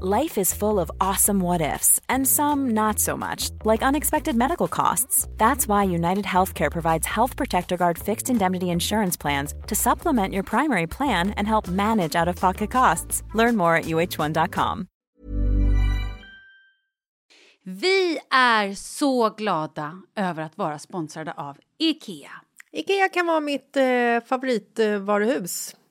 Life 0.00 0.40
is 0.40 0.54
full 0.54 0.80
of 0.80 0.90
awesome 1.00 1.40
what 1.40 1.60
ifs, 1.60 2.00
and 2.08 2.26
some 2.26 2.70
not 2.70 2.98
so 2.98 3.16
much, 3.16 3.50
like 3.64 3.82
unexpected 3.82 4.34
medical 4.34 4.66
costs. 4.66 5.28
That's 5.36 5.68
why 5.68 5.84
United 5.84 6.24
Healthcare 6.24 6.70
provides 6.70 7.06
Health 7.06 7.36
Protector 7.36 7.76
Guard 7.76 7.98
fixed 7.98 8.30
indemnity 8.30 8.70
insurance 8.70 9.18
plans 9.20 9.54
to 9.66 9.74
supplement 9.74 10.32
your 10.32 10.44
primary 10.44 10.86
plan 10.86 11.30
and 11.36 11.46
help 11.46 11.68
manage 11.68 12.16
out 12.16 12.28
of 12.28 12.36
pocket 12.36 12.70
costs. 12.70 13.22
Learn 13.34 13.56
more 13.56 13.76
at 13.76 13.84
uh1.com. 13.84 14.86
Vi 17.64 18.18
är 18.30 18.74
så 18.74 19.30
glada 19.30 20.02
över 20.16 20.42
att 20.42 20.58
vara 20.58 20.78
sponsrade 20.78 21.32
av 21.32 21.56
IKEA. 21.78 22.30
Ikea 22.72 23.08
kan 23.08 23.26
vara 23.26 23.40
mitt 23.40 23.76
eh, 23.76 24.20
favoritvaruhus. 24.26 25.76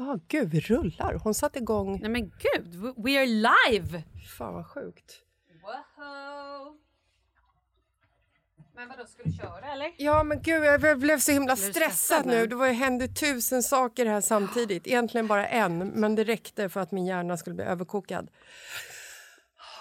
Ja, 0.00 0.18
gud, 0.28 0.50
vi 0.50 0.60
rullar. 0.60 1.14
Hon 1.14 1.34
satte 1.34 1.58
igång. 1.58 2.00
Nej 2.00 2.10
men 2.10 2.22
gud, 2.22 2.94
we 2.96 3.18
are 3.18 3.26
live! 3.26 4.02
Fan 4.36 4.54
vad 4.54 4.66
sjukt. 4.66 5.22
Wow. 5.62 6.76
Men 8.74 8.88
vadå, 8.88 9.06
ska 9.06 9.22
du 9.22 9.32
köra 9.32 9.72
eller? 9.72 9.94
Ja, 9.96 10.22
men 10.22 10.42
gud, 10.42 10.64
jag 10.64 10.98
blev 10.98 11.18
så 11.18 11.32
himla 11.32 11.56
stressad 11.56 12.26
nu. 12.26 12.32
nu? 12.32 12.46
Det 12.46 12.54
var 12.56 12.66
ju, 12.66 12.72
hände 12.72 13.08
tusen 13.08 13.62
saker 13.62 14.06
här 14.06 14.20
samtidigt. 14.20 14.86
Egentligen 14.86 15.26
bara 15.26 15.48
en, 15.48 15.88
men 15.88 16.14
det 16.14 16.24
räckte 16.24 16.68
för 16.68 16.80
att 16.80 16.90
min 16.92 17.06
hjärna 17.06 17.36
skulle 17.36 17.54
bli 17.54 17.64
överkokad. 17.64 18.30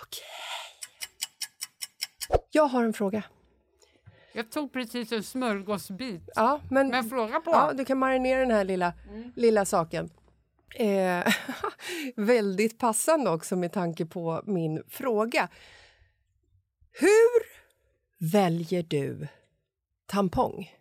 Okej. 0.03 0.23
Jag 2.51 2.67
har 2.67 2.83
en 2.83 2.93
fråga. 2.93 3.23
Jag 4.33 4.51
tog 4.51 4.73
precis 4.73 5.11
en 5.11 5.23
smörgåsbit. 5.23 6.29
Ja, 6.35 6.61
men, 6.69 6.87
Men 6.87 7.09
fråga 7.09 7.39
på. 7.39 7.51
Ja, 7.51 7.73
du 7.73 7.85
kan 7.85 7.97
marinera 7.97 8.39
den 8.39 8.51
här 8.51 8.63
lilla, 8.63 8.93
lilla 9.35 9.65
saken. 9.65 10.09
Eh, 10.75 11.33
väldigt 12.15 12.77
passande 12.77 13.29
också 13.29 13.55
med 13.55 13.73
tanke 13.73 14.05
på 14.05 14.41
min 14.45 14.83
fråga. 14.87 15.49
Hur 16.91 17.59
väljer 18.31 18.83
du 18.83 19.27
tampong? 20.05 20.71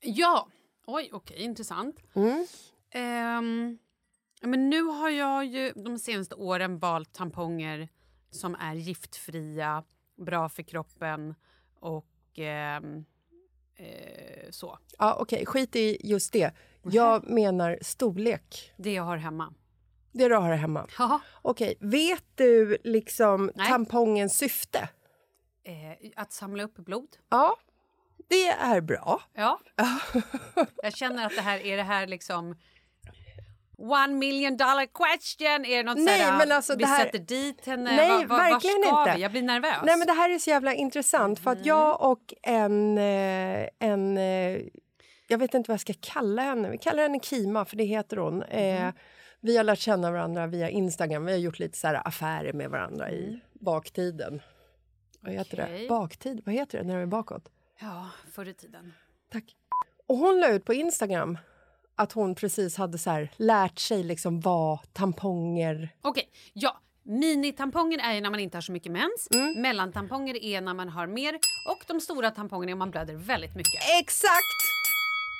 Ja, 0.00 0.48
oj 0.86 1.10
okej, 1.12 1.42
intressant. 1.42 1.96
Mm. 2.14 2.46
Ja, 4.40 4.48
men 4.48 4.70
nu 4.70 4.82
har 4.82 5.10
jag 5.10 5.44
ju 5.44 5.72
de 5.72 5.98
senaste 5.98 6.34
åren 6.34 6.78
valt 6.78 7.12
tamponger 7.12 7.88
som 8.30 8.54
är 8.54 8.74
giftfria, 8.74 9.84
bra 10.16 10.48
för 10.48 10.62
kroppen 10.62 11.34
och 11.80 12.06
ehm, 12.38 13.04
eh, 13.76 14.50
så. 14.50 14.78
Ja, 14.98 15.16
Okej, 15.20 15.46
skit 15.46 15.76
i 15.76 15.98
just 16.04 16.32
det. 16.32 16.52
Jag 16.82 17.30
menar 17.30 17.78
storlek. 17.82 18.72
Det 18.76 18.92
jag 18.92 19.02
har 19.02 19.16
hemma. 19.16 19.54
Det 20.12 20.28
du 20.28 20.34
har 20.34 20.52
hemma. 20.52 20.86
Jaha. 20.98 21.20
Okej, 21.42 21.74
vet 21.80 22.24
du 22.34 22.78
liksom 22.84 23.50
Nej. 23.54 23.68
tampongens 23.68 24.36
syfte? 24.36 24.88
Eh, 25.64 26.10
att 26.16 26.32
samla 26.32 26.62
upp 26.62 26.74
blod. 26.74 27.16
Ja, 27.28 27.56
det 28.28 28.48
är 28.48 28.80
bra. 28.80 29.22
Ja. 29.34 29.60
jag 30.82 30.96
känner 30.96 31.26
att 31.26 31.36
det 31.36 31.42
här 31.42 31.58
är 31.58 31.76
det 31.76 31.82
här 31.82 32.06
liksom 32.06 32.56
One 33.90 34.08
million 34.14 34.56
dollar 34.56 34.86
question! 34.86 35.64
Är 35.64 35.76
det 35.76 35.82
något 35.82 35.98
Nej, 35.98 36.18
sådär, 36.20 36.38
men 36.38 36.52
alltså 36.52 36.72
vi 36.74 36.78
det 36.78 36.86
här- 36.86 37.04
sätter 37.04 37.18
dit 37.18 37.66
henne? 37.66 37.96
Nej, 37.96 38.08
Va- 38.08 38.26
va- 38.28 38.36
verkligen 38.36 38.76
inte. 38.76 39.12
Vi? 39.16 39.22
Jag 39.22 39.30
blir 39.30 39.42
nervös. 39.42 39.76
Nej, 39.84 39.96
men 39.98 40.06
det 40.06 40.12
här 40.12 40.30
är 40.30 40.38
så 40.38 40.50
jävla 40.50 40.74
intressant 40.74 41.38
för 41.38 41.50
att 41.50 41.66
jag 41.66 42.02
och 42.10 42.34
en... 42.42 42.98
eh, 42.98 43.68
en 43.78 44.18
eh, 44.18 44.60
jag 45.28 45.38
vet 45.38 45.54
inte 45.54 45.70
vad 45.70 45.74
jag 45.74 45.80
ska 45.80 45.92
kalla 46.00 46.42
henne. 46.42 46.70
Vi 46.70 46.78
kallar 46.78 47.02
henne 47.02 47.18
Kima, 47.22 47.64
för 47.64 47.76
det 47.76 47.84
heter 47.84 48.16
hon. 48.16 48.42
Eh, 48.42 48.90
vi 49.40 49.56
har 49.56 49.64
lärt 49.64 49.78
känna 49.78 50.10
varandra 50.10 50.46
via 50.46 50.70
Instagram. 50.70 51.24
Vi 51.24 51.32
har 51.32 51.38
gjort 51.38 51.58
lite 51.58 51.78
så 51.78 51.86
här 51.86 52.08
affärer 52.08 52.52
med 52.52 52.70
varandra 52.70 53.10
i 53.10 53.40
baktiden. 53.52 54.42
Vad 55.20 55.32
heter 55.32 55.56
det? 55.56 55.64
Okej. 55.64 55.88
Baktid? 55.88 56.42
Vad 56.46 56.54
heter 56.54 56.78
det 56.78 56.84
när 56.84 56.96
det 56.96 57.02
är 57.02 57.06
bakåt? 57.06 57.48
Ja, 57.80 58.10
förr 58.32 58.48
i 58.48 58.54
tiden. 58.54 58.92
Tack. 59.32 59.44
Och 60.06 60.16
hon 60.16 60.40
la 60.40 60.48
ut 60.48 60.64
på 60.64 60.74
Instagram 60.74 61.38
att 61.96 62.12
hon 62.12 62.34
precis 62.34 62.76
hade 62.76 62.98
så 62.98 63.10
här, 63.10 63.30
lärt 63.36 63.78
sig 63.78 64.02
liksom 64.02 64.40
vad 64.40 64.78
tamponger... 64.92 65.88
Okej, 66.02 66.28
ja. 66.52 66.80
Minitamponger 67.06 67.98
är 67.98 68.20
när 68.20 68.30
man 68.30 68.40
inte 68.40 68.56
har 68.56 68.62
så 68.62 68.72
mycket 68.72 68.92
mens. 68.92 69.28
Mm. 69.34 69.62
Mellantamponger 69.62 70.44
är 70.44 70.60
när 70.60 70.74
man 70.74 70.88
har 70.88 71.06
mer. 71.06 71.34
Och 71.70 71.84
de 71.86 72.00
stora 72.00 72.30
tampongerna 72.30 72.70
är 72.70 72.72
om 72.72 72.78
man 72.78 72.90
blöder 72.90 73.14
väldigt 73.14 73.54
mycket. 73.54 73.80
Exakt! 74.00 74.74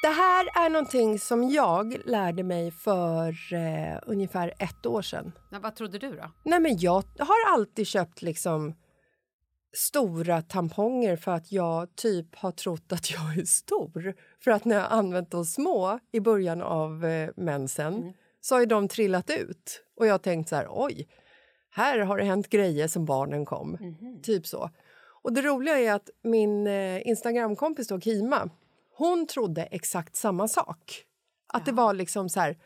Det 0.03 0.09
här 0.09 0.65
är 0.67 0.71
någonting 0.71 1.19
som 1.19 1.51
jag 1.51 1.97
lärde 2.05 2.43
mig 2.43 2.71
för 2.71 3.29
eh, 3.55 3.99
ungefär 4.07 4.53
ett 4.59 4.87
år 4.87 5.03
sedan. 5.03 5.33
Ja, 5.51 5.59
vad 5.59 5.77
trodde 5.77 5.99
du 5.99 6.17
då? 6.17 6.31
Nej, 6.43 6.61
men 6.61 6.79
jag 6.79 7.05
har 7.19 7.53
alltid 7.55 7.87
köpt 7.87 8.23
liksom 8.23 8.75
stora 9.77 10.43
tamponger 10.43 11.17
för 11.17 11.33
att 11.33 11.53
jag 11.53 11.97
typ 11.97 12.37
har 12.37 12.53
trott 12.53 12.93
att 12.93 13.11
jag 13.11 13.39
är 13.39 13.45
stor. 13.45 14.15
För 14.41 14.51
att 14.51 14.65
när 14.65 14.77
jag 14.77 14.87
använt 14.91 15.31
de 15.31 15.45
små 15.45 15.99
i 16.13 16.21
början 16.21 16.63
av 16.63 17.05
eh, 17.05 17.31
mensen 17.37 18.15
så 18.41 18.55
har 18.55 18.67
de 18.67 18.89
trillat 18.89 19.31
ut. 19.31 19.83
Och 19.97 20.07
jag 20.07 20.23
tänkt 20.23 20.49
så 20.49 20.57
här, 20.57 20.67
oj, 20.71 21.09
här 21.71 21.99
har 21.99 22.19
det 22.19 22.25
hänt 22.25 22.49
grejer 22.49 22.89
sen 22.89 23.05
barnen 23.05 23.45
kom. 23.45 23.79
Typ 24.23 24.47
så. 24.47 24.71
Och 25.23 25.33
det 25.33 25.43
roliga 25.43 25.79
är 25.79 25.93
att 25.93 26.11
min 26.23 26.67
eh, 26.67 27.09
Instagramkompis 27.09 27.89
då, 27.89 28.01
Kima, 28.01 28.51
hon 28.97 29.27
trodde 29.27 29.63
exakt 29.63 30.17
samma 30.17 30.49
sak. 30.49 31.05
Att 31.47 31.67
det 31.67 31.73
var 31.73 31.95
liksom 31.95 32.29
så 32.29 32.41
här, 32.41 32.59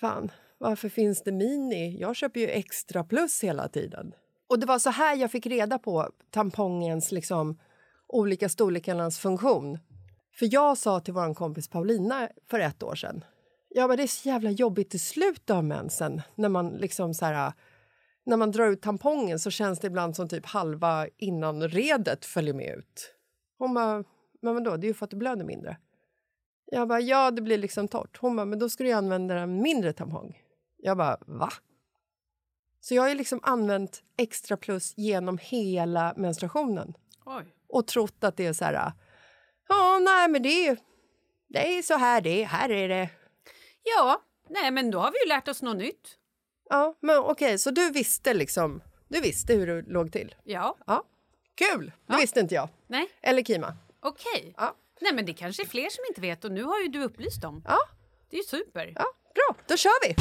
fan, 0.00 0.30
varför 0.58 0.88
finns 0.88 1.22
det 1.22 1.32
mini? 1.32 1.96
Jag 2.00 2.16
köper 2.16 2.40
ju 2.40 2.48
extra 2.48 3.04
plus 3.04 3.44
hela 3.44 3.68
tiden. 3.68 4.14
Och 4.52 4.58
det 4.58 4.66
var 4.66 4.78
så 4.78 4.90
här 4.90 5.16
jag 5.16 5.30
fick 5.30 5.46
reda 5.46 5.78
på 5.78 6.10
tampongens 6.30 7.12
liksom 7.12 7.58
olika 8.08 8.48
storlekarnas 8.48 9.18
funktion. 9.18 9.78
För 10.34 10.54
jag 10.54 10.78
sa 10.78 11.00
till 11.00 11.14
vår 11.14 11.34
kompis 11.34 11.68
Paulina 11.68 12.28
för 12.50 12.60
ett 12.60 12.82
år 12.82 12.94
sedan, 12.94 13.24
ja 13.68 13.86
men 13.86 13.96
det 13.96 14.02
är 14.02 14.06
så 14.06 14.28
jävla 14.28 14.50
jobbigt 14.50 14.94
i 14.94 14.98
slutet 14.98 15.50
av 15.50 15.64
mensen 15.64 16.22
när 16.34 16.48
man 16.48 16.68
liksom 16.68 17.14
så 17.14 17.24
här, 17.24 17.52
när 18.26 18.36
man 18.36 18.50
drar 18.50 18.66
ut 18.66 18.82
tampongen 18.82 19.38
så 19.38 19.50
känns 19.50 19.78
det 19.78 19.86
ibland 19.86 20.16
som 20.16 20.28
typ 20.28 20.46
halva 20.46 21.06
innanredet 21.18 22.24
följer 22.24 22.54
med 22.54 22.78
ut. 22.78 23.14
Hon 23.58 23.74
bara, 23.74 24.04
men 24.42 24.54
vadå, 24.54 24.76
det 24.76 24.86
är 24.86 24.88
ju 24.88 24.94
för 24.94 25.04
att 25.04 25.10
du 25.10 25.16
blöder 25.16 25.44
mindre. 25.44 25.76
Jag 26.66 26.88
bara, 26.88 27.00
ja 27.00 27.30
det 27.30 27.42
blir 27.42 27.58
liksom 27.58 27.88
torrt. 27.88 28.18
Hon 28.20 28.36
bara, 28.36 28.46
men 28.46 28.58
då 28.58 28.68
ska 28.68 28.84
du 28.84 28.92
använda 28.92 29.38
en 29.38 29.62
mindre 29.62 29.92
tampong. 29.92 30.42
Jag 30.76 30.96
bara, 30.96 31.18
va? 31.26 31.52
Så 32.84 32.94
jag 32.94 33.02
har 33.02 33.14
liksom 33.14 33.40
använt 33.42 34.02
extra 34.18 34.56
plus 34.56 34.94
genom 34.96 35.38
hela 35.38 36.14
menstruationen 36.16 36.94
Oj. 37.24 37.44
och 37.68 37.86
trott 37.86 38.24
att 38.24 38.36
det 38.36 38.46
är 38.46 38.52
så 38.52 38.64
här, 38.64 38.92
ja 39.68 39.98
nej 39.98 40.28
men 40.28 40.42
det 40.42 40.66
är, 40.66 40.76
det 41.48 41.78
är 41.78 41.82
så 41.82 41.94
här 41.96 42.20
det 42.20 42.42
är, 42.42 42.46
här 42.46 42.70
är 42.70 42.88
det. 42.88 43.08
Ja, 43.82 44.22
nej 44.48 44.70
men 44.70 44.90
då 44.90 44.98
har 44.98 45.10
vi 45.12 45.18
ju 45.24 45.28
lärt 45.28 45.48
oss 45.48 45.62
något 45.62 45.76
nytt. 45.76 46.18
Ja, 46.70 46.94
men 47.00 47.18
okej, 47.18 47.58
så 47.58 47.70
du 47.70 47.90
visste 47.90 48.34
liksom, 48.34 48.82
du 49.08 49.20
visste 49.20 49.54
hur 49.54 49.66
det 49.66 49.82
låg 49.92 50.12
till? 50.12 50.34
Ja, 50.44 50.76
Ja, 50.86 51.04
kul! 51.54 51.92
Det 52.06 52.16
visste 52.16 52.40
inte 52.40 52.54
jag. 52.54 52.68
nej, 52.86 53.08
Eller 53.22 53.42
Kima. 53.42 53.76
okej. 54.00 54.54
Ja. 54.56 54.74
Nej 55.00 55.12
men 55.14 55.26
det 55.26 55.32
kanske 55.32 55.62
är 55.62 55.66
fler 55.66 55.88
som 55.90 56.04
inte 56.08 56.20
vet 56.20 56.44
och 56.44 56.52
nu 56.52 56.62
har 56.62 56.80
ju 56.80 56.88
du 56.88 57.02
upplyst 57.04 57.42
dem. 57.42 57.64
Ja, 57.68 57.78
Det 58.30 58.36
är 58.36 58.38
ju 58.38 58.44
super. 58.46 58.92
ja, 58.96 59.04
bra, 59.34 59.56
då 59.68 59.76
kör 59.76 60.08
vi! 60.08 60.14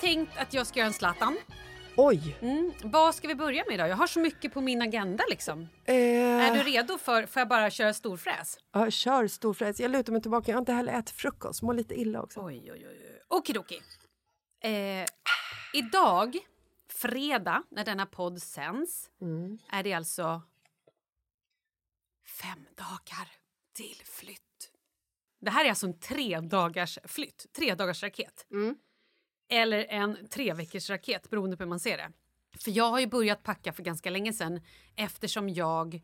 Tänkt 0.00 0.38
att 0.38 0.54
jag 0.54 0.66
ska 0.66 0.78
göra 0.78 0.86
en 0.86 0.92
Zlatan. 0.92 1.36
Oj! 1.96 2.36
Mm. 2.42 2.72
Vad 2.84 3.14
ska 3.14 3.28
vi 3.28 3.34
börja 3.34 3.64
med 3.68 3.78
då? 3.78 3.86
Jag 3.86 3.96
har 3.96 4.06
så 4.06 4.20
mycket 4.20 4.54
på 4.54 4.60
min 4.60 4.82
agenda 4.82 5.24
liksom. 5.30 5.68
Eh, 5.84 5.94
Är 5.96 6.54
du 6.54 6.62
redo 6.62 6.98
för, 6.98 7.26
får 7.26 7.40
jag 7.40 7.48
bara 7.48 7.70
köra 7.70 7.94
storfräs? 7.94 8.58
ja, 8.72 8.90
kör 8.90 9.26
storfräs. 9.28 9.80
Jag 9.80 9.90
lutar 9.90 10.12
mig 10.12 10.22
tillbaka. 10.22 10.50
Jag 10.50 10.56
har 10.56 10.60
inte 10.60 10.72
heller 10.72 10.92
ätit 10.98 11.10
frukost. 11.16 11.62
Mår 11.62 11.74
lite 11.74 11.94
illa 12.00 12.22
också. 12.22 12.40
Oj, 12.44 12.72
oj, 12.72 12.86
oj. 12.88 13.22
Okidoki. 13.28 13.82
Eh, 14.60 15.04
idag, 15.74 16.38
fredag, 16.92 17.62
när 17.70 17.84
denna 17.84 18.06
podd 18.06 18.42
sänds, 18.42 19.10
är 19.70 19.82
det 19.82 19.92
alltså 19.92 20.42
fem 22.42 22.64
dagar 22.74 23.28
till 23.72 24.02
flytt. 24.04 24.70
Det 25.40 25.50
här 25.50 25.64
är 25.64 25.68
alltså 25.68 25.86
en 25.86 25.98
tre 26.00 26.40
dagars 26.40 26.98
flytt, 27.04 27.46
tre 27.52 27.74
dagars 27.74 28.02
raket. 28.02 28.46
Eller 29.48 29.86
en 29.88 30.28
tre 30.30 30.52
veckors 30.52 30.90
raket 30.90 31.30
beroende 31.30 31.56
på 31.56 31.62
hur 31.62 31.68
man 31.68 31.80
ser 31.80 31.96
det. 31.96 32.10
För 32.58 32.70
jag 32.70 32.90
har 32.90 33.00
ju 33.00 33.06
börjat 33.06 33.42
packa 33.42 33.72
för 33.72 33.82
ganska 33.82 34.10
länge 34.10 34.32
sedan 34.32 34.60
eftersom 34.96 35.48
jag... 35.48 36.02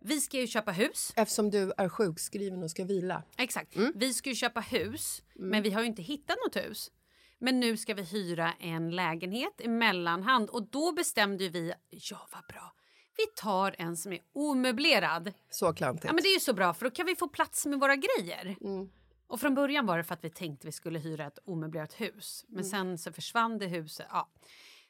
Vi 0.00 0.20
ska 0.20 0.40
ju 0.40 0.46
köpa 0.46 0.72
hus. 0.72 1.12
Eftersom 1.16 1.50
du 1.50 1.72
är 1.76 1.88
sjukskriven 1.88 2.62
och 2.62 2.70
ska 2.70 2.84
vila. 2.84 3.22
Exakt. 3.38 3.76
Vi 3.94 4.14
ska 4.14 4.28
ju 4.28 4.36
köpa 4.36 4.60
hus, 4.60 5.22
men 5.34 5.62
vi 5.62 5.70
har 5.70 5.80
ju 5.80 5.86
inte 5.86 6.02
hittat 6.02 6.36
något 6.46 6.56
hus. 6.56 6.90
Men 7.38 7.60
nu 7.60 7.76
ska 7.76 7.94
vi 7.94 8.02
hyra 8.02 8.52
en 8.60 8.90
lägenhet 8.90 9.60
i 9.60 9.68
mellanhand 9.68 10.50
och 10.50 10.62
då 10.70 10.92
bestämde 10.92 11.48
vi, 11.48 11.72
ja 11.90 12.28
vad 12.32 12.46
bra, 12.46 12.74
vi 13.16 13.26
tar 13.26 13.74
en 13.78 13.96
som 13.96 14.12
är 14.12 14.20
omöblerad. 14.32 15.32
Så 15.50 15.74
klantigt. 15.74 16.04
Ja 16.04 16.12
men 16.12 16.22
det 16.22 16.28
är 16.28 16.34
ju 16.34 16.40
så 16.40 16.52
bra 16.52 16.74
för 16.74 16.84
då 16.84 16.90
kan 16.90 17.06
vi 17.06 17.16
få 17.16 17.28
plats 17.28 17.66
med 17.66 17.80
våra 17.80 17.96
grejer. 17.96 18.56
Och 19.28 19.40
från 19.40 19.54
början 19.54 19.86
var 19.86 19.96
det 19.96 20.04
för 20.04 20.14
att 20.14 20.24
vi 20.24 20.30
tänkte 20.30 20.66
vi 20.66 20.72
skulle 20.72 20.98
hyra 20.98 21.26
ett 21.26 21.38
omöblerat 21.44 22.00
hus. 22.00 22.44
Men 22.48 22.64
sen 22.64 22.98
så 22.98 23.12
försvann 23.12 23.58
det 23.58 23.66
huset. 23.66 24.06
Ja. 24.10 24.30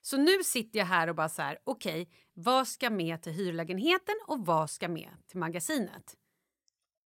Så 0.00 0.16
nu 0.16 0.44
sitter 0.44 0.78
jag 0.78 0.86
här 0.86 1.08
och 1.08 1.14
bara 1.14 1.28
så 1.28 1.42
här, 1.42 1.58
okej, 1.64 2.10
vad 2.34 2.68
ska 2.68 2.90
med 2.90 3.22
till 3.22 3.32
hyrlägenheten 3.32 4.14
och 4.26 4.46
vad 4.46 4.70
ska 4.70 4.88
med 4.88 5.10
till 5.26 5.38
magasinet? 5.38 6.16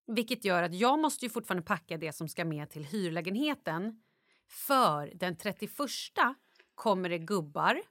Vilket 0.06 0.44
gör 0.44 0.62
att 0.62 0.75
jag 0.75 0.99
måste 0.99 1.25
ju 1.25 1.31
fortfarande 1.31 1.62
packa 1.62 1.97
det 1.97 2.12
som 2.12 2.29
ska 2.29 2.44
med 2.44 2.71
till 2.71 2.85
hyrlägenheten. 2.85 4.03
För 4.49 5.12
den 5.15 5.37
31 5.37 5.71
kommer 6.75 7.09
det 7.09 7.19
gubbar, 7.19 7.83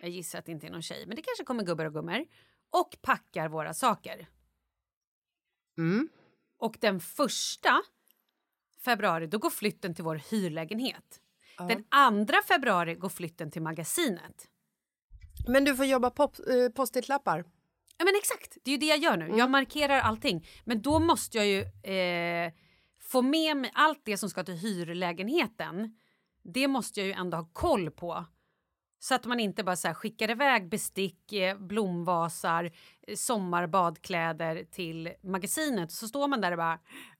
jag 0.00 0.10
gissar 0.10 0.38
att 0.38 0.46
det 0.46 0.52
inte 0.52 0.66
är 0.66 0.70
någon 0.70 0.82
tjej, 0.82 1.06
men 1.06 1.16
det 1.16 1.22
kanske 1.22 1.44
kommer 1.44 1.64
gubbar 1.64 1.84
och 1.84 1.92
gummor, 1.92 2.24
och 2.70 2.96
packar 3.02 3.48
våra 3.48 3.74
saker. 3.74 4.28
Och 6.58 6.76
den 6.80 7.00
första 7.00 7.82
februari 8.90 9.26
då 9.26 9.38
går 9.38 9.50
flytten 9.50 9.94
till 9.94 10.04
vår 10.04 10.20
hyrlägenhet. 10.30 11.20
Den 11.68 11.84
andra 11.88 12.42
februari 12.48 12.94
går 12.94 13.08
flytten 13.08 13.50
till 13.50 13.62
magasinet. 13.62 14.48
Men 15.48 15.64
du 15.64 15.76
får 15.76 15.86
jobba 15.86 16.10
pop, 16.10 16.36
eh, 16.38 16.72
post-it-lappar. 16.74 17.44
Ja 17.98 18.04
men 18.04 18.14
exakt, 18.16 18.58
det 18.64 18.70
är 18.70 18.72
ju 18.72 18.78
det 18.78 18.86
jag 18.86 18.98
gör 18.98 19.16
nu. 19.16 19.38
Jag 19.38 19.50
markerar 19.50 20.00
allting. 20.00 20.46
Men 20.64 20.82
då 20.82 20.98
måste 20.98 21.38
jag 21.38 21.46
ju 21.46 21.60
eh, 21.92 22.52
få 23.00 23.22
med 23.22 23.56
mig 23.56 23.70
allt 23.74 24.00
det 24.04 24.16
som 24.16 24.30
ska 24.30 24.44
till 24.44 24.54
hyrlägenheten. 24.54 25.96
Det 26.42 26.68
måste 26.68 27.00
jag 27.00 27.06
ju 27.06 27.12
ändå 27.12 27.36
ha 27.36 27.48
koll 27.52 27.90
på. 27.90 28.24
Så 28.98 29.14
att 29.14 29.24
man 29.24 29.40
inte 29.40 29.64
bara 29.64 29.76
så 29.76 29.88
här 29.88 29.94
skickar 29.94 30.30
iväg 30.30 30.68
bestick, 30.68 31.32
eh, 31.32 31.58
blomvasar, 31.58 32.64
eh, 33.06 33.16
sommarbadkläder 33.16 34.64
till 34.64 35.12
magasinet. 35.22 35.92
Så 35.92 36.08
står 36.08 36.28
man 36.28 36.40
där 36.40 36.52
och 36.52 36.58
bara 36.58 36.78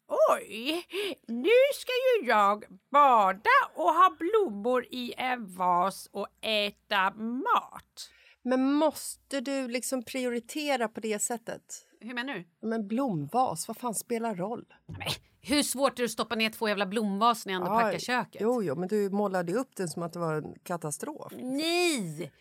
Oj, 0.08 0.84
nu 1.26 1.50
ska 1.74 1.92
ju 1.92 2.28
jag 2.28 2.64
bada 2.90 3.50
och 3.74 3.84
ha 3.84 4.16
blommor 4.18 4.84
i 4.90 5.14
en 5.16 5.46
vas 5.54 6.08
och 6.12 6.26
äta 6.40 7.10
mat. 7.14 8.10
Men 8.42 8.72
måste 8.72 9.40
du 9.40 9.68
liksom 9.68 10.02
prioritera 10.02 10.88
på 10.88 11.00
det 11.00 11.18
sättet? 11.18 11.62
Hur 12.00 12.14
menar 12.14 12.34
du? 12.34 12.44
Men 12.68 12.88
blomvas, 12.88 13.68
vad 13.68 13.76
fan 13.76 13.94
spelar 13.94 14.34
roll? 14.34 14.64
Nej, 14.86 15.12
hur 15.40 15.62
svårt 15.62 15.92
är 15.92 15.96
det 15.96 16.04
att 16.04 16.10
stoppa 16.10 16.34
ner 16.34 16.50
två 16.50 16.68
jävla 16.68 16.86
blomvas 16.86 17.46
när 17.46 17.52
jag 17.52 17.60
ändå 17.60 17.72
Ja, 17.74 17.80
packar 17.80 17.98
köket? 17.98 18.40
Jo, 18.40 18.62
jo, 18.62 18.74
men 18.74 18.88
du 18.88 19.10
målade 19.10 19.52
upp 19.52 19.76
den 19.76 19.88
som 19.88 20.02
att 20.02 20.12
det 20.12 20.18
var 20.18 20.34
en 20.34 20.54
katastrof. 20.62 21.32
Nej! 21.36 22.32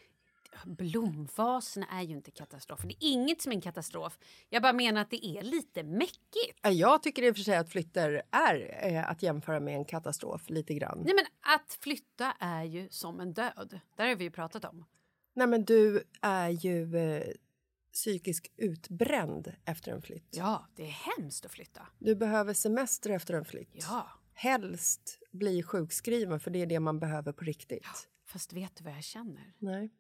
Blomvaserna 0.66 1.88
är 1.92 2.02
ju 2.02 2.16
inte 2.16 2.32
katastrof. 2.32 2.82
Det 2.82 2.94
är 2.94 2.98
inget 3.12 3.42
som 3.42 3.52
är 3.52 3.56
en 3.56 3.62
katastrof. 3.62 4.20
Jag 4.50 4.62
bara 4.62 4.74
menar 4.74 5.02
att 5.02 5.10
det 5.10 5.26
är 5.26 5.42
lite 5.44 5.84
mäckigt. 5.84 6.60
Ja, 6.62 6.70
Jag 6.70 7.04
tycker 7.04 7.24
i 7.24 7.32
och 7.32 7.36
för 7.36 7.44
sig 7.44 7.58
att 7.58 7.70
flytter 7.70 8.22
är 8.32 8.86
eh, 8.92 9.10
att 9.10 9.24
jämföra 9.24 9.60
med 9.60 9.76
en 9.76 9.86
katastrof 9.86 10.50
lite 10.50 10.74
grann. 10.74 11.02
Nej 11.06 11.14
men 11.16 11.26
att 11.56 11.78
flytta 11.82 12.32
är 12.40 12.64
ju 12.64 12.90
som 12.90 13.20
en 13.20 13.34
död. 13.34 13.80
Där 13.96 14.08
har 14.08 14.16
vi 14.16 14.24
ju 14.24 14.32
pratat 14.32 14.66
om. 14.66 14.86
Nej, 15.34 15.48
men 15.48 15.66
du 15.66 16.04
är 16.22 16.50
ju 16.50 16.98
eh, 16.98 17.24
psykiskt 17.94 18.52
utbränd 18.58 19.54
efter 19.66 19.92
en 19.92 20.02
flytt. 20.02 20.28
Ja, 20.32 20.66
det 20.76 20.84
är 20.84 20.96
hemskt 21.18 21.46
att 21.46 21.52
flytta. 21.52 21.88
Du 22.00 22.16
behöver 22.16 22.54
semester 22.54 23.10
efter 23.10 23.34
en 23.34 23.46
flytt. 23.46 23.76
Ja. 23.90 24.08
Helst 24.34 25.20
bli 25.32 25.64
sjukskriven, 25.64 26.40
för 26.40 26.52
det 26.52 26.62
är 26.62 26.66
det 26.66 26.80
man 26.80 27.00
behöver 27.00 27.32
på 27.32 27.44
riktigt. 27.46 28.08
Fast 28.26 28.54
vet 28.54 28.76
du 28.76 28.84
vad 28.84 28.94
jag 28.94 29.04
känner? 29.04 29.54
Nej. 29.58 29.92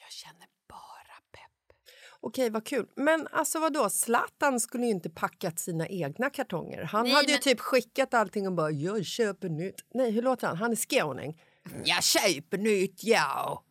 Jag 0.00 0.10
känner 0.12 0.46
bara 0.68 1.16
pepp. 1.32 1.76
Okej, 2.20 2.50
vad 2.50 2.66
kul. 2.66 2.88
Men 2.96 3.26
alltså 3.26 3.58
vadå, 3.58 3.90
Zlatan 3.90 4.60
skulle 4.60 4.84
ju 4.84 4.90
inte 4.90 5.10
packat 5.10 5.58
sina 5.58 5.88
egna 5.88 6.30
kartonger. 6.30 6.82
Han 6.82 7.02
Nej, 7.04 7.12
hade 7.12 7.26
ju 7.26 7.32
men- 7.32 7.40
typ 7.42 7.60
skickat 7.60 8.14
allting 8.14 8.46
och 8.46 8.52
bara 8.52 8.70
“jag 8.70 9.04
köper 9.06 9.48
nytt”. 9.48 9.80
Nej, 9.94 10.10
hur 10.10 10.22
låter 10.22 10.46
han? 10.46 10.56
Han 10.56 10.70
är 10.72 10.76
skåning. 10.76 11.42
“Jag 11.84 12.04
köper 12.04 12.58
nytt, 12.58 13.04
ja!” 13.04 13.64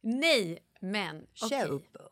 Nej, 0.00 0.58
men 0.80 1.26
okej. 1.42 1.60
Köper. 1.68 2.06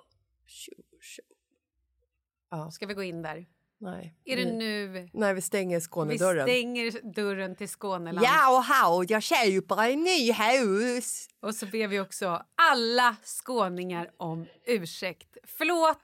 Ska 2.73 2.87
vi 2.87 2.95
gå 2.95 3.03
in 3.03 3.23
där? 3.23 3.47
Nej. 3.85 4.15
Är 4.25 4.37
det 4.37 4.45
vi, 4.45 4.51
nu 4.53 5.09
Nej, 5.13 5.35
vi 5.35 5.41
stänger 5.41 5.77
vi 5.77 5.81
Skånedörren. 5.81 6.47
stänger 6.47 7.13
dörren 7.15 7.57
till 7.57 7.69
Skåneland? 7.69 8.27
Ja, 8.27 8.57
och 8.57 8.65
hau, 8.65 9.05
jag 9.09 9.23
köper 9.23 9.91
en 9.91 10.01
ny 10.05 10.33
hus. 10.33 11.29
Och 11.41 11.55
så 11.55 11.67
ber 11.67 11.89
vi 11.89 12.01
också 12.01 12.43
alla 12.55 13.17
skåningar 13.25 14.11
om 14.17 14.47
ursäkt. 14.67 15.37
Förlåt! 15.45 15.99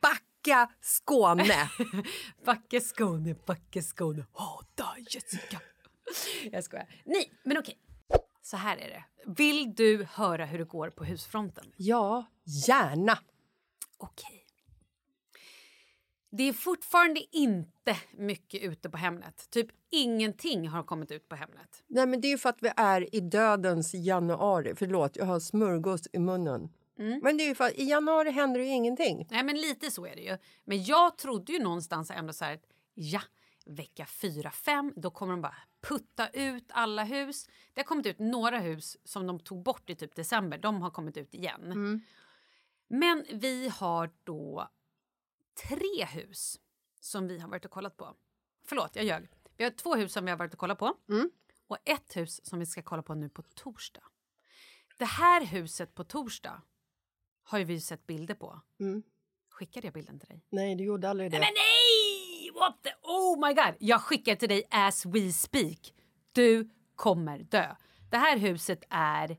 Backa 0.00 0.70
Skåne. 0.80 1.70
Backe 2.44 2.80
Skåne, 2.80 3.34
Backe 3.46 3.82
Skåne, 3.82 4.26
hata 4.32 4.86
Jessica. 5.10 5.60
Jag 6.52 6.64
skojar. 6.64 6.86
Nej, 7.04 7.32
men 7.44 7.58
okej. 7.58 7.78
Så 8.42 8.56
här 8.56 8.76
är 8.76 8.88
det. 8.88 9.04
Vill 9.26 9.74
du 9.74 10.06
höra 10.12 10.44
hur 10.44 10.58
det 10.58 10.64
går 10.64 10.90
på 10.90 11.04
husfronten? 11.04 11.64
ja, 11.76 12.26
gärna. 12.66 13.18
Okej. 13.98 14.44
Det 16.30 16.42
är 16.42 16.52
fortfarande 16.52 17.36
inte 17.36 17.96
mycket 18.12 18.62
ute 18.62 18.90
på 18.90 18.96
Hemnet. 18.96 19.50
Typ 19.50 19.68
ingenting 19.90 20.68
har 20.68 20.82
kommit 20.82 21.10
ut 21.10 21.28
på 21.28 21.36
Hemnet. 21.36 21.82
Nej, 21.86 22.06
men 22.06 22.20
det 22.20 22.28
är 22.28 22.30
ju 22.30 22.38
för 22.38 22.48
att 22.48 22.62
vi 22.62 22.70
är 22.76 23.14
i 23.14 23.20
dödens 23.20 23.94
januari. 23.94 24.74
Förlåt, 24.76 25.16
jag 25.16 25.24
har 25.24 25.40
smörgås 25.40 26.08
i 26.12 26.18
munnen. 26.18 26.68
Men 27.22 27.36
det 27.36 27.44
är 27.44 27.48
ju 27.48 27.54
för 27.54 27.64
att 27.64 27.72
i 27.72 27.84
januari 27.84 28.30
händer 28.30 28.60
ju 28.60 28.66
ingenting. 28.66 29.26
Nej, 29.30 29.42
men 29.42 29.56
lite 29.60 29.90
så 29.90 30.06
är 30.06 30.16
det 30.16 30.22
ju. 30.22 30.38
Men 30.64 30.84
jag 30.84 31.18
trodde 31.18 31.52
ju 31.52 31.58
någonstans 31.58 32.10
ändå 32.10 32.32
så 32.32 32.44
här 32.44 32.54
att 32.54 32.64
ja, 32.94 33.20
vecka 33.66 34.04
4-5, 34.04 34.92
då 34.96 35.10
kommer 35.10 35.32
de 35.32 35.42
bara 35.42 35.56
putta 35.80 36.28
ut 36.28 36.64
alla 36.68 37.04
hus. 37.04 37.48
Det 37.74 37.80
har 37.80 37.84
kommit 37.84 38.06
ut 38.06 38.18
några 38.18 38.58
hus 38.58 38.96
som 39.04 39.26
de 39.26 39.40
tog 39.40 39.62
bort 39.62 39.90
i 39.90 39.94
typ 39.94 40.14
december. 40.14 40.58
De 40.58 40.82
har 40.82 40.90
kommit 40.90 41.16
ut 41.16 41.34
igen. 41.34 42.02
Men 42.88 43.24
vi 43.32 43.68
har 43.68 44.10
då 44.24 44.68
tre 45.66 46.04
hus 46.04 46.60
som 47.00 47.28
vi 47.28 47.38
har 47.38 47.48
varit 47.48 47.64
och 47.64 47.70
kollat 47.70 47.96
på. 47.96 48.16
Förlåt, 48.64 48.96
jag 48.96 49.04
ljög. 49.04 49.28
Vi 49.56 49.64
har 49.64 49.70
två 49.70 49.94
hus 49.94 50.12
som 50.12 50.24
vi 50.24 50.30
har 50.30 50.38
varit 50.38 50.52
och 50.52 50.58
kollat 50.58 50.78
på 50.78 50.94
och 51.66 51.78
ett 51.84 52.16
hus 52.16 52.46
som 52.46 52.58
vi 52.58 52.66
ska 52.66 52.82
kolla 52.82 53.02
på 53.02 53.14
nu 53.14 53.28
på 53.28 53.42
torsdag. 53.42 54.02
Det 54.98 55.04
här 55.04 55.44
huset 55.44 55.94
på 55.94 56.04
torsdag 56.04 56.62
har 57.42 57.58
ju 57.58 57.64
vi 57.64 57.80
sett 57.80 58.06
bilder 58.06 58.34
på. 58.34 58.60
Skickade 59.50 59.86
jag 59.86 59.94
bilden 59.94 60.18
till 60.20 60.28
dig? 60.28 60.44
Nej, 60.50 60.74
du 60.74 60.84
gjorde 60.84 61.10
aldrig 61.10 61.30
det. 61.30 61.38
Men 61.38 61.48
nej! 61.54 62.50
What 62.54 62.82
the... 62.82 62.90
Oh 63.02 63.48
my 63.48 63.54
god! 63.54 63.74
Jag 63.78 64.02
skickar 64.02 64.36
till 64.36 64.48
dig 64.48 64.62
as 64.70 65.06
we 65.06 65.32
speak. 65.32 65.94
Du 66.32 66.70
kommer 66.94 67.38
dö. 67.38 67.76
Det 68.10 68.16
här 68.16 68.38
huset 68.38 68.84
är... 68.90 69.36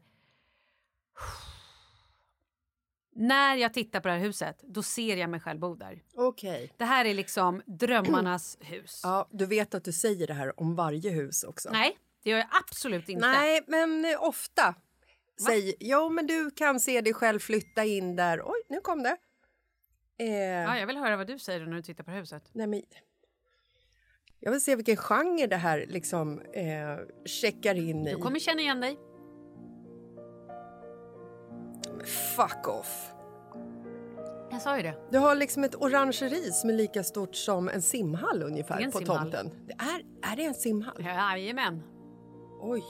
När 3.22 3.56
jag 3.56 3.74
tittar 3.74 4.00
på 4.00 4.08
det 4.08 4.14
här 4.14 4.22
huset, 4.22 4.64
då 4.64 4.84
ser 4.84 5.18
jag 5.18 5.30
mig 5.30 5.40
själv 5.40 5.60
bo 5.60 5.76
där. 5.76 6.04
Okej. 6.16 6.74
Det 6.78 6.86
här 6.86 7.06
är 7.06 7.14
liksom 7.14 7.62
drömmarnas 7.66 8.58
hus. 8.60 9.02
Ja, 9.04 9.28
du 9.32 9.46
vet 9.46 9.74
att 9.74 9.84
du 9.84 9.92
säger 9.92 10.28
det 10.28 10.34
här 10.34 10.60
om 10.60 10.76
varje 10.76 11.10
hus 11.10 11.44
också. 11.44 11.70
Nej, 11.72 11.98
det 12.24 12.30
gör 12.30 12.38
jag 12.38 12.48
absolut 12.52 13.10
inte. 13.10 13.28
Nej, 13.28 13.62
men 13.68 14.06
eh, 14.06 14.24
ofta. 14.24 14.76
Säg, 15.46 15.76
jo, 15.80 16.10
men 16.10 16.28
du 16.28 16.52
kan 16.52 16.80
se 16.80 17.02
dig 17.02 17.14
själv 17.14 17.40
flytta 17.40 17.86
in 17.86 18.16
där. 18.16 18.42
Oj, 18.46 18.62
nu 18.70 18.80
kom 18.82 19.04
det. 19.04 19.18
Eh, 20.20 20.30
Ja, 20.34 20.80
jag 20.80 20.88
vill 20.88 20.98
höra 20.98 21.18
vad 21.18 21.28
du 21.28 21.40
säger 21.40 21.66
när 21.66 21.76
du 21.76 21.82
tittar 21.82 22.04
på 22.04 22.12
huset. 22.12 22.50
nej, 22.54 22.68
men, 22.68 22.82
jag 24.40 24.52
vill 24.52 24.62
se 24.62 24.76
vilken 24.76 24.98
genre 24.98 25.48
det 25.48 25.56
här 25.56 25.86
liksom 25.88 26.42
eh, 26.42 26.98
checkar 27.26 27.76
in 27.76 28.08
i. 28.08 28.12
Du 28.14 28.18
kommer 28.18 28.40
känna 28.40 28.62
igen 28.62 28.82
dig. 28.82 28.98
Fuck 32.10 32.68
off. 32.68 33.12
Jag 34.52 34.62
sa 34.62 34.78
ju 34.78 34.84
det. 34.84 34.94
Du 35.12 35.18
har 35.18 35.36
liksom 35.36 35.64
ett 35.64 35.76
orangeri 35.76 36.52
som 36.52 36.70
är 36.70 36.74
lika 36.74 37.04
stort 37.04 37.36
som 37.36 37.70
en 37.70 37.82
simhall 37.82 38.44
ungefär 38.44 38.80
en 38.82 38.92
på 38.92 38.98
simhall. 38.98 39.18
tomten. 39.32 39.52
Det 39.68 39.74
är, 39.74 40.32
är 40.32 40.36
det 40.36 40.44
en 40.46 40.54
simhall? 40.54 40.96
Jajamän. 41.04 41.84
Oj. 42.62 42.84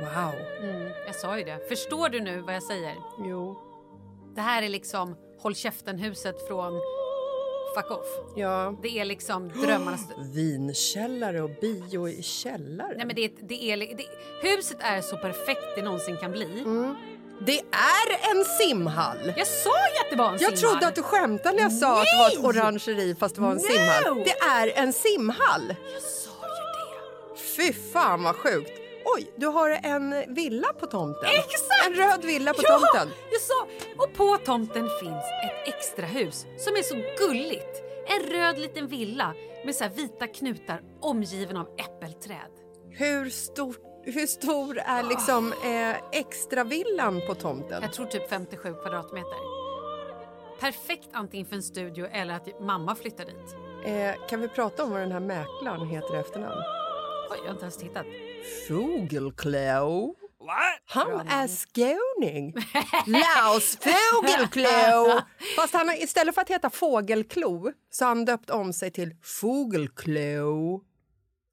Wow. 0.00 0.34
Mm, 0.62 0.90
jag 1.06 1.14
sa 1.14 1.38
ju 1.38 1.44
det. 1.44 1.68
Förstår 1.68 2.08
du 2.08 2.20
nu 2.20 2.40
vad 2.40 2.54
jag 2.54 2.62
säger? 2.62 2.94
Jo. 3.18 3.58
Det 4.34 4.40
här 4.40 4.62
är 4.62 4.68
liksom 4.68 5.16
håll 5.38 5.54
käften-huset 5.54 6.48
från 6.48 6.80
Fuck 7.76 7.90
off. 7.90 8.06
Ja. 8.36 8.74
Det 8.82 8.98
är 8.98 9.04
liksom 9.04 9.48
drömmarnas... 9.48 10.00
Vinkällare 10.34 11.40
och 11.42 11.50
bio 11.60 12.08
i 12.08 12.22
källaren. 12.22 12.94
Nej, 12.96 13.06
men 13.06 13.16
det, 13.16 13.32
det 13.48 13.64
är, 13.72 13.76
det, 13.76 14.04
huset 14.48 14.76
är 14.80 15.00
så 15.00 15.16
perfekt 15.16 15.62
det 15.76 15.82
någonsin 15.82 16.16
kan 16.16 16.32
bli. 16.32 16.48
Det 17.46 17.58
är 17.60 18.30
en 18.36 18.44
simhall! 18.44 19.32
Jag 19.36 19.46
sa 19.46 19.70
ju 19.70 20.00
att 20.04 20.10
det 20.10 20.16
var 20.16 20.26
en 20.32 20.32
Jag 20.40 20.40
simhall. 20.58 20.58
trodde 20.72 20.86
att 20.86 20.94
du 20.94 21.02
skämtade 21.02 21.56
när 21.56 21.62
jag 21.62 21.72
sa 21.72 22.00
att 22.00 22.06
det 22.06 22.18
var 22.18 22.30
ett 22.50 22.56
orangeri 22.56 23.14
fast 23.20 23.34
det 23.34 23.40
var 23.40 23.50
en 23.50 23.56
No! 23.56 23.60
simhall. 23.62 24.24
Det 24.24 24.38
är 24.48 24.82
en 24.82 24.92
simhall! 24.92 25.74
Jag 25.92 26.02
sa 26.02 26.30
ju 26.42 27.34
det. 27.34 27.40
Fy 27.40 27.72
fan 27.92 28.22
vad 28.22 28.36
sjukt! 28.36 28.79
Oj, 29.16 29.32
du 29.36 29.46
har 29.46 29.70
en 29.70 30.34
villa 30.34 30.72
på 30.72 30.86
tomten. 30.86 31.28
Exakt! 31.28 31.86
En 31.86 31.94
röd 31.94 32.24
villa 32.24 32.54
på 32.54 32.60
ja, 32.62 32.78
tomten. 32.78 33.16
Jag 33.32 33.40
sa, 33.40 33.66
och 33.98 34.14
på 34.14 34.36
tomten 34.44 34.88
finns 35.00 35.24
ett 35.44 35.74
extra 35.74 36.06
hus 36.06 36.46
som 36.58 36.76
är 36.76 36.82
så 36.82 36.94
gulligt. 36.94 37.82
En 38.06 38.32
röd 38.32 38.58
liten 38.58 38.86
villa 38.86 39.34
med 39.64 39.74
så 39.74 39.84
här 39.84 39.90
vita 39.90 40.26
knutar 40.26 40.82
omgiven 41.00 41.56
av 41.56 41.68
äppelträd. 41.78 42.50
Hur 42.90 43.30
stor, 43.30 43.76
hur 44.04 44.26
stor 44.26 44.78
är 44.78 45.02
liksom 45.02 45.52
eh, 45.52 46.20
extra 46.20 46.64
villan 46.64 47.20
på 47.26 47.34
tomten? 47.34 47.82
Jag 47.82 47.92
tror 47.92 48.06
typ 48.06 48.28
57 48.28 48.74
kvadratmeter. 48.74 49.38
Perfekt 50.60 51.08
antingen 51.12 51.46
för 51.46 51.56
en 51.56 51.62
studio 51.62 52.06
eller 52.06 52.34
att 52.34 52.60
mamma 52.60 52.94
flyttar 52.94 53.24
dit. 53.24 53.56
Eh, 53.84 54.28
kan 54.28 54.40
vi 54.40 54.48
prata 54.48 54.84
om 54.84 54.90
vad 54.90 55.00
den 55.00 55.12
här 55.12 55.20
mäklaren 55.20 55.86
heter 55.86 56.16
i 56.16 56.18
efternamn? 56.18 56.62
Oj, 57.30 57.38
jag 57.38 57.44
har 57.44 57.52
inte 57.52 57.64
ens 57.64 57.76
tittat. 57.76 58.06
Fågelklå. 58.68 60.14
Han 60.86 61.28
är 61.28 61.48
skåning. 61.48 62.54
Laus 63.06 63.78
Fågelklå. 63.80 65.20
Fast 65.56 65.74
han 65.74 65.90
istället 65.98 66.34
för 66.34 66.42
att 66.42 66.50
heta 66.50 66.70
Fågelklo 66.70 67.72
så 67.90 68.04
har 68.04 68.08
han 68.08 68.24
döpt 68.24 68.50
om 68.50 68.72
sig 68.72 68.90
till 68.90 69.16
Fågelklå. 69.22 70.80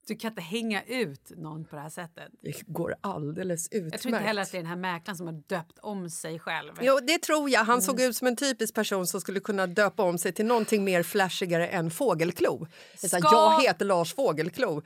Du 0.07 0.15
kan 0.15 0.31
inte 0.31 0.41
hänga 0.41 0.83
ut 0.83 1.31
någon 1.37 1.65
på 1.65 1.75
det 1.75 1.81
här 1.81 1.89
sättet. 1.89 2.27
Det 2.41 2.61
går 2.67 2.95
alldeles 3.01 3.67
utmärkt. 3.71 3.93
Jag 3.93 4.01
tror 4.01 4.13
inte 4.13 4.27
heller 4.27 4.41
att 4.41 4.51
det 4.51 4.57
är 4.57 4.61
den 4.61 4.69
här 4.69 4.75
mäklaren 4.75 5.17
som 5.17 5.27
har 5.27 5.33
döpt 5.47 5.79
om 5.81 6.09
sig 6.09 6.39
själv. 6.39 6.73
Jo, 6.81 6.99
det 7.07 7.17
tror 7.17 7.49
jag. 7.49 7.63
Han 7.63 7.81
såg 7.81 8.01
ut 8.01 8.15
som 8.15 8.27
en 8.27 8.35
typisk 8.35 8.73
person 8.75 9.07
som 9.07 9.21
skulle 9.21 9.39
kunna 9.39 9.67
döpa 9.67 10.03
om 10.03 10.17
sig 10.17 10.33
till 10.33 10.45
någonting 10.45 10.83
mer 10.83 11.03
flashigare 11.03 11.67
än 11.67 11.91
Fågelklo. 11.91 12.67
Ska- 12.95 13.19
Jag 13.23 13.61
heter 13.61 13.85
Lars 13.85 14.13
Fågelklo. 14.15 14.81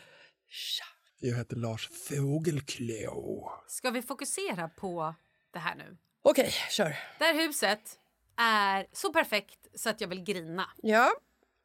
Jag 1.23 1.37
heter 1.37 1.55
Lars 1.55 1.89
Fågelklå. 1.89 3.51
Ska 3.67 3.89
vi 3.89 4.01
fokusera 4.01 4.69
på 4.69 5.15
det 5.51 5.59
här 5.59 5.75
nu? 5.75 5.97
Okej, 6.21 6.51
kör. 6.69 6.97
Det 7.19 7.25
här 7.25 7.33
huset 7.47 7.99
är 8.37 8.87
så 8.91 9.13
perfekt 9.13 9.67
så 9.75 9.89
att 9.89 10.01
jag 10.01 10.07
vill 10.07 10.23
grina. 10.23 10.69
Ja, 10.81 11.11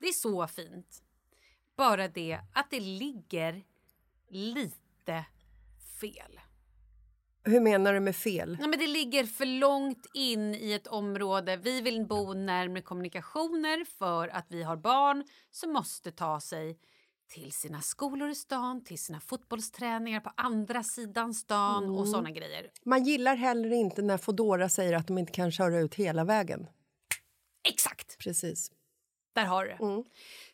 Det 0.01 0.07
är 0.09 0.13
så 0.13 0.47
fint. 0.47 1.03
Bara 1.77 2.09
det 2.09 2.41
att 2.55 2.71
det 2.71 2.81
ligger 2.81 3.65
lite 4.29 5.25
fel. 6.01 6.41
hur 7.45 7.61
menar 7.61 7.93
du 7.93 8.01
med 8.01 8.17
fel? 8.17 8.59
Ja, 8.61 8.67
men 8.67 8.79
det 8.79 8.87
ligger 8.87 9.25
för 9.25 9.47
långt 9.47 10.07
in 10.15 10.55
i 10.55 10.73
ett 10.73 10.87
område. 10.87 11.57
Vi 11.57 11.81
vill 11.81 12.07
bo 12.07 12.35
närmare 12.35 12.83
kommunikationer 12.83 13.85
för 13.85 14.29
att 14.29 14.47
vi 14.49 14.63
har 14.63 14.77
barn 14.77 15.25
som 15.51 15.73
måste 15.73 16.13
ta 16.13 16.41
sig 16.41 16.79
till 17.29 17.53
sina 17.53 17.81
skolor 17.83 18.29
i 18.29 18.35
stan, 18.35 18.85
till 18.85 18.99
sina 18.99 19.21
fotbollsträningar 19.21 20.21
på 20.21 20.33
andra 20.37 20.83
sidan 20.83 21.35
stan 21.35 21.91
och 21.91 22.09
såna 22.09 22.31
grejer. 22.31 22.71
Man 22.85 23.05
gillar 23.05 23.37
heller 23.37 23.73
inte 23.73 24.03
när 24.03 24.19
Fodora 24.19 24.69
säger 24.69 24.93
att 24.93 25.07
de 25.07 25.19
inte 25.19 25.33
kan 25.33 25.51
köra 25.53 25.79
ut 25.81 25.95
hela 25.95 26.25
vägen. 26.25 26.67
Exakt! 27.69 28.19
Precis. 28.19 28.71
Där 29.35 29.45
har 29.45 29.65
du 29.65 29.71
det. 29.71 29.77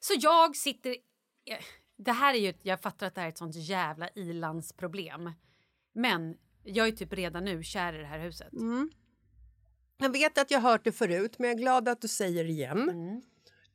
Så 0.00 0.14
jag 0.18 0.56
sitter... 0.56 0.90
eh, 0.90 1.58
Det 1.96 2.12
här 2.12 2.34
är 2.34 2.38
ju... 2.38 2.54
Jag 2.62 2.80
fattar 2.80 3.06
att 3.06 3.14
det 3.14 3.20
här 3.20 3.28
är 3.28 3.32
ett 3.32 3.38
sånt 3.38 3.56
jävla 3.56 4.08
ilandsproblem. 4.08 5.30
Men 5.94 6.36
jag 6.64 6.88
är 6.88 6.92
typ 6.92 7.12
redan 7.12 7.44
nu 7.44 7.62
kär 7.62 7.92
i 7.92 7.98
det 7.98 8.06
här 8.06 8.18
huset. 8.18 8.48
Jag 9.98 10.12
vet 10.12 10.38
att 10.38 10.50
jag 10.50 10.60
har 10.60 10.70
hört 10.70 10.84
det 10.84 10.92
förut, 10.92 11.38
men 11.38 11.48
jag 11.50 11.56
är 11.58 11.62
glad 11.62 11.88
att 11.88 12.00
du 12.00 12.08
säger 12.08 12.44
det 12.44 12.50
igen. 12.50 13.22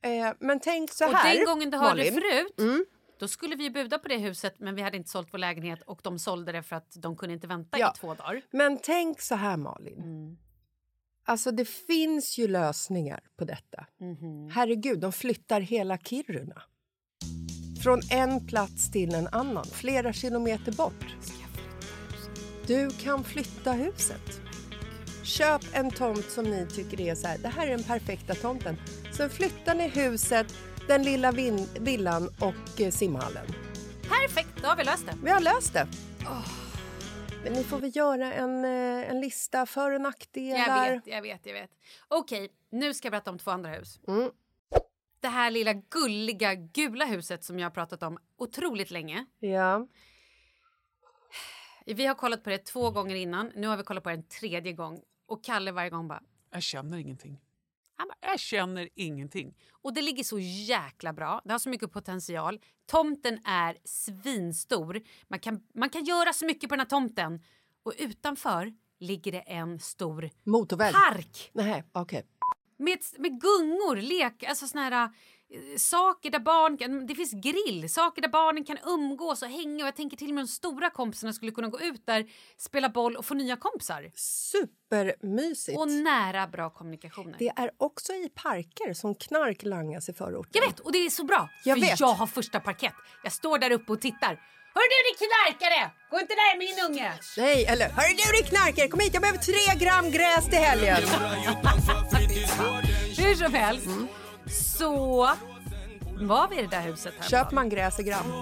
Eh, 0.02 0.32
men 0.40 0.60
tänk 0.60 0.90
så 0.92 1.04
Mm. 1.04 1.14
Och 1.14 1.20
här, 1.20 1.36
den 1.36 1.44
gången 1.44 1.70
du 1.70 1.76
hörde 1.78 1.94
Malin. 1.96 2.12
förut, 2.14 2.88
Då 3.18 3.28
skulle 3.28 3.56
vi 3.56 3.70
buda 3.70 3.98
på 3.98 4.08
det 4.08 4.16
huset 4.16 4.54
men 4.58 4.74
vi 4.74 4.82
hade 4.82 4.96
inte 4.96 5.10
sålt 5.10 5.28
vår 5.32 5.38
lägenhet 5.38 5.82
och 5.82 6.00
de 6.02 6.18
sålde 6.18 6.52
det 6.52 6.62
för 6.62 6.76
att 6.76 6.92
de 6.96 7.16
kunde 7.16 7.34
inte 7.34 7.46
vänta 7.46 7.78
Ja. 7.78 7.92
i 7.96 7.98
två 7.98 8.14
dagar. 8.14 8.42
Men 8.50 8.78
tänk 8.82 9.20
så 9.20 9.34
här, 9.34 9.56
Malin. 9.56 9.98
Mm. 10.02 10.38
Alltså, 11.24 11.50
det 11.50 11.64
finns 11.64 12.38
ju 12.38 12.48
lösningar 12.48 13.20
på 13.38 13.44
detta. 13.44 13.86
Mhm. 14.00 14.50
Herregud, 14.50 15.00
de 15.00 15.12
flyttar 15.12 15.60
hela 15.60 15.98
Kiruna. 15.98 16.62
Från 17.82 18.00
en 18.10 18.46
plats 18.46 18.90
till 18.90 19.14
en 19.14 19.28
annan, 19.28 19.64
flera 19.64 20.12
kilometer 20.12 20.72
bort. 20.72 21.06
Du 22.66 22.90
kan 22.90 23.24
flytta 23.24 23.72
huset. 23.72 24.40
Köp 25.24 25.62
en 25.72 25.90
tomt 25.90 26.30
som 26.30 26.44
ni 26.44 26.66
tycker 26.66 27.00
är 27.00 27.14
så 27.14 27.26
här, 27.26 27.38
det 27.38 27.48
här 27.48 27.66
är 27.66 27.70
den 27.70 27.82
perfekta 27.84 28.34
tomten. 28.34 28.76
Sen 29.18 29.30
flyttar 29.30 29.74
ni 29.74 29.88
huset, 29.88 30.46
den 30.88 31.02
lilla 31.02 31.32
villan 31.80 32.28
och 32.40 32.80
eh, 32.80 32.90
simhallen. 32.90 33.46
Perfekt, 34.02 34.62
då 34.62 34.68
har 34.68 34.76
vi 34.76 34.84
löst 34.84 35.06
det. 35.06 35.14
Vi 35.24 35.30
har 35.30 35.40
löst 35.40 35.72
det. 35.72 35.88
Men 37.44 37.52
ni 37.52 37.64
får 37.64 37.78
väl 37.78 37.96
göra 37.96 38.32
en, 38.32 38.64
eh, 38.64 39.10
en 39.10 39.20
lista 39.20 39.66
för 39.66 39.90
och 39.90 40.00
nackdelar. 40.00 40.86
Jag 40.86 40.92
vet, 40.92 41.06
jag 41.06 41.22
vet, 41.22 41.46
jag 41.46 41.52
vet. 41.52 41.70
Okej, 42.08 42.48
nu 42.70 42.94
ska 42.94 43.06
jag 43.06 43.10
berätta 43.10 43.30
om 43.30 43.38
två 43.38 43.50
andra 43.50 43.70
hus. 43.70 44.00
Mm. 44.08 44.30
Det 45.20 45.28
här 45.28 45.50
lilla 45.50 45.72
gulliga 45.72 46.54
gula 46.54 47.04
huset 47.04 47.44
som 47.44 47.58
jag 47.58 47.66
har 47.66 47.70
pratat 47.70 48.02
om 48.02 48.18
otroligt 48.36 48.90
länge. 48.90 49.26
Ja. 49.38 49.86
Vi 51.86 52.06
har 52.06 52.14
kollat 52.14 52.44
på 52.44 52.50
det 52.50 52.58
två 52.58 52.90
gånger 52.90 53.14
innan. 53.14 53.52
Nu 53.54 53.66
har 53.66 53.76
vi 53.76 53.82
kollat 53.82 54.02
på 54.02 54.08
det 54.08 54.14
en 54.14 54.28
tredje 54.28 54.72
gång. 54.72 55.00
Och 55.26 55.44
Kalle 55.44 55.72
varje 55.72 55.90
gång 55.90 56.08
bara... 56.08 56.22
Jag 56.50 56.62
känner 56.62 56.98
ingenting. 56.98 57.40
Han 57.98 58.08
bara 58.08 58.30
Jag 58.30 58.40
känner 58.40 58.88
ingenting. 58.94 59.54
och 59.82 59.94
det 59.94 60.02
ligger 60.02 60.24
så 60.24 60.38
jäkla 60.38 61.12
bra. 61.12 61.40
Det 61.44 61.52
har 61.52 61.58
så 61.58 61.68
mycket 61.68 61.92
potential. 61.92 62.60
Tomten 62.86 63.38
är 63.44 63.76
svinstor. 63.84 65.00
Man 65.28 65.38
kan, 65.38 65.60
man 65.74 65.90
kan 65.90 66.04
göra 66.04 66.32
så 66.32 66.46
mycket 66.46 66.68
på 66.68 66.74
den 66.76 66.80
här 66.80 66.86
tomten. 66.86 67.42
Och 67.82 67.92
utanför 67.98 68.72
ligger 69.00 69.32
det 69.32 69.40
en 69.40 69.78
stor 69.80 70.30
Motorväg? 70.44 70.94
park. 70.94 71.50
Nej, 71.52 71.84
okej. 71.92 72.26
Med, 72.78 72.98
med 73.18 73.40
gungor, 73.40 73.96
lek, 73.96 74.42
alltså 74.42 74.66
såna 74.66 74.82
här 74.84 75.10
saker 75.76 76.30
där 76.30 76.38
barn 76.38 76.76
kan... 76.76 77.06
Det 77.06 77.14
finns 77.14 77.32
grill, 77.32 77.90
saker 77.90 78.22
där 78.22 78.28
barnen 78.28 78.64
kan 78.64 78.78
umgås 78.86 79.42
och 79.42 79.48
hänga. 79.48 79.84
Och 79.84 79.88
jag 79.88 79.96
tänker 79.96 80.16
till 80.16 80.28
och 80.28 80.34
med 80.34 80.44
de 80.44 80.48
stora 80.48 80.90
kompisarna 80.90 81.32
skulle 81.32 81.52
kunna 81.52 81.68
gå 81.68 81.80
ut 81.80 82.06
där, 82.06 82.26
spela 82.56 82.88
boll 82.88 83.16
och 83.16 83.26
få 83.26 83.34
nya 83.34 83.56
kompisar. 83.56 84.10
Supermysigt. 84.14 85.78
Och 85.78 85.88
nära 85.88 86.46
bra 86.46 86.70
kommunikationer. 86.70 87.36
Det 87.38 87.52
är 87.56 87.70
också 87.76 88.12
i 88.12 88.28
parker 88.34 88.94
som 88.94 89.14
knark 89.14 89.62
langas 89.62 90.08
i 90.08 90.12
förorten. 90.12 90.52
Jag 90.54 90.70
vet, 90.70 90.80
och 90.80 90.92
det 90.92 90.98
är 90.98 91.10
så 91.10 91.24
bra. 91.24 91.50
Jag 91.64 91.78
för 91.78 91.86
vet. 91.86 92.00
jag 92.00 92.12
har 92.12 92.26
första 92.26 92.60
parkett. 92.60 92.94
Jag 93.24 93.32
står 93.32 93.58
där 93.58 93.70
uppe 93.70 93.92
och 93.92 94.00
tittar. 94.00 94.40
Hör 94.74 94.88
du 94.92 94.98
din 95.08 95.28
knarkare! 95.28 95.90
Gå 96.10 96.20
inte 96.20 96.34
där 96.34 96.58
min 96.58 96.90
unge! 96.90 97.12
Nej, 97.36 97.64
eller 97.64 97.88
hörru 97.88 98.14
du 98.16 98.42
din 98.42 98.50
knarkare, 98.50 98.88
kom 98.88 99.00
hit, 99.00 99.14
jag 99.14 99.22
behöver 99.22 99.38
tre 99.38 99.84
gram 99.84 100.10
gräs 100.10 100.44
till 100.44 100.58
helgen. 100.58 101.02
Hur 103.18 103.34
som 103.34 103.54
helst 103.54 103.86
så 104.50 105.26
var 106.20 106.48
vi 106.48 106.58
i 106.58 106.62
det 106.62 106.68
där 106.68 106.82
huset 106.82 107.14
här. 107.18 107.28
Köper 107.28 107.54
man 107.54 107.68
gräs 107.68 108.00
i 108.00 108.02
gram? 108.02 108.32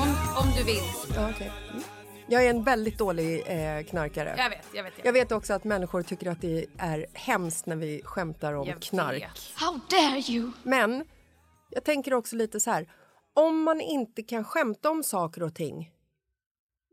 Om, 0.00 0.16
om 0.42 0.52
du 0.56 0.64
vill. 0.64 0.82
Ja. 1.14 1.28
Mm. 1.40 1.82
Jag 2.26 2.44
är 2.44 2.50
en 2.50 2.62
väldigt 2.62 2.98
dålig 2.98 3.42
eh, 3.46 3.82
knarkare. 3.84 4.34
Jag 4.38 4.50
vet, 4.50 4.66
jag 4.74 4.82
vet. 4.84 4.92
Jag 5.04 5.12
vet 5.12 5.32
också 5.32 5.52
att 5.54 5.64
människor 5.64 6.02
tycker 6.02 6.30
att 6.30 6.40
det 6.40 6.66
är 6.78 7.06
hemskt 7.12 7.66
när 7.66 7.76
vi 7.76 8.02
skämtar 8.04 8.52
om 8.52 8.68
Jag 8.68 8.80
knark. 8.82 9.22
vet. 9.22 9.38
How 9.54 9.80
dare 9.90 10.18
you? 10.28 10.50
Men 10.62 11.04
jag 11.70 11.84
tänker 11.84 12.14
också 12.14 12.36
lite 12.36 12.60
så 12.60 12.70
här. 12.70 12.88
Om 13.34 13.62
man 13.62 13.80
inte 13.80 14.22
kan 14.22 14.44
skämta 14.44 14.90
om 14.90 15.02
saker 15.02 15.42
och 15.42 15.54
ting, 15.54 15.90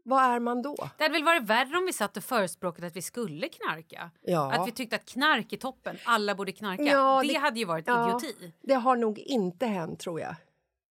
vad 0.10 0.24
är 0.24 0.40
man 0.40 0.62
då? 0.62 0.76
Det 0.98 1.04
hade 1.04 1.14
väl 1.14 1.24
varit 1.24 1.44
värre 1.44 1.78
om 1.78 1.86
vi 1.86 1.94
satt 1.94 2.18
och 2.18 2.24
förespråkade 2.24 2.88
att 2.88 2.96
vi 2.96 3.02
skulle 3.02 3.50
knarka. 3.50 4.12
Ja. 4.22 4.54
Att 4.54 4.68
vi 4.68 4.72
tyckte 4.72 4.96
att 4.96 5.06
knark 5.06 5.54
är 5.54 5.58
toppen, 5.58 5.98
alla 6.04 6.36
borde 6.36 6.52
knarka. 6.52 6.84
Ja, 6.84 7.22
det, 7.22 7.28
det- 7.28 7.40
hade 7.40 7.60
ju 7.60 7.66
varit 7.66 7.88
Ja, 7.88 8.08
idioti. 8.08 8.54
Det 8.62 8.74
har 8.74 8.96
nog 8.96 9.20
inte 9.20 9.66
hänt, 9.66 10.00
tror 10.00 10.20
jag. 10.20 10.36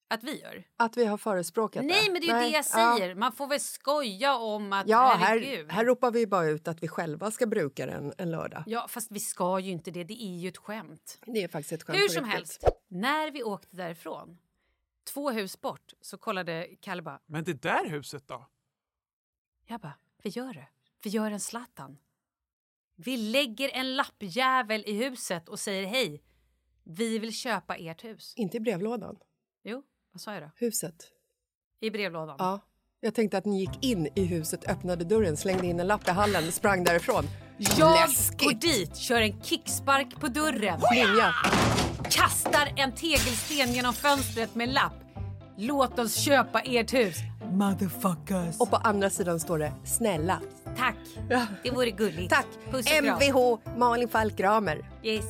Att 0.09 0.25
vi 0.25 0.41
gör. 0.41 0.65
Att 0.77 0.97
vi 0.97 1.05
har 1.05 1.19
förespråkat 1.19 1.83
det. 1.83 1.89
Nej, 1.89 2.11
men 2.11 2.21
det 2.21 2.27
är 2.27 2.29
ju 2.29 2.33
Nej, 2.33 2.51
det 2.51 2.57
jag 2.57 2.65
ja. 2.73 2.97
säger. 2.99 3.15
Man 3.15 3.33
får 3.33 3.47
väl 3.47 3.61
skoja 3.61 4.37
om 4.37 4.73
att 4.73 4.89
Ja, 4.89 5.17
herregud. 5.19 5.67
här, 5.67 5.75
här 5.77 5.85
ropar 5.85 6.11
vi 6.11 6.27
bara 6.27 6.47
ut 6.47 6.69
att 6.69 6.83
vi 6.83 6.89
själva 6.89 7.31
ska 7.31 7.47
bruka 7.47 7.87
den 7.87 8.13
en 8.19 8.31
lördag. 8.31 8.63
Ja, 8.67 8.87
fast 8.89 9.11
vi 9.11 9.21
ska 9.21 9.59
ju 9.59 9.71
inte 9.71 9.91
det. 9.91 10.05
Det 10.05 10.25
är 10.25 10.39
ju 10.39 10.49
ett 10.49 10.57
skämt. 10.57 11.19
Det 11.27 11.43
är 11.43 11.49
faktiskt 11.49 11.73
ett 11.73 11.83
skämt 11.83 11.99
Hur 11.99 12.09
som 12.09 12.25
helst, 12.25 12.65
när 12.89 13.31
vi 13.31 13.43
åkte 13.43 13.77
därifrån, 13.77 14.39
två 15.13 15.31
hus 15.31 15.61
bort, 15.61 15.93
så 16.01 16.19
kollade 16.19 16.69
Kalle 16.81 17.03
bara... 17.03 17.21
Men 17.27 17.45
det 17.45 17.63
där 17.63 17.89
huset 17.89 18.29
då? 18.29 18.47
Jag 19.67 19.81
bara, 19.81 19.95
vi 20.23 20.31
gör 20.31 20.55
det. 20.55 20.69
Vi 21.03 21.11
gör 21.11 21.31
en 21.31 21.41
Zlatan. 21.41 21.99
Vi 22.97 23.17
lägger 23.17 23.71
en 23.75 23.97
lappjävel 23.97 24.85
i 24.87 24.93
huset 24.93 25.49
och 25.49 25.61
säger 25.61 25.87
hej. 25.87 26.23
Vi 26.85 27.19
vill 27.19 27.33
köpa 27.35 27.77
ert 27.77 28.05
hus. 28.05 28.35
Inte 28.37 28.57
i 28.57 28.61
brevlådan. 28.61 29.17
Jo, 29.65 29.83
vad 30.13 30.21
sa 30.21 30.35
jag 30.35 30.43
då? 30.43 30.51
Huset. 30.57 30.95
I 31.81 31.91
brevlådan. 31.91 32.37
Ja. 32.39 32.61
Jag 33.01 33.15
tänkte 33.15 33.39
att 33.39 33.45
ni 33.45 33.61
gick 33.61 33.85
in 33.85 34.09
i 34.15 34.25
huset, 34.25 34.69
öppnade 34.69 35.05
dörren, 35.05 35.37
slängde 35.37 35.67
in 35.67 35.81
en 35.81 35.87
lapp 35.87 36.09
i 36.09 36.11
hallen 36.11 36.53
sprang 36.53 36.85
därifrån. 36.85 37.25
Jag 37.59 38.09
Läskigt. 38.09 38.41
går 38.43 38.53
dit, 38.53 38.97
kör 38.97 39.21
en 39.21 39.43
kickspark 39.43 40.21
på 40.21 40.29
dörren, 40.29 40.81
Ninja. 40.95 41.33
kastar 42.11 42.73
en 42.77 42.93
tegelsten 42.95 43.73
genom 43.73 43.95
fönstret 43.95 44.55
med 44.55 44.69
lapp. 44.69 44.93
Låt 45.57 45.99
oss 45.99 46.25
köpa 46.25 46.61
ert 46.61 46.95
hus. 46.95 47.17
Motherfuckers. 47.53 48.61
Och 48.61 48.71
på 48.71 48.77
andra 48.77 49.11
sidan 49.11 49.41
står 49.41 49.59
det 49.59 49.73
snälla. 49.85 50.41
Tack, 50.77 50.97
det 51.63 51.71
vore 51.71 51.91
gulligt. 51.91 52.31
Tack! 52.35 52.47
Puss 52.71 52.87
och 52.87 52.93
kram. 52.93 53.19
Mvh 53.21 53.79
Malin 53.79 54.09
Falk 54.09 54.37
Gramer. 54.37 54.91
Yes. 55.03 55.25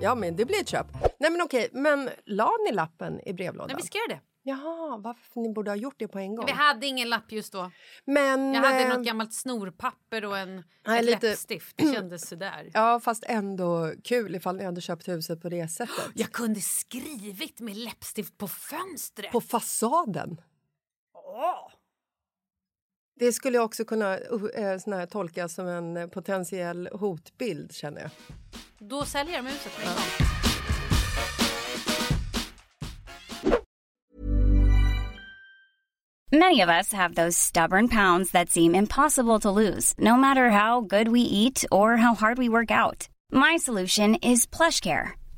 Ja, 0.00 0.14
men 0.14 0.36
det 0.36 0.44
blir 0.44 0.60
ett 0.60 0.68
köp. 0.68 0.86
Nej, 1.18 1.30
men 1.30 1.40
okej, 1.42 1.68
men 1.72 2.10
la 2.26 2.50
ni 2.68 2.72
lappen 2.74 3.20
i 3.28 3.32
brevlådan? 3.32 3.68
Nej, 3.68 3.76
vi 3.76 3.86
ska 3.86 3.98
göra 3.98 4.08
det. 4.08 4.20
Jaha, 4.44 4.96
varför 4.96 5.40
ni 5.40 5.52
borde 5.52 5.70
ha 5.70 5.76
gjort 5.76 5.94
det 5.98 6.08
på 6.08 6.18
en 6.18 6.34
gång. 6.34 6.46
Vi 6.46 6.52
hade 6.52 6.86
ingen 6.86 7.08
lapp 7.08 7.32
just 7.32 7.52
då. 7.52 7.70
Men... 8.04 8.54
Jag 8.54 8.62
hade 8.62 8.80
eh, 8.84 8.88
något 8.96 9.06
gammalt 9.06 9.34
snorpapper 9.34 10.24
och 10.24 10.38
en 10.38 10.62
Nej, 10.86 10.98
ett 10.98 11.04
lite- 11.04 11.28
läppstift. 11.28 11.76
Det 11.76 11.94
kändes 11.94 12.28
sådär. 12.28 12.70
Ja, 12.74 13.00
fast 13.00 13.24
ändå 13.26 13.92
kul 14.04 14.34
ifall 14.34 14.56
ni 14.56 14.64
hade 14.64 14.80
köpt 14.80 15.08
huset 15.08 15.42
på 15.42 15.48
det 15.48 15.68
sättet. 15.68 16.04
Jag 16.14 16.32
kunde 16.32 16.60
skrivit 16.60 17.60
med 17.60 17.76
läppstift 17.76 18.38
på 18.38 18.48
fönstret. 18.48 19.32
På 19.32 19.40
fasaden. 19.40 20.40
Det 23.18 23.32
skulle 23.32 23.56
jag 23.56 23.64
också 23.64 23.84
kunna 23.84 24.18
uh, 24.18 24.78
sån 24.78 24.92
här, 24.92 25.06
tolka 25.06 25.48
som 25.48 25.68
en 25.68 25.96
eh, 25.96 26.06
potentiell 26.06 26.88
hotbild, 26.92 27.72
känner 27.72 28.00
jag. 28.00 28.10
Då 28.78 29.04
säljer 29.04 29.36
de 29.36 29.46
huset 29.46 29.72
med 29.78 29.88
en 29.88 29.94
gång. 29.94 30.32
Many 36.34 36.62
of 36.62 36.68
us 36.70 36.92
have 36.92 37.14
those 37.14 37.36
stubborn 37.36 37.88
pounds 37.88 38.30
that 38.32 38.50
seem 38.50 38.74
impossible 38.74 39.38
to 39.40 39.50
lose, 39.50 39.94
no 39.98 40.16
matter 40.16 40.48
how 40.48 40.80
good 40.80 41.08
we 41.08 41.20
eat 41.20 41.64
or 41.70 41.96
how 41.96 42.14
hard 42.14 42.38
we 42.38 42.48
work 42.48 42.70
out. 42.70 43.08
My 43.30 43.58
solution 43.58 44.14
is 44.16 44.46
PlushCare. 44.46 45.21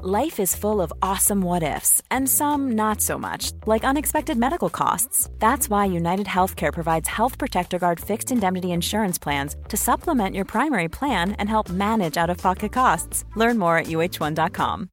Life 0.00 0.38
is 0.38 0.54
full 0.54 0.80
of 0.80 0.92
awesome 1.02 1.42
what 1.42 1.64
ifs, 1.64 2.00
and 2.08 2.28
some 2.28 2.76
not 2.76 3.00
so 3.00 3.18
much, 3.18 3.50
like 3.66 3.82
unexpected 3.82 4.38
medical 4.38 4.70
costs. 4.70 5.28
That's 5.40 5.68
why 5.68 5.86
United 5.86 6.26
Healthcare 6.26 6.72
provides 6.72 7.08
Health 7.08 7.36
Protector 7.36 7.78
Guard 7.80 7.98
fixed 7.98 8.30
indemnity 8.30 8.68
insurance 8.70 9.18
plans 9.18 9.56
to 9.68 9.76
supplement 9.76 10.36
your 10.36 10.44
primary 10.44 10.88
plan 10.88 11.32
and 11.32 11.48
help 11.48 11.68
manage 11.70 12.16
out 12.16 12.30
of 12.30 12.38
pocket 12.38 12.72
costs. 12.72 13.24
Learn 13.36 13.58
more 13.58 13.76
at 13.76 13.86
uh1.com. 13.86 14.88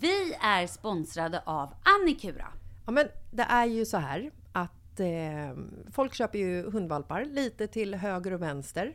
Vi 0.00 0.34
är 0.40 0.66
sponsrade 0.66 1.42
av 1.46 1.74
Annikura. 1.82 2.46
Ja, 2.86 2.92
men 2.92 3.08
det 3.30 3.46
är 3.48 3.66
ju 3.66 3.86
så 3.86 3.96
här 3.96 4.30
att 4.52 5.00
eh, 5.00 5.06
folk 5.92 6.14
köper 6.14 6.38
ju 6.38 6.70
hundvalpar 6.70 7.24
lite 7.24 7.66
till 7.66 7.94
höger 7.94 8.32
och 8.32 8.42
vänster. 8.42 8.94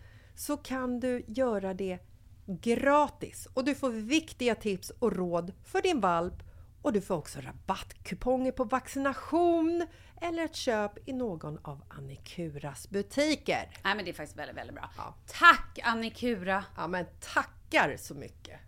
så 0.41 0.57
kan 0.57 0.99
du 0.99 1.23
göra 1.27 1.73
det 1.73 1.99
gratis 2.45 3.47
och 3.53 3.65
du 3.65 3.75
får 3.75 3.89
viktiga 3.89 4.55
tips 4.55 4.89
och 4.89 5.15
råd 5.15 5.53
för 5.63 5.81
din 5.81 5.99
valp 6.01 6.33
och 6.81 6.93
du 6.93 7.01
får 7.01 7.15
också 7.15 7.39
rabattkuponger 7.41 8.51
på 8.51 8.63
vaccination 8.63 9.87
eller 10.21 10.43
ett 10.43 10.55
köp 10.55 11.09
i 11.09 11.13
någon 11.13 11.57
av 11.61 11.83
Annikuras 11.89 12.89
butiker. 12.89 13.69
Nej 13.83 13.95
men 13.95 14.05
det 14.05 14.11
är 14.11 14.13
faktiskt 14.13 14.37
väldigt, 14.37 14.57
väldigt 14.57 14.75
bra. 14.75 14.89
Ja. 14.97 15.15
Tack 15.27 15.79
Annikura! 15.83 16.63
Ja, 16.77 16.87
men 16.87 17.05
tackar 17.33 17.97
så 17.97 18.13
mycket! 18.13 18.59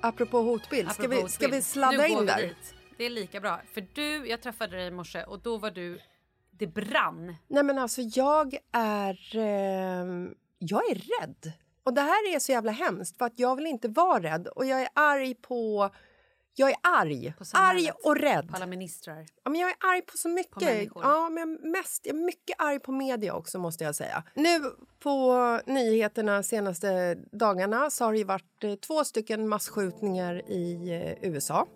Apropå 0.00 0.42
hotbild, 0.42 0.92
ska, 0.92 1.02
Apropå 1.02 1.22
vi, 1.22 1.28
ska 1.28 1.46
vi 1.46 1.46
hotbild. 1.46 1.64
sladda 1.64 1.90
Nu 1.90 1.98
går 1.98 2.06
in 2.06 2.18
vi 2.20 2.26
där? 2.26 2.42
dit. 2.42 2.74
Det 3.00 3.06
är 3.06 3.10
lika 3.10 3.40
bra. 3.40 3.60
För 3.72 3.86
du, 3.94 4.28
jag 4.28 4.42
träffade 4.42 4.76
dig 4.76 4.86
i 4.86 4.90
morse 4.90 5.22
och 5.22 5.40
då 5.40 5.58
var 5.58 5.70
du, 5.70 6.00
det 6.50 6.66
brann. 6.66 7.36
Nej 7.48 7.62
men 7.62 7.78
alltså 7.78 8.00
jag 8.00 8.56
är... 8.72 9.36
Eh, 9.36 10.30
jag 10.58 10.90
är 10.90 11.20
rädd. 11.20 11.52
Och 11.82 11.94
det 11.94 12.00
här 12.00 12.34
är 12.34 12.38
så 12.38 12.52
jävla 12.52 12.72
hemskt 12.72 13.18
för 13.18 13.24
att 13.24 13.38
jag 13.38 13.56
vill 13.56 13.66
inte 13.66 13.88
vara 13.88 14.22
rädd 14.22 14.46
och 14.46 14.66
jag 14.66 14.82
är 14.82 14.88
arg 14.94 15.34
på... 15.34 15.90
Jag 16.54 16.70
är 16.70 16.76
arg. 16.82 17.34
På 17.38 17.44
arg 17.52 17.90
och 18.04 18.16
rädd. 18.16 18.48
På 18.48 18.56
alla 18.56 18.66
ministrar. 18.66 19.26
Ja, 19.44 19.50
men 19.50 19.60
jag 19.60 19.70
är 19.70 19.76
arg 19.80 20.02
på 20.02 20.16
så 20.16 20.28
mycket. 20.28 20.62
människor. 20.62 21.02
ja, 21.02 21.28
men 21.30 21.52
mest, 21.52 22.06
jag 22.06 22.16
är 22.16 22.24
mycket 22.24 22.56
arg 22.58 22.80
på 22.80 22.92
media 22.92 23.34
också 23.34 23.58
måste 23.58 23.84
jag 23.84 23.94
säga. 23.94 24.22
Nu 24.34 24.60
på 25.02 25.60
nyheterna 25.66 26.42
senaste 26.42 27.14
dagarna 27.32 27.90
så 27.90 28.04
har 28.04 28.12
det 28.12 28.18
ju 28.18 28.24
varit 28.24 28.64
eh, 28.64 28.74
två 28.74 29.04
stycken 29.04 29.48
massskjutningar 29.48 30.50
i 30.50 30.90
eh, 31.22 31.30
USA. 31.30 31.66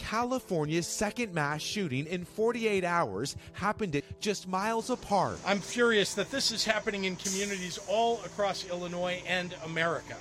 California's 0.00 0.82
second 0.82 1.34
mass 1.34 1.62
shooting 1.62 2.06
in 2.06 2.26
48 2.26 2.86
hours 2.86 3.36
happened 3.54 3.96
at 3.96 4.04
just 4.26 4.46
miles 4.46 4.90
apart. 4.90 5.38
I'm 5.46 5.60
furious 5.60 6.14
that 6.14 6.30
this 6.30 6.52
is 6.52 6.66
happening 6.66 7.04
in 7.04 7.16
communities 7.16 7.78
all 7.88 8.18
across 8.24 8.66
Illinois 8.70 9.22
and 9.28 9.54
America. 9.64 10.16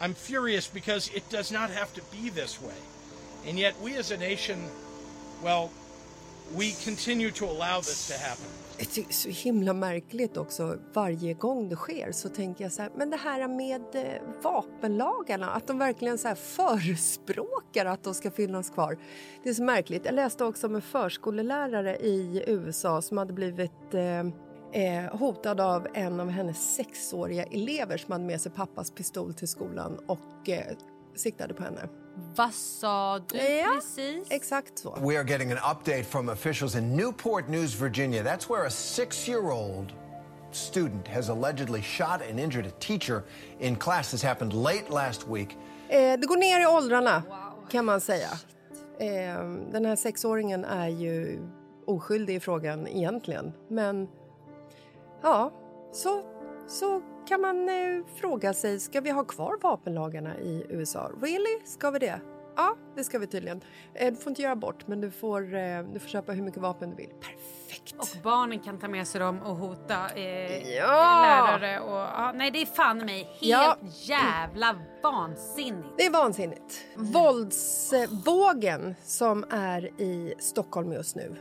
I'm 0.00 0.14
furious 0.14 0.72
because 0.72 1.10
it 1.14 1.22
does 1.30 1.52
not 1.52 1.70
have 1.70 1.92
to 1.94 2.00
be 2.10 2.30
this 2.30 2.60
way. 2.60 2.74
And 3.48 3.58
yet, 3.58 3.74
we 3.84 3.98
as 3.98 4.12
a 4.12 4.16
nation, 4.16 4.58
well, 5.42 5.70
we 6.56 6.72
continue 6.84 7.30
to 7.30 7.44
allow 7.44 7.80
this 7.80 8.08
to 8.08 8.14
happen. 8.14 8.46
Det 8.78 8.98
är 8.98 9.12
så 9.12 9.28
himla 9.28 9.72
märkligt 9.72 10.36
också. 10.36 10.78
Varje 10.92 11.34
gång 11.34 11.68
det 11.68 11.76
sker 11.76 12.12
så 12.12 12.28
tänker 12.28 12.64
jag 12.64 12.72
så 12.72 12.82
här, 12.82 12.90
men 12.96 13.10
det 13.10 13.16
här 13.16 13.48
med 13.48 13.82
eh, 13.94 14.22
vapenlagarna, 14.42 15.50
att 15.50 15.66
de 15.66 15.78
verkligen 15.78 16.18
så 16.18 16.28
här 16.28 16.34
förespråkar 16.34 17.86
att 17.86 18.04
de 18.04 18.14
ska 18.14 18.30
finnas 18.30 18.70
kvar. 18.70 18.98
Det 19.42 19.48
är 19.48 19.54
så 19.54 19.62
märkligt. 19.62 20.04
Jag 20.04 20.14
läste 20.14 20.44
också 20.44 20.66
om 20.66 20.74
en 20.74 20.82
förskolelärare 20.82 21.96
i 21.96 22.44
USA 22.46 23.02
som 23.02 23.18
hade 23.18 23.32
blivit 23.32 23.94
eh, 23.94 24.20
eh 24.72 25.16
hotad 25.18 25.60
av 25.60 25.86
en 25.94 26.20
av 26.20 26.28
hennes 26.28 26.74
sexåriga 26.74 27.44
elever 27.44 27.96
som 27.96 28.12
hade 28.12 28.24
med 28.24 28.40
sig 28.40 28.52
pappas 28.52 28.90
pistol 28.90 29.34
till 29.34 29.48
skolan 29.48 29.98
och 30.06 30.48
eh, 30.48 30.76
siktade 31.14 31.54
på 31.54 31.62
henne. 31.62 31.88
Vad 32.36 32.52
sa 32.54 33.18
du 33.18 33.38
Ja. 33.38 33.66
precis? 33.74 34.30
Exakt 34.30 34.78
så. 34.78 34.96
We 35.00 35.18
are 35.18 35.28
getting 35.30 35.52
an 35.52 35.58
update 35.58 36.04
from 36.04 36.28
officials 36.28 36.74
in 36.74 36.96
Newport 36.96 37.48
News, 37.48 37.74
Virginia. 37.80 38.22
That's 38.22 38.50
where 38.50 38.66
a 38.66 38.70
six 38.70 39.28
year 39.28 39.50
old 39.50 39.92
student 40.52 41.08
has 41.08 41.28
allegedly 41.30 41.82
shot 41.82 42.20
and 42.30 42.40
injured 42.40 42.66
a 42.66 42.70
teacher 42.80 43.22
in 43.58 43.76
class. 43.76 44.10
This 44.10 44.22
happened 44.22 44.52
late 44.52 44.84
last 44.90 45.28
week. 45.28 45.56
Eh, 45.88 46.20
det 46.20 46.26
går 46.26 46.36
ner 46.36 46.60
i 46.62 46.66
åldrarna, 46.66 47.22
kan 47.70 47.84
man 47.84 48.00
säga. 48.00 48.28
Eh, 48.98 49.44
den 49.72 49.84
här 49.84 49.96
sexåringen 49.96 50.64
är 50.64 50.88
ju 50.88 51.40
oskyldig 51.86 52.34
i 52.36 52.40
frågan 52.40 52.86
egentligen. 52.88 53.52
Men 53.68 54.08
ja, 55.22 55.52
så, 55.92 56.22
så 56.68 57.02
kan 57.28 57.40
man 57.40 57.68
eh, 57.68 58.04
fråga 58.20 58.54
sig, 58.54 58.80
ska 58.80 59.00
vi 59.00 59.10
ha 59.10 59.24
kvar 59.24 59.58
vapenlagarna 59.62 60.38
i 60.38 60.66
USA? 60.68 61.10
Really? 61.22 61.60
Ska 61.64 61.90
vi 61.90 61.98
det? 61.98 62.20
Ja, 62.56 62.76
det 62.96 63.04
ska 63.04 63.18
vi 63.18 63.26
tydligen. 63.26 63.60
Eh, 63.94 64.10
Du 64.12 64.16
får 64.16 64.30
inte 64.30 64.42
göra 64.42 64.52
abort, 64.52 64.86
men 64.86 65.00
du 65.00 65.10
får, 65.10 65.54
eh, 65.54 65.82
du 65.92 65.98
får 66.00 66.08
köpa 66.08 66.32
hur 66.32 66.42
mycket 66.42 66.60
vapen 66.62 66.90
du 66.90 66.96
vill. 66.96 67.10
Perfekt! 67.10 67.94
Och 67.98 68.22
barnen 68.22 68.58
kan 68.60 68.78
ta 68.78 68.88
med 68.88 69.06
sig 69.06 69.20
dem 69.20 69.38
och 69.42 69.56
hota 69.56 70.08
eh, 70.14 70.68
Ja! 70.76 71.22
lärare 71.26 71.80
och... 71.80 71.90
Ja, 71.98 72.32
nej, 72.34 72.50
det 72.50 72.62
är 72.62 72.66
fan 72.66 72.98
mig 72.98 73.18
helt 73.22 73.40
Ja. 73.40 73.76
jävla 73.90 74.76
vansinnigt. 75.02 75.88
Det 75.98 76.06
är 76.06 76.10
vansinnigt. 76.10 76.84
Våldsvågen 76.96 78.94
som 79.04 79.44
är 79.50 80.00
i 80.00 80.34
Stockholm 80.38 80.92
just 80.92 81.16
nu 81.16 81.36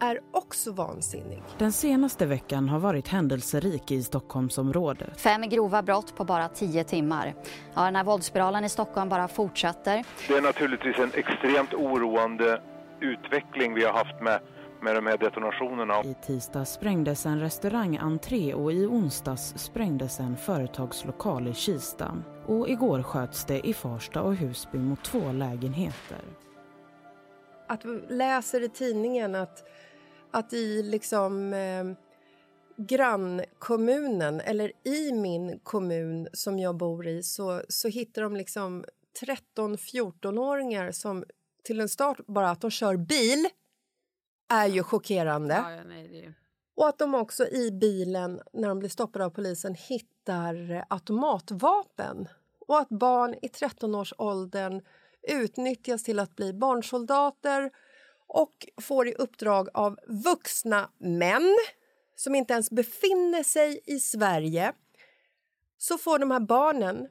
är 0.00 0.20
också 0.30 0.72
vansinnig. 0.72 1.42
Den 1.58 1.72
senaste 1.72 2.26
veckan 2.26 2.68
har 2.68 2.78
varit 2.78 3.08
händelserik 3.08 3.90
i 3.90 4.02
Stockholmsområdet. 4.02 5.20
Fem 5.20 5.48
grova 5.48 5.82
brott 5.82 6.16
på 6.16 6.24
bara 6.24 6.48
tio 6.48 6.84
timmar. 6.84 7.34
Ja, 7.74 7.84
den 7.84 7.96
här 7.96 8.04
våldsspiralen 8.04 8.64
i 8.64 8.68
Stockholm 8.68 9.08
bara 9.08 9.28
fortsätter. 9.28 10.04
Det 10.28 10.34
är 10.34 10.42
naturligtvis 10.42 10.98
en 10.98 11.10
extremt 11.14 11.74
oroande 11.74 12.60
utveckling 13.00 13.74
vi 13.74 13.84
har 13.84 13.92
haft 13.92 14.22
med, 14.22 14.40
med 14.82 14.94
de 14.94 15.06
här 15.06 15.18
detonationerna. 15.18 16.02
I 16.04 16.14
tisdags 16.26 16.72
sprängdes 16.72 17.26
en 17.26 17.40
restaurangentré 17.40 18.54
och 18.54 18.72
i 18.72 18.86
onsdags 18.86 19.54
sprängdes 19.56 20.20
en 20.20 20.36
företagslokal 20.36 21.48
i 21.48 21.54
Kista. 21.54 22.16
Och 22.46 22.68
igår 22.68 23.02
sköts 23.02 23.44
det 23.44 23.66
i 23.66 23.74
Farsta 23.74 24.22
och 24.22 24.34
Husby 24.34 24.78
mot 24.78 25.04
två 25.04 25.32
lägenheter. 25.32 26.18
Att 27.72 27.84
vi 27.84 28.00
läser 28.08 28.60
i 28.60 28.68
tidningen 28.68 29.34
att, 29.34 29.68
att 30.30 30.52
i 30.52 30.82
liksom 30.82 31.52
eh, 31.54 31.84
grannkommunen 32.76 34.40
eller 34.40 34.72
i 34.84 35.12
min 35.12 35.58
kommun 35.58 36.28
som 36.32 36.58
jag 36.58 36.76
bor 36.76 37.06
i 37.06 37.22
så, 37.22 37.62
så 37.68 37.88
hittar 37.88 38.22
de 38.22 38.36
liksom 38.36 38.84
13-14-åringar 39.56 40.92
som 40.92 41.24
till 41.64 41.80
en 41.80 41.88
start 41.88 42.26
bara 42.26 42.50
att 42.50 42.60
de 42.60 42.70
kör 42.70 42.96
bil 42.96 43.46
är 44.48 44.66
ju 44.66 44.82
chockerande. 44.82 45.54
Ja, 45.54 45.72
ja, 45.72 45.82
nej, 45.84 46.08
det. 46.08 46.32
Och 46.74 46.88
att 46.88 46.98
de 46.98 47.14
också 47.14 47.48
i 47.48 47.70
bilen, 47.70 48.40
när 48.52 48.68
de 48.68 48.78
blir 48.78 48.90
stoppade 48.90 49.24
av 49.24 49.30
polisen, 49.30 49.74
hittar 49.74 50.84
automatvapen. 50.88 52.28
Och 52.66 52.78
att 52.78 52.88
barn 52.88 53.34
i 53.42 53.48
13-årsåldern 53.48 54.82
utnyttjas 55.22 56.02
till 56.02 56.18
att 56.18 56.36
bli 56.36 56.52
barnsoldater 56.52 57.70
och 58.26 58.66
får 58.80 59.08
i 59.08 59.14
uppdrag 59.14 59.68
av 59.74 59.98
vuxna 60.06 60.90
män 60.98 61.56
som 62.16 62.34
inte 62.34 62.52
ens 62.52 62.70
befinner 62.70 63.42
sig 63.42 63.80
i 63.84 63.98
Sverige 63.98 64.72
så 65.78 65.98
får 65.98 66.18
de 66.18 66.30
här 66.30 66.40
barnen 66.40 67.08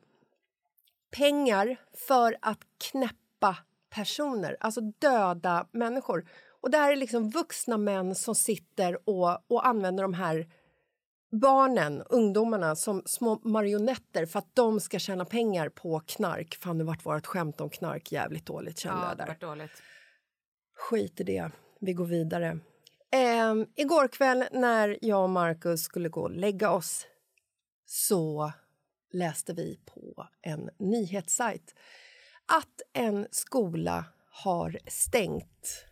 pengar 1.11 1.77
för 1.93 2.37
att 2.41 2.59
knäppa 2.77 3.57
personer, 3.89 4.57
alltså 4.59 4.81
döda 4.81 5.67
människor. 5.71 6.25
Och 6.61 6.71
det 6.71 6.77
här 6.77 6.91
är 6.91 6.95
liksom 6.95 7.29
vuxna 7.29 7.77
män 7.77 8.15
som 8.15 8.35
sitter 8.35 9.09
och, 9.09 9.51
och 9.51 9.67
använder 9.67 10.03
de 10.03 10.13
här 10.13 10.47
barnen, 11.31 12.01
ungdomarna, 12.09 12.75
som 12.75 13.03
små 13.05 13.39
marionetter 13.43 14.25
för 14.25 14.39
att 14.39 14.55
de 14.55 14.79
ska 14.79 14.99
tjäna 14.99 15.25
pengar 15.25 15.69
på 15.69 15.99
knark. 15.99 16.55
Fan, 16.61 16.77
det 16.77 16.83
vart 16.83 17.05
vårt 17.05 17.25
skämt 17.25 17.61
om 17.61 17.69
knark 17.69 18.11
jävligt 18.11 18.45
dåligt 18.45 18.79
kände 18.79 19.01
Ja, 19.01 19.07
jag 19.09 19.17
där. 19.17 19.27
var 19.27 19.35
dåligt. 19.35 19.71
Skit 20.75 21.19
i 21.19 21.23
det. 21.23 21.51
Vi 21.79 21.93
går 21.93 22.05
vidare. 22.05 22.59
Ehm, 23.11 23.65
igår 23.75 24.07
kväll 24.07 24.45
när 24.51 24.97
jag 25.01 25.23
och 25.23 25.29
Marcus 25.29 25.81
skulle 25.83 26.09
gå 26.09 26.21
och 26.21 26.31
lägga 26.31 26.71
oss 26.71 27.07
så 27.85 28.51
läste 29.11 29.53
vi 29.53 29.79
på 29.85 30.27
en 30.41 30.69
nyhetssajt 30.79 31.75
att 32.45 32.81
en 32.93 33.27
skola 33.31 34.05
har 34.31 34.77
stängt. 34.87 35.85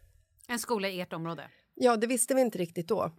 En 0.47 0.59
skola 0.59 0.89
i 0.89 1.01
ert 1.01 1.13
område. 1.13 1.43
Ja, 1.75 1.97
det 1.97 2.07
visste 2.07 2.33
vi 2.35 2.41
inte 2.41 2.57
riktigt 2.57 2.87
då. 2.87 3.11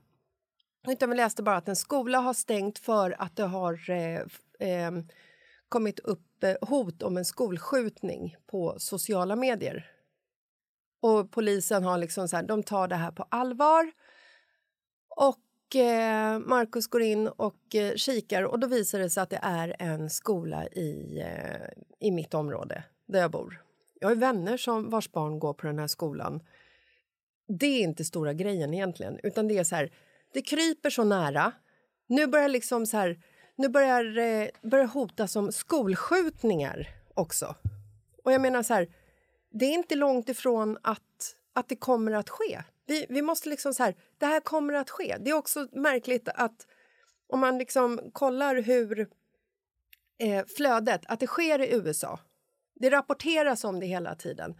Utan 0.89 1.11
vi 1.11 1.17
läste 1.17 1.43
bara 1.43 1.57
att 1.57 1.69
en 1.69 1.77
skola 1.77 2.19
har 2.19 2.35
stängt 2.35 2.79
för 2.79 3.17
att 3.19 3.37
det 3.37 3.43
har 3.43 3.91
eh, 3.91 4.21
eh, 4.69 4.93
kommit 5.69 5.99
upp 5.99 6.45
eh, 6.45 6.69
hot 6.69 7.03
om 7.03 7.17
en 7.17 7.25
skolskjutning 7.25 8.37
på 8.47 8.75
sociala 8.79 9.37
medier. 9.37 9.91
Och 11.03 11.31
polisen 11.31 11.85
har 11.85 11.99
liksom 11.99 12.29
så 12.29 12.37
här, 12.37 12.43
de 12.43 12.63
tar 12.63 12.89
det 12.89 12.97
här 12.97 13.11
på 13.11 13.27
allvar. 13.29 13.93
Och 15.09 15.77
eh, 15.77 16.39
Marcus 16.39 16.87
går 16.87 17.03
in 17.03 17.29
och 17.29 17.75
eh, 17.75 17.95
kikar 17.95 18.43
och 18.43 18.59
då 18.59 18.67
visar 18.67 18.99
det 18.99 19.11
sig 19.11 19.23
att 19.23 19.31
det 19.31 19.41
är 19.43 19.77
en 19.79 20.11
skola 20.11 20.67
i, 20.67 21.21
eh, 21.21 21.69
i 22.09 22.11
mitt 22.11 22.35
område 22.35 22.85
där 23.07 23.21
jag 23.21 23.31
bor. 23.31 23.63
Jag 24.01 24.09
har 24.09 24.15
vänner 24.15 24.57
som 24.57 24.91
vars 24.91 25.13
barn 25.13 25.39
går 25.39 25.55
på 25.55 25.67
den 25.67 25.79
här 25.79 25.87
skolan. 25.87 26.41
Det 27.49 27.67
är 27.67 27.81
inte 27.81 28.05
stora 28.05 28.33
grejen 28.33 28.75
egentligen, 28.75 29.19
utan 29.23 29.49
det 29.49 29.59
är 29.59 29.65
så 29.65 29.77
här, 29.77 29.91
det 30.33 30.43
kryper 30.43 30.91
så 30.91 31.05
nära. 31.05 31.53
Nu 32.07 32.27
börjar 32.27 32.49
liksom 32.49 32.87
så 32.87 32.97
här, 32.97 33.19
nu 33.57 33.69
börjar 33.69 34.19
eh, 34.19 34.49
börjar 34.63 34.87
hotas 34.87 35.37
om 35.37 35.53
skolskjutningar 35.53 36.89
också. 37.15 37.55
Och 38.25 38.33
jag 38.33 38.41
menar 38.41 38.63
så 38.63 38.75
här, 38.75 38.89
det 39.51 39.65
är 39.65 39.75
inte 39.75 39.95
långt 39.95 40.29
ifrån 40.29 40.79
att, 40.83 41.37
att 41.53 41.69
det 41.69 41.77
kommer 41.77 42.13
att 42.13 42.31
ske. 42.31 42.63
Vi, 42.87 43.07
vi 43.09 43.23
måste 43.23 43.49
liksom 43.49 43.75
så 43.75 43.83
här, 43.83 43.95
det 44.19 44.27
här 44.27 44.41
kommer 44.41 44.75
att 44.75 44.91
ske. 44.91 45.17
Det 45.21 45.31
är 45.31 45.35
också 45.35 45.69
märkligt 45.73 46.29
att 46.35 46.67
om 47.27 47.41
man 47.41 47.59
liksom 47.59 48.01
kollar 48.13 48.63
hur 48.63 49.09
eh, 50.19 50.45
flödet, 50.57 51.01
att 51.07 51.21
det 51.21 51.27
sker 51.27 51.59
i 51.59 51.75
USA. 51.75 52.21
Det 52.75 52.91
rapporteras 52.91 53.65
om 53.65 53.81
det 53.81 53.87
hela 53.87 54.15
tiden. 54.15 54.55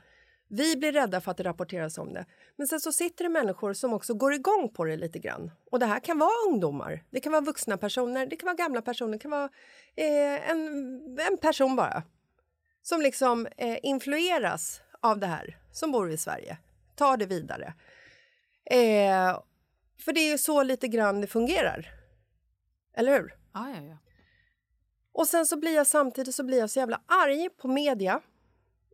Vi 0.53 0.77
blir 0.77 0.93
rädda 0.93 1.21
för 1.21 1.31
att 1.31 1.37
det 1.37 1.43
rapporteras 1.43 1.99
om 1.99 2.13
det. 2.15 2.27
Men 2.57 2.67
sen 2.67 2.81
så 2.81 2.93
sitter 2.93 3.25
det 3.25 3.31
människor 3.31 3.73
som 3.73 3.93
också 3.93 4.15
går 4.15 4.33
igång 4.33 4.69
på 4.69 4.85
det 4.85 4.97
lite 4.97 5.19
grann. 5.19 5.51
Och 5.71 5.79
det 5.79 5.87
här 5.87 6.01
kan 6.01 6.19
vara 6.19 6.31
ungdomar, 6.49 7.05
det 7.11 7.21
kan 7.21 7.33
vara 7.33 7.43
vuxna 7.43 7.77
personer, 7.77 8.27
det 8.27 8.37
kan 8.37 8.47
vara 8.47 8.57
gamla 8.57 8.83
personer, 8.83 9.13
det 9.13 9.19
kan 9.19 9.31
vara 9.31 9.49
eh, 9.97 10.51
en, 10.51 11.19
en 11.31 11.39
person 11.39 11.77
bara. 11.77 12.03
Som 12.83 13.01
liksom 13.01 13.47
eh, 13.57 13.79
influeras 13.83 14.83
av 15.01 15.19
det 15.19 15.27
här, 15.27 15.59
som 15.73 15.93
bor 15.93 16.11
i 16.11 16.17
Sverige. 16.17 16.59
Tar 16.95 17.17
det 17.17 17.27
vidare. 17.27 17.75
Eh, 18.65 19.41
för 19.99 20.13
det 20.13 20.21
är 20.21 20.31
ju 20.31 20.39
så 20.39 20.63
lite 20.63 20.89
grann 20.89 21.21
det 21.21 21.27
fungerar. 21.27 21.91
Eller 22.97 23.13
hur? 23.13 23.35
Ja, 23.55 23.71
ja, 23.71 23.83
ja. 23.83 23.97
Och 25.13 25.27
sen 25.27 25.47
så 25.47 25.57
blir 25.57 25.75
jag 25.75 25.87
samtidigt 25.87 26.35
så 26.35 26.45
blir 26.45 26.59
jag 26.59 26.71
så 26.71 26.79
jävla 26.79 27.01
arg 27.07 27.49
på 27.57 27.69
media 27.69 28.21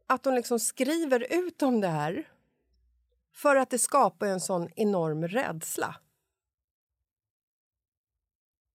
att 0.07 0.23
de 0.23 0.35
liksom 0.35 0.59
skriver 0.61 1.47
ut 1.47 1.63
om 1.63 1.81
det 1.81 1.89
här 1.89 2.29
för 3.33 3.57
att 3.57 3.71
det 3.71 3.79
skapar 3.79 4.27
en 4.27 4.41
sån 4.41 4.69
enorm 4.77 5.29
rädsla. 5.29 5.97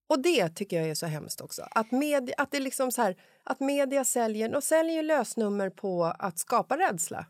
Och 0.08 0.20
det 0.20 0.50
tycker 0.50 0.78
jag 0.78 0.89
är 0.89 0.96
så 0.96 1.06
hemskt 1.06 1.41
också. 1.41 1.67
Att, 1.72 1.91
media, 1.91 2.36
att, 2.38 2.52
det 2.52 2.60
liksom 2.60 2.91
så 2.91 3.02
här, 3.02 3.15
att 3.44 3.60
media 3.60 4.06
säljer, 4.06 4.56
och 4.56 4.63
säljer 4.63 5.04
lösnummer 5.04 5.70
på 5.70 6.06
att 6.20 6.39
skapa 6.39 6.78
rädsla. 6.78 7.26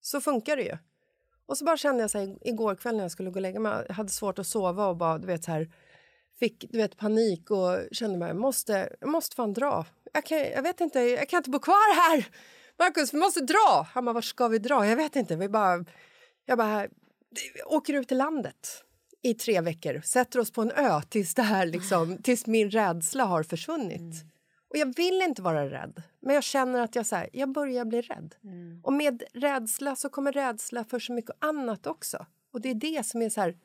Så 0.00 0.20
funkar 0.20 0.56
det 0.56 0.62
ju. 0.62 0.78
Och 1.46 1.58
så 1.58 1.64
bara 1.64 1.76
kände 1.76 2.00
jag 2.00 2.10
så 2.10 2.18
här, 2.18 2.38
igår 2.40 2.74
kväll 2.74 2.96
när 2.96 3.04
jag 3.04 3.10
skulle 3.10 3.30
gå 3.30 3.34
och 3.34 3.42
lägga 3.42 3.60
mig, 3.60 3.84
jag 3.88 3.94
hade 3.94 4.08
svårt 4.08 4.38
att 4.38 4.46
sova 4.46 4.86
och 4.86 4.96
bara, 4.96 5.18
du 5.18 5.26
vet 5.26 5.44
så 5.44 5.50
här, 5.50 5.72
fick 6.38 6.64
du 6.70 6.78
vet, 6.78 6.96
panik 6.96 7.50
och 7.50 7.78
kände 7.92 8.18
mig, 8.18 8.28
jag 8.28 8.36
måste, 8.36 8.96
jag 9.00 9.08
måste 9.08 9.36
fan 9.36 9.52
dra. 9.52 9.86
Jag, 10.12 10.24
kan, 10.24 10.38
jag 10.38 10.62
vet 10.62 10.80
inte, 10.80 11.00
jag 11.00 11.28
kan 11.28 11.36
inte 11.36 11.50
bo 11.50 11.58
kvar 11.58 11.94
här. 11.94 12.28
Marcus, 12.78 13.14
vi 13.14 13.18
måste 13.18 13.40
dra! 13.40 13.86
Han 13.94 14.04
bara, 14.04 14.12
var 14.12 14.20
ska 14.20 14.48
vi 14.48 14.58
dra? 14.58 14.86
Jag 14.86 14.96
vet 14.96 15.16
inte. 15.16 15.36
Vi 15.36 15.48
bara, 15.48 15.84
jag 16.44 16.58
bara, 16.58 16.88
åker 17.66 17.94
ut 17.94 18.08
till 18.08 18.18
landet 18.18 18.84
i 19.22 19.34
tre 19.34 19.60
veckor, 19.60 20.00
sätter 20.00 20.38
oss 20.38 20.50
på 20.50 20.62
en 20.62 20.70
ö 20.70 21.00
tills, 21.08 21.34
det 21.34 21.42
här 21.42 21.66
liksom, 21.66 22.22
tills 22.22 22.46
min 22.46 22.70
rädsla 22.70 23.24
har 23.24 23.42
försvunnit. 23.42 24.24
Och 24.68 24.76
jag 24.76 24.96
vill 24.96 25.22
inte 25.22 25.42
vara 25.42 25.70
rädd, 25.70 26.02
men 26.20 26.34
jag 26.34 26.44
känner 26.44 26.80
att 26.80 26.94
jag, 26.94 27.06
så 27.06 27.16
här, 27.16 27.28
jag 27.32 27.52
börjar 27.52 27.84
bli 27.84 28.02
rädd. 28.02 28.34
Och 28.82 28.92
med 28.92 29.22
rädsla 29.34 29.96
så 29.96 30.08
kommer 30.08 30.32
rädsla 30.32 30.84
för 30.84 30.98
så 30.98 31.12
mycket 31.12 31.36
annat 31.38 31.86
också. 31.86 32.26
Och 32.52 32.60
det 32.60 32.70
är 32.70 32.74
det 32.74 33.06
som 33.06 33.22
är 33.22 33.30
så 33.30 33.40
här, 33.40 33.58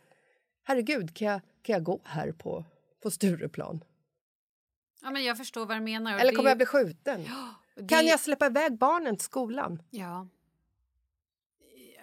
herregud, 0.64 1.16
kan 1.16 1.28
jag, 1.28 1.42
kan 1.62 1.74
jag 1.74 1.84
gå 1.84 2.02
här 2.04 2.32
på, 2.32 2.66
på 3.04 3.12
Stureplan? 3.12 3.84
Ja, 5.02 5.12
men 5.12 5.24
jag 5.24 5.38
förstår 5.38 5.66
vad 5.66 5.78
du 5.78 5.82
menar. 5.82 6.20
Eller 6.20 6.32
kommer 6.32 6.50
jag 6.50 6.58
bli 6.58 6.66
skjuten? 6.66 7.26
Det- 7.76 7.88
Kan 7.88 8.06
jag 8.06 8.20
släppa 8.20 8.46
iväg 8.46 8.78
barnen 8.78 9.18
till 9.18 9.26
skolan? 9.26 9.82
Ja. 9.90 10.28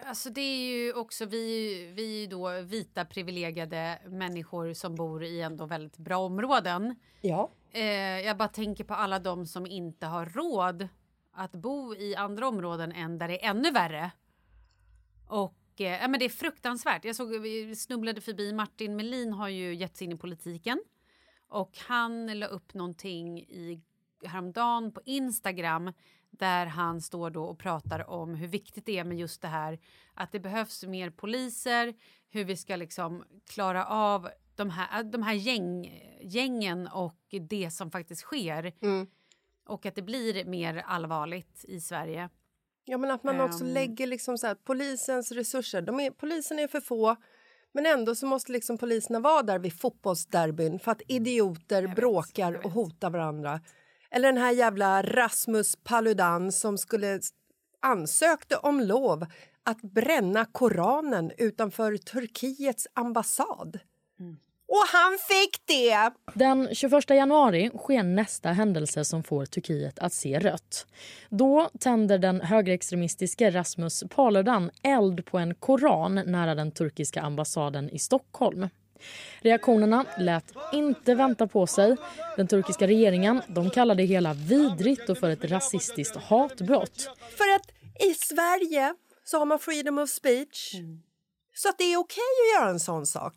Alltså 0.04 0.30
det 0.30 0.40
är 0.40 0.72
ju 0.72 0.92
också 0.94 1.24
vi, 1.26 1.74
vi 1.96 2.16
är 2.16 2.20
ju 2.20 2.26
då 2.26 2.60
vita 2.60 3.04
privilegierade 3.04 3.98
människor 4.06 4.72
som 4.72 4.94
bor 4.94 5.24
i 5.24 5.40
ändå 5.40 5.66
väldigt 5.66 5.96
bra 5.96 6.18
områden. 6.18 6.94
Ja. 7.20 7.50
Eh, 7.70 8.20
jag 8.20 8.36
bara 8.36 8.48
tänker 8.48 8.84
på 8.84 8.94
alla 8.94 9.18
de 9.18 9.46
som 9.46 9.66
inte 9.66 10.06
har 10.06 10.26
råd 10.26 10.88
att 11.32 11.52
bo 11.52 11.94
i 11.94 12.16
andra 12.16 12.48
områden 12.48 12.92
än 12.92 13.18
där 13.18 13.28
det 13.28 13.44
är 13.44 13.50
ännu 13.50 13.70
värre. 13.70 14.10
Och 15.28 15.80
eh, 15.80 16.08
men 16.08 16.18
det 16.18 16.24
är 16.24 16.28
fruktansvärt. 16.28 17.04
Jag 17.04 17.16
såg, 17.16 17.28
vi 17.40 17.76
snubblade 17.76 18.20
förbi 18.20 18.52
Martin 18.52 18.96
Melin 18.96 19.32
har 19.32 19.48
ju 19.48 19.74
gett 19.74 19.96
sig 19.96 20.04
in 20.04 20.12
i 20.12 20.16
politiken. 20.16 20.82
Och 21.48 21.78
han 21.78 22.38
la 22.38 22.46
upp 22.46 22.74
någonting 22.74 23.46
häromdagen 24.24 24.92
på 24.92 25.00
Instagram 25.04 25.92
där 26.30 26.66
han 26.66 27.00
står 27.00 27.30
då 27.30 27.44
och 27.44 27.58
pratar 27.58 28.10
om 28.10 28.34
hur 28.34 28.48
viktigt 28.48 28.86
det 28.86 28.98
är 28.98 29.04
med 29.04 29.18
just 29.18 29.42
det 29.42 29.48
här 29.48 29.78
att 30.14 30.32
det 30.32 30.40
behövs 30.40 30.84
mer 30.84 31.10
poliser, 31.10 31.94
hur 32.30 32.44
vi 32.44 32.56
ska 32.56 32.76
liksom 32.76 33.24
klara 33.50 33.86
av 33.86 34.28
de 34.56 34.70
här, 34.70 35.02
de 35.02 35.22
här 35.22 35.34
gäng, 35.34 36.02
gängen 36.22 36.88
och 36.88 37.34
det 37.50 37.70
som 37.70 37.90
faktiskt 37.90 38.22
sker. 38.22 38.72
Mm. 38.82 39.06
Och 39.66 39.86
att 39.86 39.94
det 39.94 40.02
blir 40.02 40.44
mer 40.44 40.84
allvarligt 40.86 41.64
i 41.68 41.80
Sverige. 41.80 42.28
Ja, 42.84 42.98
men 42.98 43.10
att 43.10 43.24
man 43.24 43.40
också 43.40 43.64
Ehm. 43.64 43.70
lägger 43.70 44.06
liksom 44.06 44.38
så 44.38 44.46
här, 44.46 44.54
polisens 44.54 45.32
resurser. 45.32 45.82
De 45.82 46.00
är, 46.00 46.10
polisen 46.10 46.58
är 46.58 46.68
för 46.68 46.80
få, 46.80 47.16
men 47.72 47.86
ändå 47.86 48.14
så 48.14 48.26
måste 48.26 48.52
liksom 48.52 48.78
poliserna 48.78 49.20
vara 49.20 49.42
där 49.42 49.58
vid 49.58 49.80
fotbollsderbyn 49.80 50.78
för 50.78 50.92
att 50.92 51.02
idioter 51.08 51.86
bråkar 51.86 52.66
och 52.66 52.70
hotar 52.70 53.10
varandra. 53.10 53.60
Eller 54.14 54.32
den 54.32 54.42
här 54.42 54.52
jävla 54.52 55.02
Rasmus 55.02 55.76
Paludan 55.84 56.52
som 56.52 56.78
skulle 56.78 57.20
ansökte 57.82 58.56
om 58.56 58.80
lov 58.80 59.26
att 59.64 59.82
bränna 59.82 60.44
Koranen 60.44 61.32
utanför 61.38 61.96
Turkiets 61.96 62.86
ambassad. 62.94 63.80
Och 64.72 64.86
han 64.92 65.18
fick 65.28 65.66
det! 65.66 66.10
Den 66.34 66.68
21 66.74 67.10
januari 67.10 67.70
sker 67.78 68.02
nästa 68.02 68.48
händelse 68.48 69.04
som 69.04 69.22
får 69.22 69.46
Turkiet 69.46 69.98
att 69.98 70.12
se 70.12 70.38
rött. 70.38 70.86
Då 71.28 71.70
tänder 71.80 72.18
den 72.18 72.40
högerextremistiske 72.40 73.50
Rasmus 73.50 74.04
Paludan 74.10 74.70
eld 74.82 75.26
på 75.26 75.38
en 75.38 75.54
koran 75.54 76.14
nära 76.14 76.54
den 76.54 76.70
turkiska 76.70 77.22
ambassaden 77.22 77.90
i 77.90 77.98
Stockholm. 77.98 78.68
Reaktionerna 79.40 80.04
lät 80.18 80.52
inte 80.72 81.14
vänta 81.14 81.46
på 81.46 81.66
sig. 81.66 81.96
Den 82.36 82.48
turkiska 82.48 82.86
regeringen 82.86 83.42
de 83.48 83.70
kallar 83.70 83.94
det 83.94 84.04
hela 84.04 84.34
vidrigt 84.34 85.08
och 85.08 85.18
för 85.18 85.30
ett 85.30 85.44
rasistiskt 85.44 86.16
hatbrott. 86.16 87.08
För 87.36 87.54
att 87.54 87.70
i 88.10 88.14
Sverige 88.14 88.94
så 89.24 89.38
har 89.38 89.46
man 89.46 89.58
freedom 89.58 89.98
of 89.98 90.10
speech. 90.10 90.74
Så 91.54 91.68
att 91.68 91.78
det 91.78 91.84
är 91.84 91.96
okej 91.96 92.22
att 92.22 92.60
göra 92.60 92.70
en 92.70 92.80
sån 92.80 93.06
sak. 93.06 93.34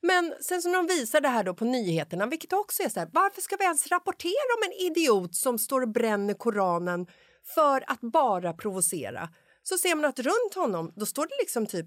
Men 0.00 0.34
sen 0.40 0.62
som 0.62 0.72
de 0.72 0.86
visar 0.86 1.20
det 1.20 1.28
här 1.28 1.44
då 1.44 1.54
på 1.54 1.64
nyheterna, 1.64 2.26
vilket 2.26 2.52
också 2.52 2.82
är 2.82 2.88
så 2.88 3.00
här, 3.00 3.08
varför 3.12 3.40
ska 3.40 3.56
vi 3.56 3.64
ens 3.64 3.86
rapportera 3.86 4.54
om 4.56 4.62
en 4.70 4.86
idiot 4.86 5.34
som 5.34 5.58
står 5.58 5.80
och 5.80 5.88
bränner 5.88 6.34
Koranen 6.34 7.06
för 7.54 7.84
att 7.86 8.00
bara 8.00 8.52
provocera? 8.52 9.28
Så 9.62 9.78
ser 9.78 9.94
man 9.94 10.04
att 10.04 10.18
runt 10.18 10.54
honom, 10.54 10.92
då 10.96 11.06
står 11.06 11.26
det 11.26 11.34
liksom 11.40 11.66
typ 11.66 11.86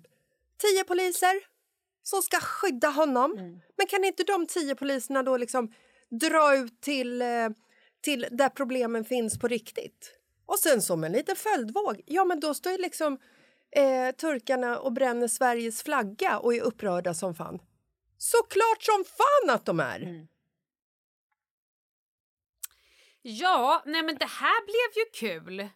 tio 0.62 0.84
poliser 0.84 1.34
som 2.03 2.21
ska 2.21 2.39
skydda 2.39 2.88
honom. 2.89 3.33
Men 3.77 3.88
kan 3.88 4.03
inte 4.03 4.23
de 4.23 4.47
tio 4.47 4.75
poliserna 4.75 5.23
då 5.23 5.38
liksom 5.38 5.73
dra 6.09 6.55
ut 6.55 6.81
till, 6.81 7.21
eh, 7.21 7.49
till 8.01 8.25
där 8.31 8.49
problemen 8.49 9.05
finns 9.05 9.39
på 9.39 9.47
riktigt? 9.47 10.15
Och 10.45 10.59
sen 10.59 10.81
som 10.81 11.03
en 11.03 11.12
liten 11.12 11.35
följdvåg, 11.35 12.01
ja 12.05 12.25
men 12.25 12.39
då 12.39 12.53
står 12.53 12.71
ju 12.71 12.77
liksom 12.77 13.17
eh, 13.71 14.15
turkarna 14.15 14.79
och 14.79 14.93
bränner 14.93 15.27
Sveriges 15.27 15.83
flagga 15.83 16.39
och 16.39 16.53
är 16.55 16.62
upprörda 16.62 17.13
som 17.13 17.35
fan. 17.35 17.59
Såklart 18.17 18.81
som 18.83 19.03
fan 19.05 19.55
att 19.55 19.65
de 19.65 19.79
är! 19.79 19.99
Mm. 19.99 20.27
Ja, 23.21 23.83
nej 23.85 24.03
men 24.03 24.17
det 24.17 24.25
här 24.25 24.65
blev 24.65 25.03
ju 25.05 25.29
kul. 25.29 25.69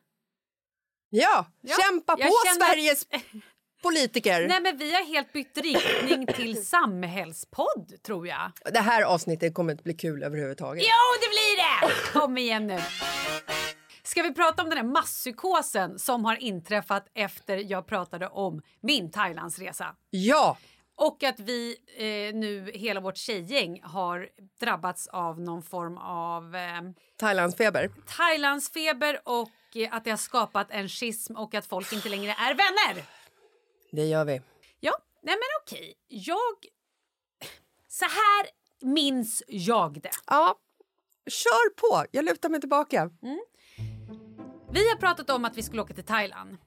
Ja, 1.09 1.45
Ja, 1.61 1.75
kämpa 1.81 2.15
på 2.15 2.21
känner- 2.45 2.65
Sveriges 2.67 3.07
politiker! 3.83 4.47
Nej 4.47 4.61
men 4.61 4.77
vi 4.77 4.93
har 4.93 5.03
helt 5.03 5.33
bytt 5.33 5.57
riktning 5.57 6.27
till 6.27 6.65
samhällspodd 6.65 8.03
tror 8.05 8.27
jag. 8.27 8.51
Det 8.73 8.79
här 8.79 9.01
avsnittet 9.01 9.53
kommer 9.53 9.71
inte 9.71 9.83
bli 9.83 9.93
kul 9.93 10.23
överhuvudtaget. 10.23 10.83
Jo, 10.83 11.21
det 11.21 11.29
blir 11.29 11.57
det! 11.57 12.11
Kom 12.19 12.37
igen 12.37 12.67
nu. 12.67 12.79
Ska 14.03 14.23
vi 14.23 14.33
prata 14.33 14.63
om 14.63 14.69
den 14.69 14.77
här 14.77 14.85
masspsykosen 14.85 15.99
som 15.99 16.25
har 16.25 16.35
inträffat 16.43 17.05
efter 17.13 17.57
jag 17.57 17.87
pratade 17.87 18.27
om 18.27 18.61
min 18.81 19.11
Thailandsresa? 19.11 19.95
Ja! 20.09 20.57
Och 20.95 21.23
att 21.23 21.39
vi 21.39 21.75
eh, 21.97 22.35
nu, 22.35 22.71
hela 22.73 22.99
vårt 22.99 23.17
tjejgäng, 23.17 23.81
har 23.83 24.29
drabbats 24.59 25.07
av 25.07 25.39
någon 25.39 25.63
form 25.63 25.97
av 25.97 26.55
eh, 26.55 26.81
Thailandsfeber. 27.19 27.89
Thailandsfeber 28.17 29.19
och 29.23 29.49
eh, 29.75 29.93
att 29.93 30.03
det 30.03 30.09
har 30.09 30.17
skapat 30.17 30.67
en 30.71 30.89
schism 30.89 31.35
och 31.35 31.55
att 31.55 31.65
folk 31.65 31.93
inte 31.93 32.09
längre 32.09 32.31
är 32.31 32.53
vänner. 32.53 33.03
Det 33.95 34.05
gör 34.05 34.25
vi. 34.25 34.41
Ja, 34.79 34.93
nej 35.21 35.35
men 35.35 35.47
okej. 35.63 35.93
Jag... 36.07 36.55
Så 37.87 38.05
här 38.05 38.47
minns 38.93 39.43
jag 39.47 40.01
det. 40.01 40.09
Ja, 40.27 40.55
kör 41.29 41.69
på! 41.75 42.05
Jag 42.11 42.25
lutar 42.25 42.49
mig 42.49 42.59
tillbaka. 42.59 43.09
Vi 44.71 44.89
har 44.89 44.95
pratat 44.97 45.29
om 45.29 45.45
att 45.45 45.57
vi 45.57 45.63
skulle 45.63 45.81
åka 45.81 45.93
till 45.93 46.03
Thailand. 46.03 46.57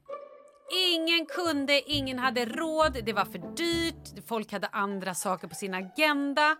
Ingen 0.94 1.26
kunde, 1.26 1.80
ingen 1.90 2.18
hade 2.18 2.44
råd, 2.44 2.98
det 3.04 3.12
var 3.12 3.24
för 3.24 3.56
dyrt, 3.56 4.26
folk 4.28 4.52
hade 4.52 4.66
andra 4.66 5.14
saker 5.14 5.48
på 5.48 5.54
sin 5.54 5.74
agenda. 5.74 6.56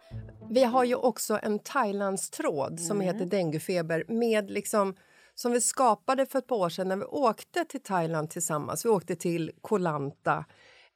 Vi 0.50 0.64
har 0.64 0.84
ju 0.84 0.94
också 0.94 1.38
en 1.42 1.58
Thailandstråd 1.58 2.80
som 2.80 3.00
Mm. 3.00 3.14
heter 3.14 3.26
denguefeber 3.26 4.04
med 4.08 4.50
liksom 4.50 4.96
som 5.36 5.52
vi 5.52 5.60
skapade 5.60 6.26
för 6.26 6.38
ett 6.38 6.46
par 6.46 6.56
år 6.56 6.68
sedan 6.68 6.88
när 6.88 6.96
vi 6.96 7.04
åkte 7.04 7.64
till 7.64 7.82
Thailand 7.82 8.30
tillsammans. 8.30 8.84
Vi 8.84 8.88
åkte 8.88 9.16
till 9.16 9.52
Koh 9.60 9.80
Lanta. 9.80 10.44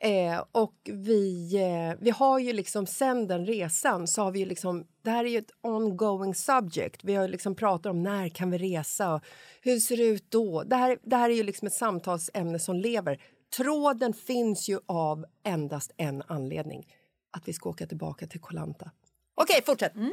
Eh, 0.02 0.44
och 0.52 0.74
vi, 0.84 1.54
eh, 1.56 1.98
vi 2.00 2.10
har 2.10 2.38
ju 2.38 2.52
liksom 2.52 2.86
sen 2.86 3.26
den 3.26 3.46
resan 3.46 4.06
så 4.06 4.22
har 4.22 4.30
vi 4.30 4.38
ju 4.38 4.44
liksom, 4.44 4.86
det 5.02 5.10
här 5.10 5.24
är 5.24 5.28
ju 5.28 5.38
ett 5.38 5.50
ongoing 5.60 6.34
subject. 6.34 7.04
Vi 7.04 7.14
har 7.14 7.28
liksom 7.28 7.54
pratat 7.54 7.90
om 7.90 8.02
när 8.02 8.28
kan 8.28 8.50
vi 8.50 8.58
resa 8.58 9.14
och 9.14 9.24
hur 9.60 9.80
ser 9.80 9.96
det 9.96 10.02
ut 10.02 10.30
då? 10.30 10.62
Det 10.62 10.76
här, 10.76 10.98
det 11.02 11.16
här 11.16 11.30
är 11.30 11.34
ju 11.34 11.42
liksom 11.42 11.66
ett 11.66 11.74
samtalsämne 11.74 12.58
som 12.58 12.76
lever. 12.76 13.22
Tråden 13.56 14.12
finns 14.12 14.68
ju 14.68 14.78
av 14.86 15.24
endast 15.44 15.92
en 15.96 16.22
anledning. 16.26 16.86
Att 17.30 17.48
vi 17.48 17.52
ska 17.52 17.68
åka 17.68 17.86
tillbaka 17.86 18.26
till 18.26 18.40
Koh 18.40 18.54
Lanta. 18.54 18.90
Okej, 19.34 19.62
fortsätt. 19.66 19.94
Mm. 19.94 20.12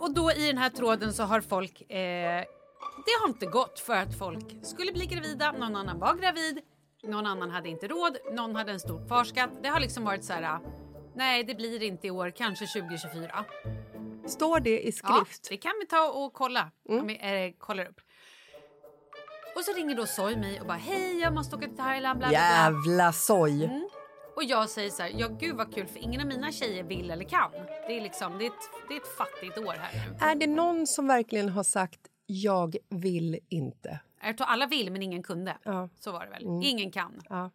Och 0.00 0.14
då 0.14 0.32
i 0.32 0.46
den 0.46 0.58
här 0.58 0.70
tråden 0.70 1.12
så 1.12 1.22
har 1.22 1.40
folk... 1.40 1.90
Eh, 1.90 2.44
det 3.06 3.12
har 3.22 3.28
inte 3.28 3.46
gått 3.46 3.80
för 3.80 3.96
att 3.96 4.18
folk 4.18 4.56
skulle 4.62 4.92
bli 4.92 5.06
gravida, 5.06 5.52
någon 5.52 5.76
annan 5.76 5.98
var 5.98 6.14
gravid, 6.14 6.58
någon 7.02 7.26
annan 7.26 7.50
hade 7.50 7.68
inte 7.68 7.88
råd, 7.88 8.16
någon 8.32 8.56
hade 8.56 8.72
en 8.72 8.80
stor 8.80 9.06
kvarskatt. 9.06 9.50
Det 9.62 9.68
har 9.68 9.80
liksom 9.80 10.04
varit 10.04 10.24
så 10.24 10.32
här... 10.32 10.42
ah, 10.42 10.60
Nej, 11.14 11.44
det 11.44 11.54
blir 11.54 11.82
inte 11.82 12.06
i 12.06 12.10
år, 12.10 12.30
kanske 12.30 12.66
2024. 12.66 13.44
Står 14.26 14.60
det 14.60 14.80
i 14.80 14.92
Ja, 15.02 15.14
skrift? 15.24 15.48
det 15.50 15.56
kan 15.56 15.72
vi 15.80 15.86
ta 15.86 16.08
och 16.08 16.32
kolla. 16.32 16.70
Om 16.88 17.06
vi 17.06 17.14
eh, 17.14 17.58
kollar 17.58 17.84
upp. 17.86 18.00
Och 19.56 19.62
så 19.64 19.72
ringer 19.72 19.94
då 19.96 20.06
Soy 20.06 20.36
mig 20.36 20.60
och 20.60 20.66
bara 20.66 20.76
hej, 20.78 21.18
jag 21.20 21.34
måste 21.34 21.56
åka 21.56 21.66
till 21.66 21.76
Thailand. 21.76 22.18
Bla, 22.18 22.28
bla, 22.28 22.38
bla. 22.38 22.38
Jävla 22.38 23.12
soj! 23.12 23.64
Mm. 23.64 23.88
Och 24.36 24.44
jag 24.44 24.68
säger 24.70 24.90
så 24.90 25.02
här, 25.02 25.12
ja 25.16 25.28
gud 25.28 25.56
vad 25.56 25.74
kul 25.74 25.86
för 25.86 25.98
ingen 25.98 26.20
av 26.20 26.26
mina 26.26 26.52
tjejer 26.52 26.82
vill 26.84 27.10
eller 27.10 27.24
kan. 27.24 27.50
Det 27.86 27.96
är 27.96 28.00
liksom, 28.00 28.38
det 28.38 28.44
är 28.44 28.50
ett, 28.50 28.70
det 28.88 28.94
är 28.94 29.00
ett 29.00 29.16
fattigt 29.16 29.58
år 29.58 29.74
här 29.80 30.06
nu. 30.10 30.16
Är 30.26 30.34
det 30.34 30.46
någon 30.46 30.86
som 30.86 31.06
verkligen 31.06 31.48
har 31.48 31.62
sagt 31.62 32.00
jag 32.26 32.76
vill 32.88 33.38
inte? 33.48 34.00
Jag 34.22 34.36
tror 34.36 34.46
alla 34.46 34.66
vill 34.66 34.92
men 34.92 35.02
ingen 35.02 35.22
kunde. 35.22 35.56
Ja. 35.62 35.88
Så 36.00 36.12
var 36.12 36.24
det 36.24 36.30
väl. 36.30 36.42
Mm. 36.44 36.62
Ingen 36.62 36.90
kan. 36.92 37.20
Ja. 37.28 37.50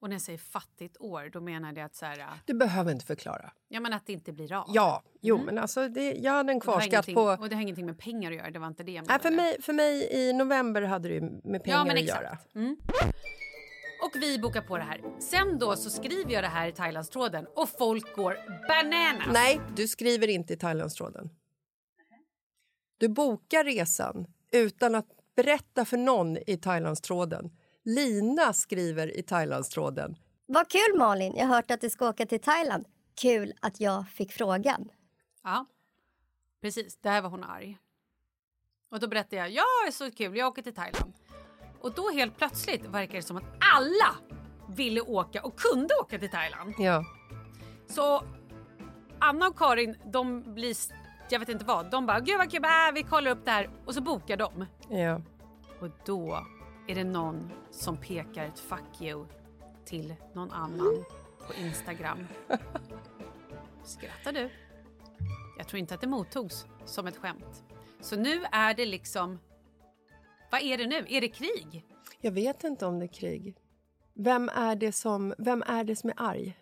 Och 0.00 0.08
när 0.08 0.14
jag 0.14 0.22
säger 0.22 0.38
fattigt 0.38 0.96
år 1.00 1.30
då 1.32 1.40
menar 1.40 1.72
det 1.72 1.80
att 1.80 1.94
så 1.94 2.06
här, 2.06 2.26
Du 2.44 2.54
behöver 2.54 2.92
inte 2.92 3.04
förklara. 3.06 3.52
ja 3.68 3.80
men 3.80 3.92
att 3.92 4.06
det 4.06 4.12
inte 4.12 4.32
blir 4.32 4.52
av. 4.52 4.64
Ja, 4.68 5.02
jo 5.20 5.34
Mm. 5.34 5.46
men 5.46 5.58
alltså 5.58 5.88
det, 5.88 6.12
jag 6.14 6.32
hade 6.32 6.52
en 6.52 6.60
kvarskatt 6.60 7.06
på... 7.14 7.22
Och 7.22 7.48
det 7.48 7.54
har 7.54 7.62
ingenting 7.62 7.86
med 7.86 7.98
pengar 7.98 8.30
att 8.30 8.36
göra, 8.36 8.50
det 8.50 8.58
var 8.58 8.66
inte 8.66 8.82
det 8.82 8.92
jag 8.92 9.06
Nej, 9.06 9.18
menade. 9.18 9.22
för, 9.22 9.30
mig, 9.30 9.62
för 9.62 9.72
mig 9.72 10.08
i 10.12 10.32
november 10.32 10.82
hade 10.82 11.08
det 11.08 11.20
med 11.20 11.64
pengar 11.64 11.78
Ja, 11.78 11.84
men 11.84 11.96
att 11.96 12.02
exakt. 12.02 12.22
göra. 12.22 12.38
Mm. 12.54 12.76
Och 14.04 14.22
vi 14.22 14.38
bokar 14.38 14.62
på 14.62 14.76
det 14.76 14.82
här. 14.84 15.00
Sen 15.18 15.58
då 15.58 15.76
så 15.76 15.90
skriver 15.90 16.32
jag 16.32 16.44
det 16.44 16.48
här 16.48 16.68
i 16.68 16.72
Thailandstråden 16.72 17.46
och 17.54 17.68
folk 17.68 18.16
går 18.16 18.36
bananas. 18.68 19.28
Nej, 19.32 19.60
du 19.76 19.88
skriver 19.88 20.28
inte 20.28 20.52
i 20.52 20.56
Thailandstråden. 20.56 21.30
Du 22.98 23.08
bokar 23.08 23.64
resan 23.64 24.26
utan 24.52 24.94
att 24.94 25.06
berätta 25.36 25.84
för 25.84 25.96
någon 25.96 26.36
i 26.36 26.56
Thailandstråden. 26.56 27.50
Lina 27.82 28.52
skriver 28.52 29.16
i 29.18 29.22
Thailandstråden. 29.22 30.16
Vad 30.46 30.68
kul 30.68 30.98
Malin, 30.98 31.34
jag 31.36 31.46
har 31.46 31.54
hört 31.54 31.70
att 31.70 31.80
du 31.80 31.90
ska 31.90 32.08
åka 32.08 32.26
till 32.26 32.40
Thailand. 32.40 32.86
Kul 33.14 33.52
att 33.60 33.80
jag 33.80 34.08
fick 34.08 34.32
frågan. 34.32 34.88
Ja, 35.42 35.66
precis. 36.60 36.96
Där 36.96 37.22
var 37.22 37.30
hon 37.30 37.44
arg. 37.44 37.78
Och 38.90 39.00
då 39.00 39.08
berättade 39.08 39.36
jag, 39.36 39.50
ja, 39.50 39.64
det 39.84 39.88
är 39.88 39.92
så 39.92 40.10
kul, 40.10 40.36
jag 40.36 40.48
åker 40.48 40.62
till 40.62 40.74
Thailand. 40.74 41.12
Och 41.80 41.94
då 41.94 42.10
helt 42.10 42.36
plötsligt 42.36 42.84
verkar 42.84 43.14
det 43.14 43.22
som 43.22 43.36
att 43.36 43.44
alla 43.76 44.16
ville 44.68 45.00
åka 45.00 45.42
och 45.42 45.58
kunde 45.58 45.94
åka 45.94 46.18
till 46.18 46.30
Thailand. 46.30 46.74
Ja. 46.78 47.04
Så 47.88 48.22
Anna 49.18 49.46
och 49.46 49.58
Karin, 49.58 49.96
de 50.04 50.54
blir, 50.54 50.76
jag 51.32 51.38
vet 51.38 51.48
inte 51.48 51.64
vad, 51.64 51.90
de 51.90 52.06
bara, 52.06 52.20
gud 52.20 52.38
vad 52.38 52.50
kul, 52.50 52.64
äh, 52.64 52.94
vi 52.94 53.02
kollar 53.02 53.30
upp 53.30 53.44
det 53.44 53.50
här. 53.50 53.70
Och 53.84 53.94
så 53.94 54.00
bokar 54.00 54.36
de. 54.36 54.66
Ja. 54.88 55.20
Och 55.80 55.90
då 56.04 56.46
är 56.88 56.94
det 56.94 57.04
någon 57.04 57.50
som 57.70 57.96
pekar 57.96 58.44
ett 58.44 58.58
fuck 58.58 59.00
you 59.00 59.26
till 59.84 60.14
någon 60.34 60.52
annan 60.52 61.04
på 61.46 61.54
Instagram. 61.54 62.18
Skrattar 63.84 64.32
du? 64.32 64.50
Jag 65.58 65.68
tror 65.68 65.78
inte 65.78 65.94
att 65.94 66.00
det 66.00 66.06
mottogs 66.06 66.66
som 66.84 67.06
ett 67.06 67.16
skämt. 67.16 67.64
Så 68.00 68.16
nu 68.16 68.44
är 68.52 68.74
det 68.74 68.86
liksom... 68.86 69.38
Vad 70.50 70.62
är 70.62 70.78
det 70.78 70.86
nu? 70.86 71.06
Är 71.08 71.20
det 71.20 71.28
krig? 71.28 71.84
Jag 72.20 72.32
vet 72.32 72.64
inte 72.64 72.86
om 72.86 72.98
det 72.98 73.04
är 73.04 73.12
krig. 73.12 73.56
Vem 74.14 74.48
är 74.48 74.76
det 74.76 74.92
som, 74.92 75.34
vem 75.38 75.62
är, 75.66 75.84
det 75.84 75.96
som 75.96 76.10
är 76.10 76.14
arg? 76.16 76.58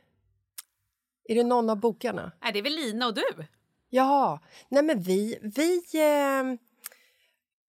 Är 1.24 1.34
det 1.34 1.44
någon 1.44 1.70
av 1.70 1.76
bokarna? 1.80 2.32
Är 2.40 2.52
det 2.52 2.62
väl 2.62 2.72
Lina 2.72 3.06
och 3.06 3.14
du? 3.14 3.46
Ja, 3.94 4.40
nej 4.68 4.82
men 4.82 5.02
vi... 5.02 5.38
vi 5.42 5.76
eh, 5.94 6.42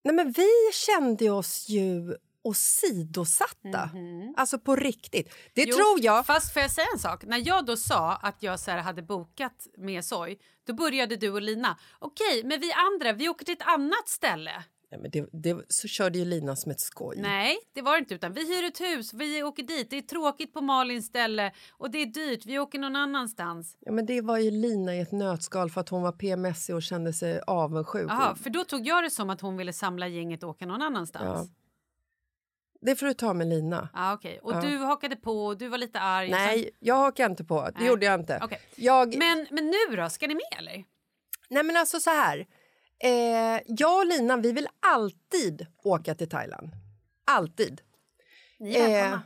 nej 0.03 0.15
men 0.15 0.31
vi 0.31 0.49
kände 0.73 1.29
oss 1.29 1.69
ju 1.69 2.15
åsidosatta. 2.43 3.89
Alltså 4.37 4.59
på 4.59 4.75
riktigt. 4.75 5.33
Det 5.53 5.63
Jo, 5.63 5.75
tror 5.75 5.99
jag... 6.01 6.25
Fast 6.25 6.53
får 6.53 6.61
jag 6.61 6.71
säga 6.71 6.87
en 6.93 6.99
sak? 6.99 7.23
När 7.23 7.47
jag 7.47 7.65
då 7.65 7.77
sa 7.77 8.15
att 8.15 8.43
jag 8.43 8.59
så 8.59 8.71
hade 8.71 9.01
bokat 9.01 9.67
med 9.77 10.05
Soy, 10.05 10.37
då 10.67 10.73
började 10.73 11.15
du 11.15 11.29
och 11.29 11.41
Lina. 11.41 11.77
Okej, 11.99 12.43
men 12.43 12.59
vi 12.59 12.71
andra, 12.71 13.13
vi 13.13 13.29
åker 13.29 13.45
till 13.45 13.53
ett 13.53 13.67
annat 13.67 14.07
ställe. 14.09 14.63
Nej, 14.95 15.01
men 15.01 15.11
det, 15.11 15.53
det, 15.53 15.65
så 15.69 15.87
körde 15.87 16.19
ju 16.19 16.25
Lina 16.25 16.55
som 16.55 16.71
ett 16.71 16.79
skoj. 16.79 17.15
Nej, 17.19 17.57
det 17.73 17.81
var 17.81 17.91
det 17.93 17.99
inte. 17.99 18.15
Utan 18.15 18.33
vi 18.33 18.55
hyr 18.55 18.63
ett 18.63 18.81
hus, 18.81 19.13
vi 19.13 19.43
åker 19.43 19.63
dit. 19.63 19.89
Det 19.89 19.97
är 19.97 20.01
tråkigt 20.01 20.53
på 20.53 20.61
Malins 20.61 21.05
ställe 21.05 21.51
och 21.71 21.91
det 21.91 22.01
är 22.01 22.05
dyrt. 22.05 22.45
Vi 22.45 22.59
åker 22.59 22.79
någon 22.79 22.95
annanstans. 22.95 23.77
Ja, 23.79 23.91
men 23.91 24.05
det 24.05 24.21
var 24.21 24.37
ju 24.37 24.51
Lina 24.51 24.95
i 24.95 24.99
ett 24.99 25.11
nötskal 25.11 25.69
för 25.69 25.81
att 25.81 25.89
hon 25.89 26.01
var 26.01 26.11
PMSig 26.11 26.75
och 26.75 26.83
kände 26.83 27.13
sig 27.13 27.41
avundsjuk. 27.47 28.09
Jaha, 28.09 28.35
för 28.35 28.49
då 28.49 28.63
tog 28.63 28.87
jag 28.87 29.03
det 29.03 29.09
som 29.09 29.29
att 29.29 29.41
hon 29.41 29.57
ville 29.57 29.73
samla 29.73 30.07
gänget 30.07 30.43
och 30.43 30.49
åka 30.49 30.65
någon 30.65 30.81
annanstans. 30.81 31.49
Ja. 31.49 31.55
Det 32.81 32.95
får 32.95 33.05
du 33.05 33.13
ta 33.13 33.33
med 33.33 33.47
Lina. 33.47 33.89
Ja, 33.93 34.13
okej. 34.13 34.39
Och 34.43 34.51
Ja. 34.51 34.61
du 34.61 34.77
hakade 34.77 35.15
på 35.15 35.45
och 35.45 35.57
du 35.57 35.67
var 35.67 35.77
lite 35.77 35.99
arg. 35.99 36.31
Nej, 36.31 36.69
jag 36.79 36.95
hakar 36.95 37.29
inte 37.29 37.43
på. 37.43 37.61
Det 37.61 37.73
Nej. 37.79 37.87
gjorde 37.87 38.05
jag 38.05 38.19
inte. 38.19 38.39
Okej. 38.43 38.59
Jag... 38.75 39.17
Men, 39.17 39.47
men 39.51 39.65
nu 39.65 39.95
då? 39.95 40.09
Ska 40.09 40.27
ni 40.27 40.33
med 40.33 40.59
eller? 40.59 40.83
Nej, 41.49 41.63
men 41.63 41.77
alltså 41.77 41.99
så 41.99 42.09
här. 42.09 42.47
Eh, 43.03 43.61
jag 43.65 43.97
och 43.99 44.05
Lina, 44.05 44.37
vi 44.37 44.51
vill 44.51 44.67
alltid 44.79 45.67
åka 45.83 46.15
till 46.15 46.29
Thailand. 46.29 46.69
Alltid. 47.25 47.81
Ni 48.59 48.75
är 48.75 48.89
välkomna. 48.89 49.21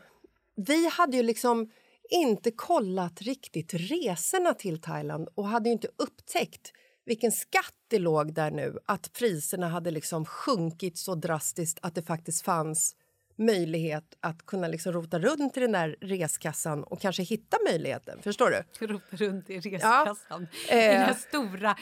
vi 0.56 0.90
hade 0.90 1.18
ju 1.18 1.24
liksom 1.24 1.72
inte 2.10 2.52
kollat 2.52 3.22
riktigt 3.22 3.74
resorna 3.74 4.54
till 4.54 4.82
Thailand 4.82 5.30
och 5.36 5.48
hade 5.48 5.70
inte 5.70 5.88
upptäckt 5.98 6.72
vilken 7.06 7.32
skatt 7.32 7.74
det 7.88 8.00
låg 8.00 8.34
där 8.34 8.52
nu. 8.52 8.78
Att 8.86 9.14
priserna 9.14 9.68
hade 9.68 9.92
liksom 9.92 10.26
sjunkit 10.26 10.98
så 10.98 11.16
drastiskt 11.16 11.80
att 11.82 11.96
det 11.96 12.04
faktiskt 12.04 12.42
fanns 12.42 12.96
möjlighet 13.40 14.04
att 14.20 14.46
kunna 14.46 14.68
liksom 14.68 14.94
rota 14.94 15.20
runt 15.20 15.58
i 15.58 15.60
den 15.60 15.72
där 15.72 15.96
reskassan 16.02 16.84
och 16.84 17.02
kanske 17.02 17.24
hitta 17.24 17.58
möjligheten. 17.72 18.20
Förstår 18.22 18.50
du? 18.80 18.88
Rota 18.88 19.16
runt 19.16 19.50
i 19.50 19.60
reskassan. 19.60 20.48
Ja. 20.70 20.76
I 20.76 20.82
den 20.82 20.96
Eh. 20.96 21.02
här 21.02 21.14
stora 21.14 21.76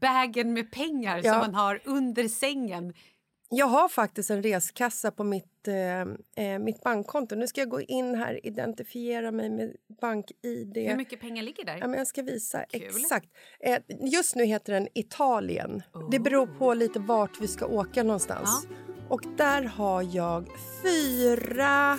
bagen 0.00 0.52
med 0.52 0.72
pengar 0.72 1.20
Ja. 1.24 1.32
som 1.32 1.38
man 1.40 1.54
har 1.54 1.80
under 1.84 2.28
sängen. 2.28 2.92
Jag 3.54 3.66
har 3.66 3.88
faktiskt 3.88 4.30
en 4.30 4.42
reskassa 4.42 5.10
på 5.10 5.24
mitt, 5.24 5.68
eh, 5.68 6.00
eh, 6.46 6.58
mitt 6.58 6.82
bankkonto. 6.82 7.34
Nu 7.34 7.46
ska 7.46 7.60
jag 7.60 7.68
gå 7.68 7.80
in 7.80 8.14
här 8.14 8.46
identifiera 8.46 9.30
mig 9.30 9.50
med 9.50 9.72
bank-id. 10.00 10.76
Hur 10.76 10.96
mycket 10.96 11.20
pengar 11.20 11.42
ligger 11.42 11.64
där? 11.64 11.76
Ja, 11.80 11.86
men 11.88 11.98
jag 11.98 12.06
ska 12.06 12.22
visa 12.22 12.64
Kul. 12.70 12.82
exakt. 12.82 13.26
Eh, 13.60 13.78
just 14.12 14.34
nu 14.36 14.44
heter 14.44 14.72
den 14.72 14.88
Italien. 14.94 15.82
Det 16.10 16.18
beror 16.18 16.46
på 16.46 16.74
lite 16.74 16.98
vart 16.98 17.40
vi 17.40 17.48
ska 17.48 17.66
åka 17.66 18.02
någonstans. 18.02 18.66
Och 19.12 19.22
där 19.36 19.62
har 19.62 20.02
jag 20.02 20.48
fyra 20.82 21.98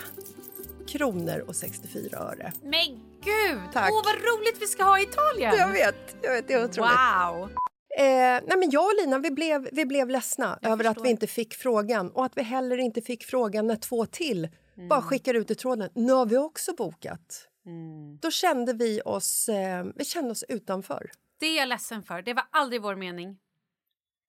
kronor 0.87 1.45
och 1.47 1.55
64 1.55 2.17
öre. 2.17 2.53
Men 2.63 2.99
gud! 3.21 3.59
Tack. 3.73 3.91
Åh, 3.91 4.01
vad 4.05 4.15
roligt 4.15 4.61
vi 4.61 4.67
ska 4.67 4.83
ha 4.83 4.99
i 4.99 5.03
Italien! 5.03 5.55
Jag 5.57 5.71
vet, 5.71 6.15
jag 6.21 6.31
vet 6.31 6.47
det 6.47 6.53
är 6.53 6.65
otroligt. 6.65 6.91
Wow! 6.91 7.49
Eh, 7.97 8.05
nej 8.47 8.57
men 8.57 8.69
jag 8.69 8.85
och 8.85 8.95
Lina 9.01 9.19
vi 9.19 9.31
blev, 9.31 9.69
vi 9.71 9.85
blev 9.85 10.09
ledsna 10.09 10.59
över 10.61 10.85
att 10.85 11.05
vi 11.05 11.09
inte 11.09 11.27
fick 11.27 11.53
frågan 11.53 12.11
och 12.11 12.25
att 12.25 12.37
vi 12.37 12.41
heller 12.41 12.77
inte 12.77 13.01
fick 13.01 13.23
frågan 13.23 13.67
när 13.67 13.75
två 13.75 14.05
till 14.05 14.49
bara 14.89 15.01
skickar 15.01 15.33
ut 15.33 15.51
i 15.51 15.55
tråden. 15.55 15.89
Nu 15.95 16.13
har 16.13 16.25
vi 16.25 16.37
också 16.37 16.73
bokat. 16.73 17.47
Då 18.21 18.31
kände 18.31 18.73
vi 18.73 19.01
oss, 19.05 19.49
eh, 19.49 19.85
vi 19.95 20.05
kände 20.05 20.31
oss 20.31 20.43
utanför. 20.49 21.11
Det 21.39 21.45
är 21.45 21.57
jag 21.57 21.67
ledsen 21.67 22.03
för. 22.03 22.21
Det 22.21 22.33
var 22.33 22.45
aldrig 22.51 22.81
vår 22.81 22.95
mening. 22.95 23.37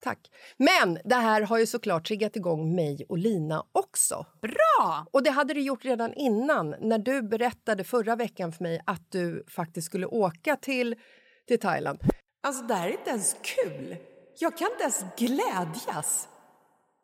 Tack. 0.05 0.31
Men 0.57 0.99
det 1.05 1.15
här 1.15 1.43
har 1.43 1.59
ju 1.59 1.67
såklart 1.67 2.07
triggat 2.07 2.37
igång 2.37 2.75
mig 2.75 3.07
och 3.09 3.19
Lina 3.19 3.67
också. 3.73 4.27
Bra! 4.43 5.07
Och 5.11 5.23
det 5.23 5.31
hade 5.31 5.55
du 5.55 5.61
gjort 5.61 5.85
redan 5.85 6.15
innan 6.15 6.75
när 6.81 6.99
du 6.99 7.23
berättade 7.23 7.85
förra 7.85 8.17
veckan 8.17 8.53
för 8.53 8.63
mig 8.63 8.81
att 8.87 9.11
du 9.11 9.45
faktiskt 9.49 9.87
skulle 9.87 10.07
åka 10.07 10.57
till, 10.57 10.97
till 11.49 11.61
Thailand. 11.61 12.01
Alltså 12.43 12.63
det 12.63 12.75
här 12.75 12.89
är 12.89 12.93
inte 12.93 13.11
ens 13.11 13.37
kul. 13.43 13.97
Jag 14.39 14.57
kan 14.57 14.69
inte 14.73 14.83
ens 14.83 15.05
glädjas. 15.17 16.29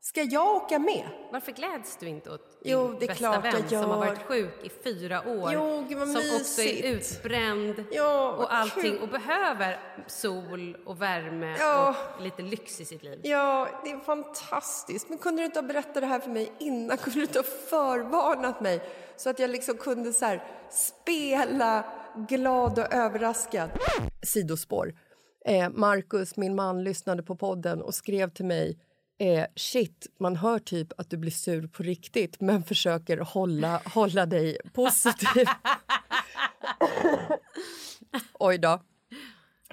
Ska 0.02 0.22
jag 0.22 0.56
åka 0.56 0.78
med? 0.78 1.08
Varför 1.32 1.52
gläds 1.52 1.96
du 1.96 2.06
inte 2.08 2.30
åt 2.30 2.58
Jo, 2.64 2.86
din 2.92 3.02
är 3.02 3.06
bästa 3.06 3.40
vän 3.40 3.68
som 3.68 3.78
har 3.90 3.98
varit 3.98 4.22
sjuk 4.22 4.54
i 4.62 4.68
fyra 4.84 5.20
år? 5.28 5.52
Jo, 5.52 5.84
som 6.06 6.36
också 6.40 6.62
är 6.62 6.84
utbränd 6.94 7.84
Ja, 7.92 8.32
och 8.32 8.54
allting 8.54 8.82
kul. 8.82 9.02
och 9.02 9.08
behöver 9.08 9.80
sol 10.06 10.76
och 10.86 11.02
värme 11.02 11.56
Ja. 11.58 11.94
och 12.16 12.22
lite 12.22 12.42
lyx 12.42 12.80
i 12.80 12.84
sitt 12.84 13.02
liv. 13.02 13.20
Ja, 13.22 13.68
det 13.84 13.90
är 13.90 13.98
fantastiskt. 13.98 15.08
Men 15.08 15.18
kunde 15.18 15.42
du 15.42 15.46
inte 15.46 15.58
ha 15.60 15.66
berättat 15.66 15.94
det 15.94 16.06
här 16.06 16.20
för 16.20 16.30
mig 16.30 16.52
innan? 16.58 16.96
Kunde 16.96 17.18
du 17.18 17.22
inte 17.22 17.38
ha 17.38 17.44
förvarnat 17.44 18.60
mig 18.60 18.80
så 19.16 19.30
att 19.30 19.38
jag 19.38 19.50
liksom 19.50 19.76
kunde 19.76 20.12
så 20.12 20.24
här 20.24 20.44
spela 20.70 21.84
glad 22.28 22.78
och 22.78 22.92
överraskad? 22.94 23.70
Sidospår. 24.22 24.94
Eh, 25.44 25.70
Marcus, 25.70 26.36
min 26.36 26.54
man, 26.54 26.84
lyssnade 26.84 27.22
på 27.22 27.36
podden 27.36 27.82
och 27.82 27.94
skrev 27.94 28.30
till 28.30 28.44
mig 28.44 28.78
eh, 29.20 29.44
Shit, 29.56 30.06
man 30.20 30.36
hör 30.36 30.58
typ 30.58 31.00
att 31.00 31.10
du 31.10 31.16
blir 31.16 31.30
sur 31.30 31.66
på 31.66 31.82
riktigt 31.82 32.40
men 32.40 32.62
försöker 32.62 33.18
hålla, 33.18 33.82
hålla 33.84 34.26
dig 34.26 34.58
positiv. 34.72 35.46
Oj 38.38 38.58
då. 38.58 38.80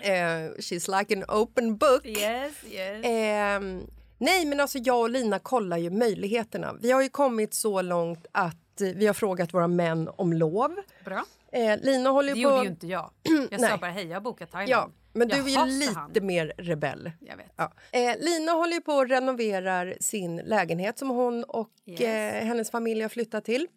Eh, 0.01 0.51
she's 0.59 0.99
like 0.99 1.15
an 1.15 1.23
open 1.41 1.77
book. 1.77 2.05
Yes, 2.05 2.53
yes. 2.69 3.05
Ehm, 3.05 3.87
nej, 4.17 4.45
men 4.45 4.59
alltså 4.59 4.77
jag 4.77 4.99
och 5.01 5.09
Lina 5.09 5.39
kollar 5.39 5.77
ju 5.77 5.89
möjligheterna. 5.89 6.75
Vi 6.81 6.91
har 6.91 7.01
ju 7.01 7.09
kommit 7.09 7.53
så 7.53 7.81
långt 7.81 8.25
att 8.31 8.81
eh, 8.81 8.87
vi 8.95 9.07
har 9.07 9.13
frågat 9.13 9.53
våra 9.53 9.67
män 9.67 10.09
om 10.15 10.33
lov. 10.33 10.75
Bra. 11.05 11.25
Eh, 11.51 11.77
Lina 11.81 12.09
håller 12.09 12.27
Det 12.29 12.33
på... 12.33 12.39
gjorde 12.39 12.63
ju 12.63 12.67
inte 12.69 12.87
jag. 12.87 13.11
Jag 13.51 13.61
sa 13.61 13.77
bara 13.77 13.91
hej, 13.91 14.07
jag 14.07 14.15
har 14.15 14.21
bokat 14.21 14.51
Thailand. 14.51 14.69
Ja, 14.71 14.89
men 15.17 15.27
du 15.27 15.35
är 15.35 15.65
ju 15.65 15.71
lite 15.79 15.91
han. 15.99 16.11
mer 16.21 16.53
rebell. 16.57 17.11
Jag 17.19 17.37
vet. 17.37 17.51
Ja. 17.55 17.73
Eh, 17.91 18.17
Lina 18.19 18.51
håller 18.51 18.79
på 18.79 18.91
och 18.93 19.09
renoverar 19.09 19.97
sin 19.99 20.37
lägenhet 20.37 20.97
som 20.99 21.09
hon 21.09 21.43
och 21.43 21.69
Yes. 21.85 22.01
eh, 22.01 22.45
hennes 22.45 22.71
familj 22.71 23.01
har 23.01 23.09
flyttat 23.09 23.45
till. 23.45 23.67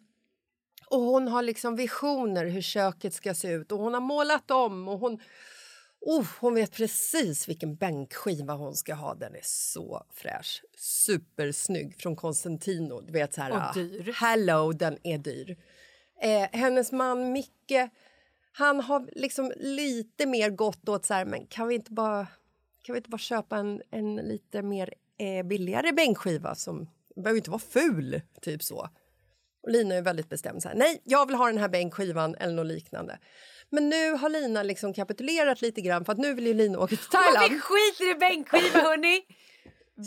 Och 0.87 1.01
hon 1.01 1.27
har 1.27 1.41
liksom 1.41 1.75
visioner 1.75 2.45
hur 2.45 2.61
köket 2.61 3.13
ska 3.13 3.33
se 3.33 3.51
ut 3.51 3.71
och 3.71 3.79
hon 3.79 3.93
har 3.93 4.01
målat 4.01 4.51
om 4.51 4.87
och 4.87 4.99
hon... 4.99 5.19
Oh, 6.03 6.27
hon 6.39 6.53
vet 6.55 6.71
precis 6.71 7.49
vilken 7.49 7.75
bänkskiva 7.75 8.53
hon 8.53 8.75
ska 8.75 8.93
ha. 8.93 9.13
Den 9.15 9.35
är 9.35 9.41
så 9.43 10.03
fräsch. 10.13 10.63
Supersnygg 10.77 11.95
från 12.01 12.15
Constantino. 12.15 13.01
Du 13.01 13.13
vet 13.13 13.33
så 13.33 13.41
här, 13.41 13.51
Och 13.51 13.57
ah, 13.57 13.71
dyr. 13.73 14.13
Hello, 14.19 14.71
den 14.71 14.97
är 15.03 15.17
dyr. 15.17 15.57
Eh, 16.21 16.49
hennes 16.59 16.91
man 16.91 17.31
Micke, 17.31 17.89
han 18.51 18.79
har 18.79 19.09
liksom 19.15 19.53
lite 19.55 20.25
mer 20.25 20.49
gått 20.49 20.89
åt 20.89 21.05
så 21.05 21.13
här, 21.13 21.25
men 21.25 21.47
kan 21.47 21.67
vi 21.67 21.75
inte 21.75 21.91
bara, 21.91 22.27
kan 22.83 22.93
vi 22.93 22.97
inte 22.97 23.09
bara 23.09 23.17
köpa 23.17 23.57
en, 23.57 23.81
en 23.91 24.15
lite 24.15 24.61
mer 24.61 24.93
eh, 25.19 25.45
billigare 25.45 25.91
bänkskiva 25.91 26.55
som 26.55 26.89
behöver 27.15 27.37
inte 27.37 27.49
vara 27.49 27.61
ful, 27.69 28.21
typ 28.41 28.63
så. 28.63 28.89
Och 29.63 29.71
Lina 29.71 29.95
är 29.95 30.01
väldigt 30.01 30.29
bestämd. 30.29 30.61
Så 30.61 30.67
här, 30.69 30.75
Nej, 30.75 31.01
jag 31.03 31.25
vill 31.25 31.35
ha 31.35 31.47
den 31.47 31.57
här 31.57 31.69
bänkskivan 31.69 32.35
eller 32.35 32.53
något 32.53 32.65
liknande. 32.65 33.19
Men 33.69 33.89
nu 33.89 34.11
har 34.11 34.29
Lina 34.29 34.63
liksom 34.63 34.93
kapitulerat 34.93 35.61
lite 35.61 35.81
grann 35.81 36.05
för 36.05 36.11
att 36.11 36.19
nu 36.19 36.33
vill 36.33 36.47
ju 36.47 36.53
Lina 36.53 36.79
åka 36.79 36.95
till 36.95 36.97
Thailand. 36.97 37.51
vi 37.53 37.59
skiter 37.59 38.11
i 38.11 38.15
bänkskiva, 38.15 38.79
hörni! 38.81 39.21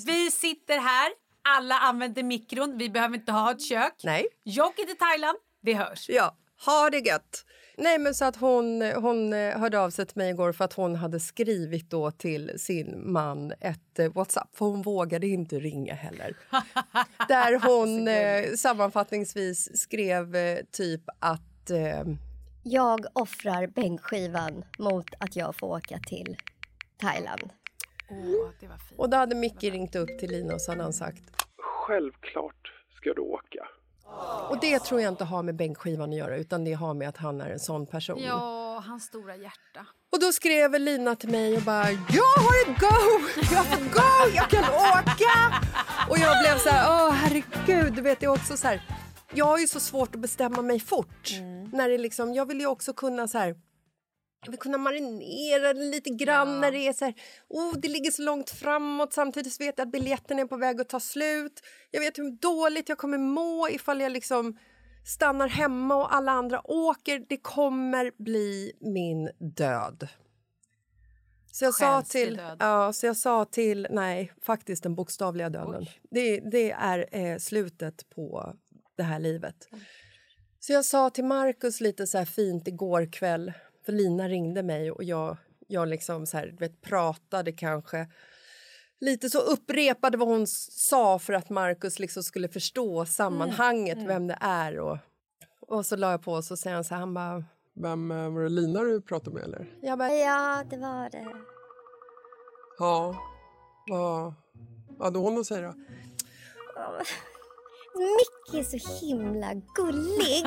Vi 0.07 0.31
sitter 0.31 0.79
här, 0.79 1.13
alla 1.49 1.75
använder 1.75 2.23
mikron, 2.23 2.79
vi 2.79 2.91
behöver 2.91 3.15
inte 3.15 3.33
ha 3.33 3.51
ett 3.51 3.63
kök. 3.63 3.95
Nej. 4.03 4.27
Jag 4.43 4.67
åker 4.67 4.85
till 4.85 4.97
Thailand, 4.97 5.39
vi 5.63 5.73
hörs. 5.73 6.09
Ja, 6.09 6.37
ha 6.67 6.91
det 6.91 6.99
gött! 6.99 7.45
Nej, 7.77 7.99
men 7.99 8.15
så 8.15 8.25
att 8.25 8.37
hon, 8.37 8.83
hon 8.83 9.33
eh, 9.33 9.59
hörde 9.59 9.81
av 9.81 9.91
sig 9.91 10.07
till 10.07 10.17
mig 10.19 10.31
igår 10.31 10.53
för 10.53 10.65
att 10.65 10.73
hon 10.73 10.95
hade 10.95 11.21
skrivit 11.21 11.91
då 11.91 12.11
till 12.11 12.53
sin 12.57 13.13
man 13.13 13.53
ett 13.61 13.99
eh, 13.99 14.13
Whatsapp, 14.13 14.57
för 14.57 14.67
hon 14.67 14.83
vågade 14.83 15.27
inte 15.27 15.59
ringa 15.59 15.95
heller. 15.95 16.37
Där 17.29 17.61
hon 17.69 18.09
eh, 18.09 18.55
sammanfattningsvis 18.57 19.81
skrev 19.81 20.37
eh, 20.37 20.59
typ 20.71 21.03
att... 21.19 21.71
Eh, 21.71 22.03
Jag 22.63 23.07
offrar 23.13 23.67
bänkskivan 23.67 24.65
mot 24.79 25.07
att 25.19 25.37
jag 25.37 25.57
får 25.57 25.67
åka 25.67 25.99
till 25.99 26.37
Thailand. 27.01 27.51
Åh, 28.11 28.51
det 28.61 28.67
var 28.67 28.77
fint. 28.77 29.01
och 29.01 29.11
då 29.11 29.17
hade 29.17 29.35
Micke 29.35 29.63
ringt 29.65 29.97
upp 29.97 30.19
till 30.19 30.31
Lina 30.31 30.55
och 30.55 30.61
så 30.61 30.71
hade 30.71 30.83
han 30.83 30.93
sagt 30.93 31.23
Självklart 31.57 32.73
ska 32.97 33.13
du 33.15 33.21
åka. 33.21 33.69
Och 34.49 34.61
det 34.61 34.79
tror 34.79 35.01
jag 35.01 35.13
inte 35.13 35.25
har 35.25 35.43
med 35.43 35.57
bänkskivan 35.57 36.11
att 36.11 36.17
göra 36.17 36.37
utan 36.37 36.65
det 36.65 36.73
har 36.73 36.95
med 36.95 37.09
att 37.09 37.17
han 37.17 37.41
är 37.41 37.51
en 37.51 37.59
sån 37.59 37.87
person. 37.87 38.23
Ja, 38.23 38.83
hans 38.87 39.05
stora 39.05 39.37
hjärta. 39.37 39.87
Och 40.13 40.21
då 40.21 40.33
skrev 40.33 40.81
Lina 40.81 41.17
till 41.17 41.29
mig 41.29 41.57
och 41.57 41.63
bara 41.63 41.91
“Jag 41.91 42.35
har 42.43 42.73
ett 42.73 42.81
go! 42.81 42.97
Jag 43.55 43.67
får 43.67 43.85
go! 43.95 44.35
Jag 44.35 44.51
kan 44.51 44.65
åka!” 44.65 45.63
Och 46.11 46.19
jag 46.19 46.43
blev 46.43 46.59
så 46.59 46.69
här, 46.69 47.07
åh 47.07 47.13
herregud, 47.13 47.95
du 47.95 48.03
vet, 48.03 48.23
är 48.23 48.29
också 48.29 48.57
så 48.57 48.67
här, 48.69 48.83
jag 49.33 49.45
har 49.45 49.59
ju 49.59 49.67
så 49.67 49.81
svårt 49.81 50.15
att 50.15 50.21
bestämma 50.21 50.63
mig 50.63 50.81
fort. 50.81 51.31
När 51.73 51.89
det 51.89 51.99
liksom, 51.99 52.35
jag 52.35 52.47
vill 52.47 52.61
ju 52.61 52.67
också 52.67 52.93
kunna 52.93 53.29
så 53.29 53.39
här, 53.39 53.55
jag 54.45 54.51
vill 54.51 54.61
kunna 54.61 54.79
marinera 54.79 55.75
det 55.75 55.81
lite 55.81 56.11
grann 56.11 56.61
när 56.61 56.73
det 56.73 56.79
är 56.79 56.93
så 56.93 57.05
här, 57.05 57.15
oh, 57.49 57.75
det 57.77 57.89
ligger 57.89 58.11
så 58.11 58.23
långt 58.23 58.51
framåt 58.51 59.13
samtidigt 59.13 59.61
vet 59.61 59.79
jag 59.79 59.87
att 59.87 59.93
biljetten 59.93 60.39
är 60.39 60.45
på 60.45 60.57
väg 60.57 60.81
att 60.81 60.89
ta 60.89 61.01
slut. 61.01 61.61
Jag 61.91 62.01
vet 62.01 62.19
hur 62.19 62.31
dåligt 62.31 62.89
jag 62.89 62.99
kommer 62.99 63.19
må 63.19 63.69
ifall 63.69 64.01
jag 64.01 64.13
liksom 64.13 64.59
stannar 65.07 65.49
hemma 65.49 65.97
och 65.97 66.15
alla 66.15 66.33
andra 66.33 66.71
åker. 66.71 67.25
Det 67.29 67.37
kommer 67.37 68.13
bli 68.19 68.73
min 68.81 69.31
död. 69.57 70.09
Så 71.53 71.65
jag, 71.65 71.75
sa 71.75 72.03
till, 72.03 72.37
död. 72.37 72.57
ja, 72.61 72.93
så 72.93 73.07
jag 73.07 73.17
sa 73.17 73.45
till... 73.45 73.87
Nej, 73.91 74.33
faktiskt 74.43 74.83
den 74.83 74.95
bokstavliga 74.95 75.51
döden. 75.51 75.87
Det, 76.11 76.41
det 76.41 76.71
är 76.71 77.09
eh, 77.11 77.39
slutet 77.39 78.11
på 78.11 78.55
det 78.97 79.03
här 79.03 79.19
livet. 79.19 79.69
Så 80.61 80.73
jag 80.73 80.85
sa 80.85 81.11
till 81.11 81.25
Markus 81.25 81.81
lite 81.81 82.07
så 82.07 82.19
här 82.19 82.25
fint 82.25 82.69
igår 82.69 83.13
kväll, 83.13 83.53
för 83.85 83.93
Lina 83.93 84.29
ringde 84.29 84.63
mig 84.63 84.91
och 84.91 85.05
jag, 85.05 85.37
jag 85.67 85.89
liksom 85.89 86.27
så 86.27 86.37
här, 86.37 86.55
vet, 86.59 86.81
pratade 86.81 87.53
kanske 87.53 88.07
lite 89.01 89.31
så 89.31 89.39
upprepade 89.39 90.19
vad 90.19 90.29
hon 90.29 90.47
sa 90.47 91.19
för 91.19 91.33
att 91.33 91.51
Markus 91.51 91.99
liksom 91.99 92.23
skulle 92.23 92.49
förstå 92.49 93.07
sammanhanget, 93.07 93.99
vem 93.99 94.27
det 94.27 94.39
är. 94.41 94.79
Och, 94.79 94.99
och 95.61 95.87
så 95.87 95.97
la 95.97 96.11
jag 96.11 96.23
på 96.23 96.33
och 96.33 96.45
så 96.45 96.57
säger 96.57 96.75
han 96.75 96.85
så 96.85 96.95
här, 96.95 97.01
han 97.01 97.15
bara... 97.15 97.45
Vem 97.83 98.11
eh, 98.11 98.31
var 98.31 98.43
det 98.43 98.49
Lina 98.49 98.81
du 98.81 99.03
pratade 99.03 99.35
med 99.35 99.45
eller? 99.45 99.79
Jag 99.83 99.99
bara, 99.99 100.15
Ja, 100.15 100.65
det 100.71 100.77
var 100.77 101.11
det. 101.11 101.27
Ja. 102.79 103.17
Vad 104.89 105.07
hade 105.07 105.19
hon 105.19 105.39
att 105.39 105.47
säga 105.47 105.63
då? 105.63 105.75
Micke 107.97 108.55
är 108.61 108.79
så 108.79 109.07
himla 109.07 109.55
gullig. 109.75 110.47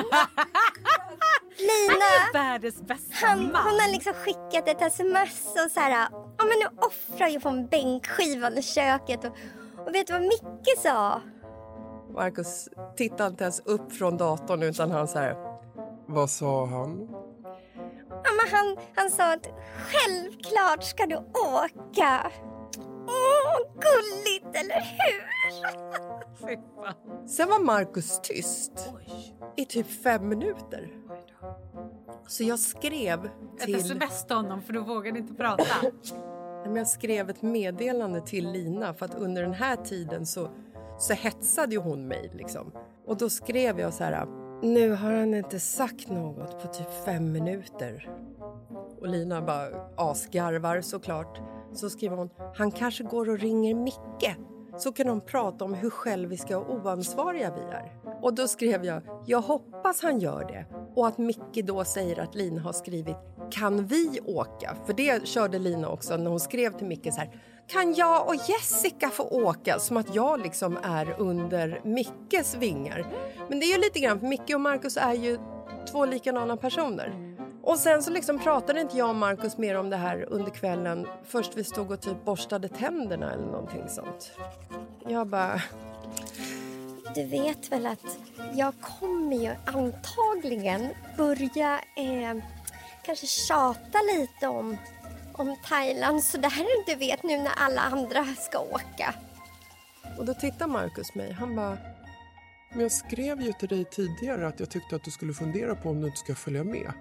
Lina, 1.58 2.32
Världens 2.32 2.82
bästa 2.82 3.26
han, 3.26 3.38
man. 3.52 3.62
hon 3.62 3.80
har 3.80 3.92
liksom 3.92 4.12
skickat 4.12 4.68
ett 4.68 4.82
sms 4.82 5.46
och 5.64 5.70
så 5.70 5.80
här, 5.80 6.08
ja 6.12 6.44
men 6.44 6.58
nu 6.58 6.66
offrar 6.86 7.28
jag 7.28 7.42
på 7.42 7.48
en 7.48 7.66
bänkskivan 7.66 8.58
i 8.58 8.62
köket 8.62 9.24
och, 9.24 9.32
och 9.86 9.94
vet 9.94 10.06
du 10.06 10.12
vad 10.12 10.22
Micke 10.22 10.78
sa? 10.82 11.20
Markus 12.14 12.68
tittade 12.96 13.30
inte 13.30 13.44
ens 13.44 13.60
upp 13.60 13.92
från 13.92 14.16
datorn 14.16 14.62
utan 14.62 14.90
han 14.90 15.08
så 15.08 15.18
här... 15.18 15.36
Vad 16.06 16.30
sa 16.30 16.66
han? 16.66 17.08
Ja, 18.10 18.30
men 18.36 18.52
han, 18.52 18.76
han 18.96 19.10
sa 19.10 19.32
att 19.32 19.46
självklart 19.86 20.84
ska 20.84 21.06
du 21.06 21.16
åka. 21.16 22.32
Åh, 23.08 23.58
gulligt, 23.74 24.56
eller 24.56 24.80
hur? 24.80 25.28
Sen 27.28 27.48
var 27.48 27.58
Markus 27.64 28.20
tyst 28.22 28.90
i 29.56 29.64
typ 29.64 29.86
fem 29.86 30.28
minuter. 30.28 30.90
Så 32.26 32.44
jag 32.44 32.58
skrev 32.58 33.24
Ett 33.24 33.64
till... 33.64 33.74
sms 33.74 34.26
till 34.26 34.36
honom 34.36 34.62
för 34.62 34.72
då 34.72 34.80
vågade 34.80 35.18
inte 35.18 35.34
prata. 35.34 35.64
Jag 36.76 36.88
skrev 36.88 37.30
ett 37.30 37.42
meddelande 37.42 38.20
till 38.20 38.50
Lina 38.50 38.94
för 38.94 39.06
att 39.06 39.14
under 39.14 39.42
den 39.42 39.52
här 39.52 39.76
tiden 39.76 40.26
så, 40.26 40.48
så 40.98 41.12
hetsade 41.12 41.72
ju 41.72 41.80
hon 41.80 42.08
mig. 42.08 42.30
Liksom. 42.34 42.72
Och 43.06 43.16
då 43.16 43.30
skrev 43.30 43.80
jag 43.80 43.94
så 43.94 44.04
här... 44.04 44.26
Nu 44.62 44.90
har 44.90 45.12
han 45.12 45.34
inte 45.34 45.60
sagt 45.60 46.08
något 46.08 46.62
på 46.62 46.68
typ 46.68 47.04
fem 47.04 47.32
minuter. 47.32 48.08
Och 49.00 49.08
Lina 49.08 49.42
bara 49.42 49.68
asgarvar 49.96 50.80
såklart. 50.80 51.40
Så 51.72 51.90
skriver 51.90 52.16
hon, 52.16 52.30
han 52.56 52.70
kanske 52.70 53.04
går 53.04 53.30
och 53.30 53.38
ringer 53.38 53.74
Micke. 53.74 54.36
Så 54.76 54.92
kan 54.92 55.06
de 55.06 55.20
prata 55.20 55.64
om 55.64 55.74
hur 55.74 55.90
själviska 55.90 56.58
och 56.58 56.74
oansvariga 56.74 57.52
vi 57.54 57.60
är. 57.60 57.98
Och 58.22 58.34
då 58.34 58.48
skrev 58.48 58.84
jag, 58.84 59.02
jag 59.26 59.40
hoppas 59.40 60.02
han 60.02 60.18
gör 60.18 60.44
det. 60.44 60.66
Och 60.94 61.06
att 61.06 61.18
Micke 61.18 61.64
då 61.64 61.84
säger 61.84 62.20
att 62.20 62.34
Lina 62.34 62.60
har 62.60 62.72
skrivit, 62.72 63.16
kan 63.50 63.86
vi 63.86 64.20
åka? 64.26 64.76
För 64.86 64.92
det 64.92 65.26
körde 65.26 65.58
Lina 65.58 65.88
också 65.88 66.16
när 66.16 66.30
hon 66.30 66.40
skrev 66.40 66.78
till 66.78 66.86
Micke 66.86 67.14
så 67.14 67.20
här, 67.20 67.42
kan 67.66 67.94
jag 67.94 68.28
och 68.28 68.34
Jessica 68.34 69.08
få 69.08 69.22
åka? 69.22 69.78
Som 69.78 69.96
att 69.96 70.14
jag 70.14 70.40
liksom 70.40 70.78
är 70.82 71.16
under 71.18 71.80
Mickes 71.84 72.56
vingar. 72.56 73.06
Men 73.48 73.60
det 73.60 73.66
är 73.66 73.76
ju 73.76 73.82
lite 73.82 74.00
grann, 74.00 74.20
för 74.20 74.26
Micke 74.26 74.54
och 74.54 74.60
Markus 74.60 74.96
är 74.96 75.14
ju 75.14 75.38
två 75.92 76.04
likadana 76.04 76.56
personer. 76.56 77.27
Och 77.68 77.78
sen 77.78 78.02
så 78.02 78.10
liksom 78.10 78.38
pratade 78.38 78.80
inte 78.80 78.96
jag 78.96 79.08
och 79.08 79.16
Markus 79.16 79.58
mer 79.58 79.74
om 79.74 79.90
det 79.90 79.96
här 79.96 80.26
under 80.28 80.50
kvällen. 80.50 81.06
Först 81.24 81.56
vi 81.56 81.64
stod 81.64 81.90
och 81.90 82.00
typ 82.00 82.24
borstade 82.24 82.68
tänderna 82.68 83.32
eller 83.32 83.46
någonting 83.46 83.88
sånt. 83.88 84.32
Jag 85.08 85.26
bara... 85.26 85.62
Du 87.14 87.24
vet 87.24 87.72
väl 87.72 87.86
att 87.86 88.18
jag 88.54 88.74
kommer 88.80 89.36
ju 89.36 89.50
antagligen 89.64 90.88
börja 91.16 91.80
eh, 91.96 92.44
kanske 93.02 93.26
tjata 93.26 93.98
lite 94.16 94.48
om, 94.48 94.76
om 95.32 95.56
Thailand 95.68 96.24
sådär 96.24 96.52
du 96.86 96.94
vet 96.94 97.22
nu 97.22 97.38
när 97.38 97.52
alla 97.56 97.80
andra 97.80 98.24
ska 98.24 98.58
åka. 98.58 99.14
Och 100.18 100.24
då 100.24 100.34
tittar 100.34 100.66
Markus 100.66 101.14
mig. 101.14 101.32
Han 101.32 101.56
bara... 101.56 101.78
Men 102.72 102.80
jag 102.80 102.92
skrev 102.92 103.40
ju 103.42 103.52
till 103.52 103.68
dig 103.68 103.84
tidigare 103.84 104.48
att 104.48 104.60
jag 104.60 104.70
tyckte 104.70 104.96
att 104.96 105.04
du 105.04 105.10
skulle 105.10 105.32
fundera 105.32 105.74
på 105.74 105.90
om 105.90 106.00
du 106.00 106.06
inte 106.06 106.18
ska 106.18 106.34
följa 106.34 106.64
med. 106.64 106.92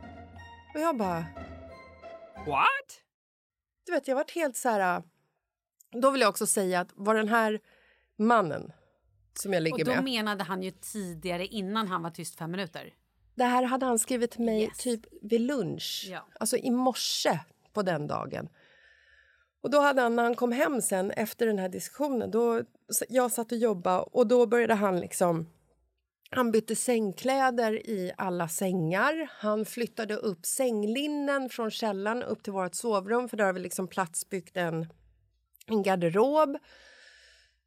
Och 0.74 0.80
jag 0.82 0.98
bara... 0.98 1.26
What? 2.46 3.02
Du 3.86 3.92
vet, 3.92 4.08
jag 4.08 4.16
varit 4.16 4.32
helt 4.32 4.56
så 4.56 4.70
här... 4.70 5.04
Då 5.92 6.12
vill 6.12 6.22
jag 6.22 6.30
också 6.30 6.48
säga 6.48 6.80
att 6.80 6.90
var 6.96 7.16
den 7.16 7.28
här 7.28 7.60
mannen 8.16 8.72
som 9.34 9.54
jag 9.54 9.64
ligger 9.64 9.76
Och 9.80 9.86
då 9.86 9.92
med... 9.92 10.04
menade 10.04 10.44
han 10.44 10.64
ju 10.64 10.72
tidigare 10.72 11.46
innan 11.46 11.88
han 11.88 12.04
var 12.04 12.10
tyst 12.10 12.36
fem 12.38 12.52
minuter. 12.52 12.94
Det 13.36 13.44
här 13.44 13.64
hade 13.64 13.86
han 13.86 14.00
skrivit 14.00 14.32
till 14.32 14.42
mig 14.46 14.72
typ 14.78 15.02
vid 15.22 15.42
lunch, 15.42 16.08
Ja. 16.12 16.28
alltså 16.40 16.58
i 16.58 16.72
morse 16.72 17.40
på 17.74 17.82
den 17.82 18.08
dagen. 18.08 18.50
Och 19.62 19.70
då 19.72 19.80
hade 19.80 20.02
han, 20.02 20.16
när 20.16 20.24
han 20.24 20.36
kom 20.36 20.52
hem 20.52 20.82
sen 20.82 21.12
efter 21.12 21.46
den 21.46 21.60
här 21.60 21.70
diskussionen, 21.70 22.32
då, 22.32 22.62
jag 23.10 23.32
satt 23.32 23.52
och 23.52 23.58
jobbade 23.58 24.00
och 24.00 24.28
då 24.28 24.46
började 24.46 24.74
han 24.74 25.00
liksom 25.00 25.50
han 26.30 26.52
bytte 26.52 26.76
sängkläder 26.76 27.88
i 27.88 28.12
alla 28.18 28.48
sängar. 28.50 29.30
Han 29.32 29.66
flyttade 29.66 30.16
upp 30.16 30.46
sänglinnen 30.46 31.50
från 31.50 31.72
källaren 31.72 32.24
upp 32.24 32.44
till 32.44 32.54
vårt 32.54 32.76
sovrum 32.76 33.30
för 33.30 33.38
där 33.38 33.46
har 33.46 33.54
vi 33.54 33.60
liksom 33.60 33.88
platsbyggt 33.88 34.58
en, 34.58 34.88
en 35.68 35.84
garderob. 35.84 36.58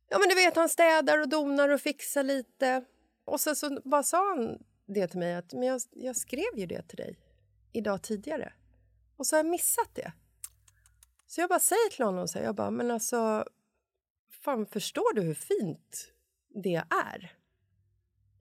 Ja, 0.08 0.18
men 0.18 0.28
du 0.28 0.34
vet, 0.34 0.56
han 0.56 0.68
städar 0.68 1.20
och 1.20 1.28
donar 1.28 1.68
och 1.68 1.80
fixar 1.80 2.22
lite. 2.22 2.84
Och 3.24 3.40
sen 3.40 3.56
så 3.56 3.80
bara 3.84 4.02
sa 4.02 4.28
han 4.28 4.58
det 4.86 5.08
till 5.08 5.18
mig 5.18 5.34
att 5.34 5.52
men 5.52 5.62
jag, 5.62 5.80
jag 5.90 6.16
skrev 6.16 6.56
ju 6.56 6.66
det 6.66 6.82
till 6.82 6.96
dig 6.96 7.18
idag 7.72 8.02
tidigare. 8.02 8.52
Och 9.16 9.26
så 9.26 9.36
har 9.36 9.38
jag 9.38 9.50
missat 9.50 9.94
det. 9.94 10.12
Så 11.26 11.40
jag 11.40 11.48
bara 11.48 11.60
säger 11.60 11.90
till 11.90 12.04
honom 12.04 12.28
så 12.28 12.38
här, 12.38 12.46
jag 12.46 12.54
bara, 12.54 12.70
men 12.70 12.90
alltså, 12.90 13.44
fan 14.44 14.66
förstår 14.66 15.14
du 15.14 15.22
hur 15.22 15.34
fint 15.34 16.12
det 16.48 16.84
är? 16.90 17.39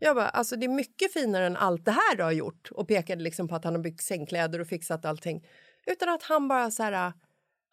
Jag 0.02 0.16
bara, 0.16 0.30
alltså 0.30 0.56
det 0.56 0.66
är 0.66 0.70
mycket 0.70 1.14
finare 1.14 1.46
än 1.46 1.58
allt 1.58 1.86
det 1.86 1.92
här 1.92 2.16
du 2.16 2.24
har 2.24 2.32
gjort 2.32 2.72
och 2.72 2.88
pekade 2.88 3.24
liksom 3.24 3.48
på 3.48 3.56
att 3.56 3.64
han 3.64 3.76
har 3.76 3.82
byggt 3.82 4.02
sängkläder 4.02 4.60
och 4.60 4.68
fixat 4.68 5.06
allting. 5.06 5.48
Utan 5.86 6.10
att 6.10 6.24
han 6.24 6.48
bara 6.48 6.72
så 6.72 6.84
här, 6.84 7.14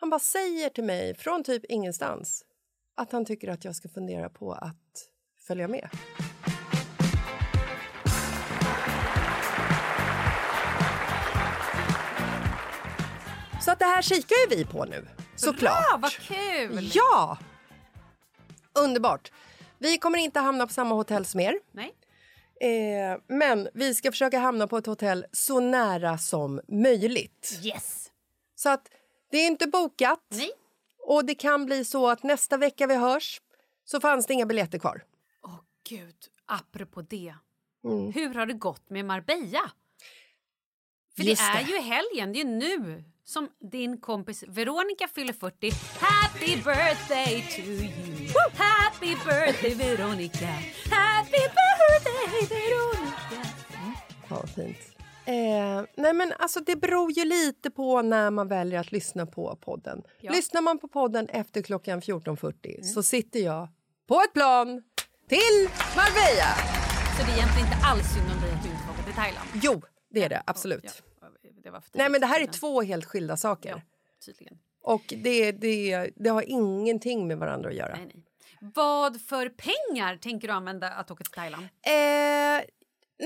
han 0.00 0.10
bara 0.10 0.20
säger 0.20 0.68
till 0.68 0.84
mig 0.84 1.14
från 1.14 1.44
typ 1.44 1.64
ingenstans 1.64 2.44
att 2.96 3.12
han 3.12 3.24
tycker 3.24 3.48
att 3.48 3.64
jag 3.64 3.76
ska 3.76 3.88
fundera 3.88 4.28
på 4.28 4.52
att 4.52 5.08
följa 5.46 5.68
med. 5.68 5.88
Så 13.62 13.70
att 13.70 13.78
det 13.78 13.84
här 13.84 14.02
kikar 14.02 14.36
ju 14.36 14.56
vi 14.56 14.64
på 14.64 14.84
nu, 14.84 15.08
såklart. 15.36 15.88
Bra, 15.90 15.98
vad 15.98 16.10
kul! 16.12 16.90
Ja! 16.94 17.38
Underbart. 18.78 19.32
Vi 19.78 19.98
kommer 19.98 20.18
inte 20.18 20.40
hamna 20.40 20.66
på 20.66 20.72
samma 20.72 20.94
hotell 20.94 21.24
som 21.24 21.40
er. 21.40 21.60
Nej. 21.72 21.94
Eh, 22.60 23.20
men 23.26 23.68
vi 23.74 23.94
ska 23.94 24.10
försöka 24.10 24.38
hamna 24.38 24.66
på 24.66 24.78
ett 24.78 24.86
hotell 24.86 25.26
så 25.32 25.60
nära 25.60 26.18
som 26.18 26.60
möjligt. 26.68 27.60
Yes. 27.64 28.10
Så 28.54 28.68
att 28.68 28.88
det 29.30 29.38
är 29.38 29.46
inte 29.46 29.66
bokat. 29.66 30.26
Nej. 30.28 30.50
Och 30.98 31.24
det 31.24 31.34
kan 31.34 31.66
bli 31.66 31.84
så 31.84 32.08
att 32.08 32.22
nästa 32.22 32.56
vecka 32.56 32.86
vi 32.86 32.94
hörs 32.94 33.40
så 33.84 34.00
fanns 34.00 34.26
det 34.26 34.34
inga 34.34 34.46
biljetter 34.46 34.78
kvar. 34.78 35.04
Åh 35.44 35.60
gud, 35.88 36.16
apropå 36.46 37.02
det. 37.02 37.34
Mm. 37.84 38.12
Hur 38.12 38.34
har 38.34 38.46
det 38.46 38.52
gått 38.52 38.90
med 38.90 39.04
Marbella? 39.04 39.70
För 41.16 41.22
Just 41.22 41.42
det 41.42 41.58
är 41.60 41.64
det. 41.64 41.70
ju 41.70 41.78
helgen, 41.78 42.32
det 42.32 42.40
är 42.40 42.44
nu 42.44 43.04
som 43.24 43.48
din 43.70 44.00
kompis 44.00 44.44
Veronica 44.48 45.08
fyller 45.08 45.32
40. 45.32 45.70
Happy 46.00 46.56
birthday 46.56 47.42
to 47.56 47.60
you! 47.60 48.15
Happy 48.54 49.14
birthday 49.24 49.74
Veronica! 49.74 50.46
Happy 50.90 51.42
birthday 51.56 52.48
Veronica! 52.48 53.48
Ja, 54.28 54.46
fint. 54.46 54.76
Eh, 55.26 55.84
nej 55.96 56.14
men 56.14 56.32
alltså 56.38 56.60
det 56.60 56.76
beror 56.76 57.12
ju 57.12 57.24
lite 57.24 57.70
på 57.70 58.02
när 58.02 58.30
man 58.30 58.48
väljer 58.48 58.80
att 58.80 58.92
lyssna 58.92 59.26
på 59.26 59.58
podden. 59.60 60.02
Ja. 60.20 60.32
Lyssnar 60.32 60.62
man 60.62 60.78
på 60.78 60.88
podden 60.88 61.28
efter 61.28 61.62
klockan 61.62 62.00
14.40 62.00 62.82
så 62.82 63.02
sitter 63.02 63.40
jag 63.40 63.68
på 64.08 64.20
ett 64.20 64.32
plan 64.32 64.82
till 65.28 65.68
Marbella. 65.96 66.52
Så 67.16 67.26
det 67.26 67.32
är 67.32 67.36
egentligen 67.36 67.66
inte 67.66 67.86
alls 67.86 68.14
synd 68.14 68.26
om 68.34 68.40
dig 68.40 68.50
att 68.52 68.62
du 68.62 68.68
inte 68.68 68.82
åka 68.92 69.02
till 69.02 69.14
Thailand? 69.14 69.48
Jo, 69.54 69.82
det 70.10 70.24
är 70.24 70.28
det 70.28 70.42
absolut. 70.46 71.02
Det 71.62 71.70
var 71.70 71.80
för 71.80 71.98
Nej 71.98 72.08
men 72.08 72.20
det 72.20 72.26
här 72.26 72.40
är 72.40 72.46
två 72.46 72.82
helt 72.82 73.04
skilda 73.04 73.36
saker. 73.36 73.82
Tydligen. 74.26 74.58
Och 74.82 75.14
det, 75.16 75.52
det, 75.52 76.10
det 76.16 76.30
har 76.30 76.42
ingenting 76.42 77.28
med 77.28 77.38
varandra 77.38 77.68
att 77.68 77.74
göra. 77.74 77.96
Nej, 77.96 78.10
nej. 78.14 78.25
Vad 78.60 79.20
för 79.20 79.48
pengar 79.48 80.16
tänker 80.16 80.48
du 80.48 80.54
använda 80.54 80.90
att 80.90 81.10
åka 81.10 81.24
till 81.24 81.32
Thailand? 81.32 81.62
Eh, 81.64 82.64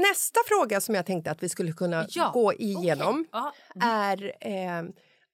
nästa 0.01 0.41
fråga 0.47 0.81
som 0.81 0.95
jag 0.95 1.07
tänkte 1.07 1.31
att 1.31 1.43
vi 1.43 1.49
skulle 1.49 1.73
kunna 1.73 2.07
Ja, 2.09 2.31
gå 2.35 2.53
igenom 2.53 3.27
Ja. 3.33 3.53
är 3.83 4.33
eh, 4.41 4.83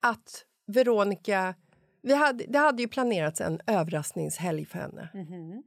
att 0.03 0.44
Veronica... 0.66 1.55
Vi 2.03 2.14
hade, 2.14 2.44
det 2.49 2.59
hade 2.59 2.82
ju 2.82 2.88
planerats 2.88 3.40
en 3.40 3.61
överraskningshelg 3.66 4.66
för 4.66 4.78
henne. 4.78 5.09
Mhm. 5.14 5.62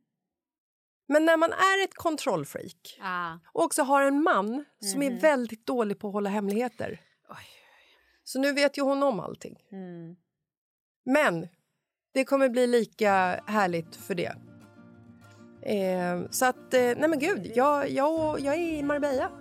Men 1.07 1.25
när 1.25 1.38
man 1.38 1.51
är 1.53 1.84
ett 1.84 1.93
kontrollfreak 1.95 2.99
Ah. 3.01 3.34
och 3.53 3.63
också 3.63 3.84
har 3.84 4.01
en 4.01 4.23
man 4.23 4.65
som 4.91 5.01
är 5.01 5.09
Mhm. 5.09 5.19
väldigt 5.19 5.65
dålig 5.65 5.99
på 5.99 6.07
att 6.07 6.13
hålla 6.13 6.30
hemligheter 6.30 7.01
så 8.23 8.39
nu 8.39 8.53
vet 8.53 8.77
ju 8.77 8.82
hon 8.82 9.03
om 9.03 9.19
allting. 9.19 9.57
Mm. 9.71 10.15
Men 11.05 11.47
det 12.14 12.26
kommer 12.26 12.49
bli 12.49 12.68
lika 12.68 13.39
härligt 13.45 13.95
för 13.95 14.16
det. 14.16 14.36
Eh, 15.62 16.30
så 16.32 16.45
att, 16.45 16.74
eh, 16.74 16.82
nej 16.82 17.10
men 17.10 17.20
gud, 17.20 17.51
jag, 17.55 17.89
jag, 17.89 18.39
jag 18.39 18.55
är 18.55 18.60
i 18.60 18.84
Marbella. 18.84 19.32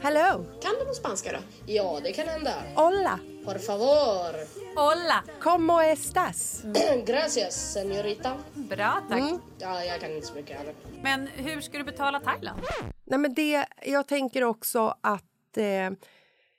Hello! 0.00 0.44
Kan 0.62 0.72
du 0.78 0.84
någon 0.84 0.94
spanska 0.94 1.32
då? 1.32 1.38
Ja, 1.66 2.00
det 2.02 2.12
kan 2.12 2.28
hända. 2.28 2.52
Hola! 2.74 3.18
Por 3.44 3.58
favor. 3.58 4.34
Hola! 4.76 5.24
Como 5.40 5.80
estas? 5.82 6.62
Gracias, 7.06 7.72
señorita. 7.72 8.36
Bra, 8.54 9.02
tack. 9.08 9.18
Mm. 9.20 9.40
Ja, 9.58 9.84
jag 9.84 10.00
kan 10.00 10.10
inte 10.10 10.26
så 10.26 10.34
mycket 10.34 10.58
heller. 10.58 10.74
Men 11.02 11.26
hur 11.26 11.60
ska 11.60 11.78
du 11.78 11.84
betala 11.84 12.20
Thailand? 12.20 12.60
Nej 13.04 13.18
men 13.18 13.34
det, 13.34 13.66
jag 13.82 14.06
tänker 14.06 14.44
också 14.44 14.94
att 15.00 15.56
eh, 15.56 15.90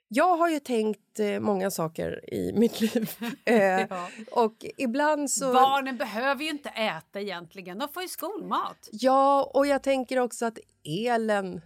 jag 0.08 0.36
har 0.36 0.48
ju 0.48 0.60
tänkt 0.60 1.20
eh, 1.20 1.40
många 1.40 1.70
saker 1.70 2.34
i 2.34 2.52
mitt 2.56 2.80
liv. 2.80 3.10
Eh, 3.44 3.86
Ja. 3.90 4.08
Och 4.32 4.64
ibland 4.76 5.30
så... 5.30 5.52
Barnen 5.52 5.96
behöver 5.96 6.44
ju 6.44 6.50
inte 6.50 6.68
äta 6.68 7.20
egentligen. 7.20 7.78
De 7.78 7.88
får 7.88 8.02
ju 8.02 8.08
skolmat. 8.08 8.88
Ja, 8.92 9.50
och 9.54 9.66
jag 9.66 9.82
tänker 9.82 10.18
också 10.18 10.46
att 10.46 10.58
elen... 10.84 11.60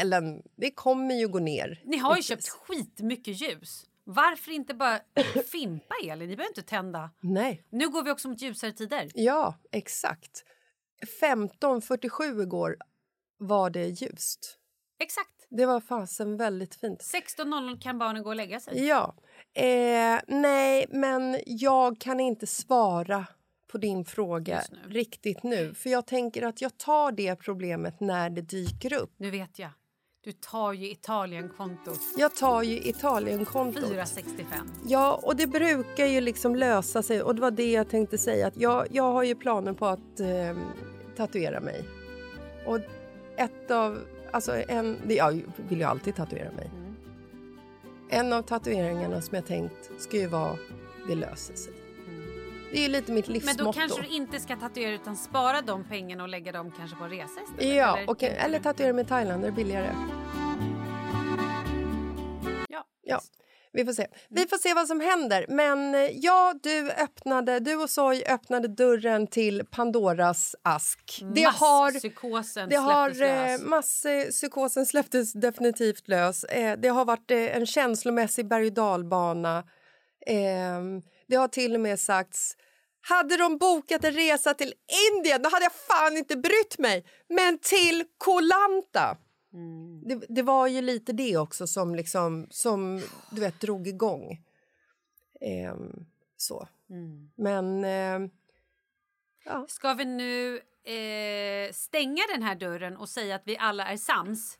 Elen, 0.00 0.42
det 0.56 0.70
kommer 0.70 1.14
ju 1.14 1.28
gå 1.28 1.38
ner. 1.38 1.80
Ni 1.84 1.96
har 1.96 2.16
ju 2.16 2.22
köpt 2.22 2.48
skitmycket 2.48 3.40
ljus. 3.40 3.86
Varför 4.04 4.50
inte 4.52 4.74
bara 4.74 5.00
fimpa 5.52 5.94
elen? 6.04 6.28
Ni 6.28 6.36
behöver 6.36 6.50
inte 6.50 6.62
tända. 6.62 7.10
Nej. 7.20 7.64
Nu 7.70 7.88
går 7.88 8.02
vi 8.02 8.10
också 8.10 8.28
mot 8.28 8.40
ljusare 8.42 8.72
tider. 8.72 9.10
Ja, 9.14 9.54
exakt. 9.72 10.44
15.47 11.20 12.42
igår 12.42 12.76
var 13.38 13.70
det 13.70 13.86
ljust. 13.86 14.58
Exakt. 14.98 15.41
Det 15.56 15.66
var 15.66 15.80
fasen 15.80 16.36
väldigt 16.36 16.74
fint. 16.74 17.00
16.00 17.00 17.80
kan 17.80 17.98
barnen 17.98 18.22
gå 18.22 18.28
och 18.28 18.36
lägga 18.36 18.60
sig. 18.60 18.86
Ja. 18.86 19.14
Eh, 19.54 20.20
nej, 20.26 20.86
men 20.90 21.40
jag 21.46 21.98
kan 22.00 22.20
inte 22.20 22.46
svara 22.46 23.26
på 23.72 23.78
din 23.78 24.04
fråga 24.04 24.62
riktigt 24.88 25.42
nu. 25.42 25.74
För 25.74 25.90
jag 25.90 26.06
tänker 26.06 26.42
att 26.42 26.62
jag 26.62 26.78
tar 26.78 27.12
det 27.12 27.36
problemet 27.36 28.00
när 28.00 28.30
det 28.30 28.42
dyker 28.42 28.92
upp. 28.92 29.14
Nu 29.16 29.30
vet 29.30 29.58
jag. 29.58 29.70
Du 30.24 30.32
tar 30.32 30.72
ju 30.72 30.90
Italien-kontot. 30.90 32.00
Jag 32.16 32.36
tar 32.36 32.62
ju 32.62 32.78
Italien-kontot. 32.78 33.88
465. 33.88 34.70
Ja, 34.86 35.20
och 35.22 35.36
det 35.36 35.46
brukar 35.46 36.06
ju 36.06 36.20
liksom 36.20 36.56
lösa 36.56 37.02
sig. 37.02 37.22
Och 37.22 37.34
det 37.34 37.40
var 37.40 37.50
det 37.50 37.72
jag 37.72 37.88
tänkte 37.88 38.18
säga. 38.18 38.46
Att 38.46 38.56
jag, 38.56 38.86
jag 38.90 39.12
har 39.12 39.22
ju 39.22 39.34
planer 39.34 39.72
på 39.72 39.86
att 39.86 40.20
eh, 40.20 40.56
tatuera 41.16 41.60
mig. 41.60 41.84
Och 42.66 42.78
ett 43.36 43.70
av... 43.70 43.98
Alltså 44.32 44.62
en... 44.68 44.98
Jag 45.08 45.42
vill 45.68 45.78
ju 45.78 45.84
alltid 45.84 46.14
tatuera 46.14 46.52
mig. 46.52 46.70
En 48.10 48.32
av 48.32 48.42
tatueringarna 48.42 49.20
som 49.20 49.34
jag 49.34 49.46
tänkt 49.46 49.90
ska 49.98 50.16
ju 50.16 50.26
vara 50.26 50.56
det 51.08 51.14
löser 51.14 51.54
sig. 51.54 51.72
Det 52.72 52.78
är 52.78 52.82
ju 52.82 52.88
lite 52.88 53.12
mitt 53.12 53.26
Men 53.26 53.34
livsmotto. 53.34 53.64
då 53.64 53.72
kanske 53.72 54.02
du 54.02 54.08
inte 54.08 54.40
ska 54.40 54.56
tatuera 54.56 54.90
utan 54.94 55.16
spara 55.16 55.60
de 55.60 55.84
pengarna 55.84 56.22
och 56.22 56.28
lägga 56.28 56.52
dem 56.52 56.72
kanske 56.76 56.96
på 56.96 57.04
resa 57.04 57.40
istället? 57.44 57.74
Ja, 57.76 57.96
eller? 57.96 58.10
och, 58.10 58.22
eller 58.22 58.58
tatuera 58.58 58.92
mig 58.92 59.04
i 59.04 59.08
Thailand, 59.08 59.42
det 59.42 59.48
är 59.48 59.52
billigare. 59.52 59.90
Ja. 62.68 62.84
Ja, 63.02 63.20
vi 63.72 63.84
får 63.84 63.92
se. 63.92 64.06
Vi 64.28 64.46
får 64.46 64.58
se 64.58 64.74
vad 64.74 64.88
som 64.88 65.00
händer. 65.00 65.46
Men 65.48 65.94
eh, 65.94 66.00
ja, 66.00 66.54
du 66.62 66.90
öppnade, 66.90 67.60
du 67.60 67.76
och 67.76 67.90
Soy 67.90 68.24
öppnade 68.24 68.68
dörren 68.68 69.26
till 69.26 69.62
Pandoras 69.70 70.56
ask. 70.62 71.22
Det 71.34 71.42
har, 71.42 71.92
Masspsykosen 71.92 72.68
det 72.68 72.76
har, 72.76 73.10
släpptes 73.10 73.20
lös. 73.20 73.60
eh, 73.60 73.66
masspsykosen 73.68 74.86
släpptes 74.86 75.32
definitivt 75.32 76.08
lös. 76.08 76.44
Eh, 76.44 76.78
det 76.78 76.88
har 76.88 77.04
varit 77.04 77.30
en 77.30 77.66
känslomässig 77.66 78.48
berg 78.48 78.66
och 78.66 78.72
dalbana. 78.72 79.58
Eh, 80.26 80.80
det 81.28 81.36
har 81.36 81.48
till 81.48 81.74
och 81.74 81.80
med 81.80 82.00
sagts 82.00 82.56
hade 83.08 83.36
de 83.36 83.58
bokat 83.58 84.04
en 84.04 84.12
resa 84.12 84.54
till 84.54 84.72
Indien 85.12 85.42
då 85.42 85.48
hade 85.48 85.64
jag 85.64 85.72
fan 85.72 86.16
inte 86.16 86.36
brytt 86.36 86.78
mig. 86.78 87.04
Men 87.28 87.58
till 87.58 88.04
Koh 88.18 88.42
Lanta. 89.52 90.08
Det, 90.08 90.26
det 90.28 90.42
var 90.42 90.66
ju 90.66 90.82
lite 90.82 91.12
det 91.12 91.36
också 91.36 91.66
som, 91.66 91.94
liksom, 91.94 92.46
som 92.50 93.02
du 93.30 93.40
vet, 93.40 93.60
drog 93.60 93.88
igång. 93.88 94.44
Ehm, 95.40 96.06
så. 96.36 96.68
Men... 97.36 97.84
ehm, 97.84 98.30
ja. 99.44 99.66
Ska 99.68 99.94
vi 99.94 100.04
nu 100.04 100.60
eh, 100.84 101.72
stänga 101.72 102.22
den 102.34 102.42
här 102.42 102.54
dörren 102.54 102.96
och 102.96 103.08
säga 103.08 103.34
att 103.34 103.42
vi 103.44 103.58
alla 103.58 103.86
är 103.86 103.96
sams? 103.96 104.58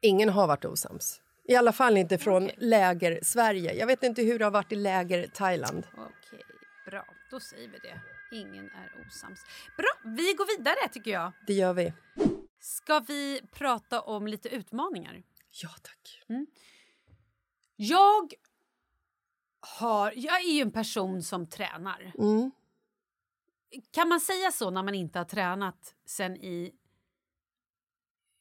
Ingen 0.00 0.28
har 0.28 0.46
varit 0.46 0.64
osams. 0.64 1.20
I 1.44 1.56
alla 1.56 1.72
fall 1.72 1.96
inte 1.96 2.18
från 2.18 2.50
läger 2.56 3.18
Sverige. 3.22 3.74
Jag 3.74 3.86
vet 3.86 4.02
inte 4.02 4.22
hur 4.22 4.38
det 4.38 4.44
har 4.44 4.52
varit 4.52 4.72
i 4.72 4.76
läger 4.76 5.26
Thailand. 5.26 5.86
Okej, 5.92 6.44
bra. 6.86 7.04
Då 7.30 7.40
säger 7.40 7.68
vi 7.68 7.78
det. 7.78 8.00
Ingen 8.36 8.64
är 8.64 9.06
osams. 9.06 9.40
Bra, 9.76 9.88
vi 10.04 10.34
går 10.34 10.58
vidare 10.58 10.88
tycker 10.92 11.10
jag. 11.10 11.32
Det 11.46 11.52
gör 11.52 11.72
vi. 11.72 11.92
Ska 12.58 13.00
vi 13.00 13.40
prata 13.52 14.00
om 14.00 14.26
lite 14.26 14.48
utmaningar? 14.48 15.22
Ja, 15.62 15.68
tack. 15.82 16.22
Mm. 16.28 16.46
Jag 17.76 18.34
har... 19.60 20.12
Jag 20.16 20.40
är 20.40 20.52
ju 20.54 20.60
en 20.60 20.70
person 20.70 21.22
som 21.22 21.46
tränar. 21.46 22.12
Mm. 22.18 22.50
Kan 23.90 24.08
man 24.08 24.20
säga 24.20 24.52
så 24.52 24.70
när 24.70 24.82
man 24.82 24.94
inte 24.94 25.18
har 25.18 25.24
tränat 25.24 25.94
sen 26.04 26.36
i 26.36 26.74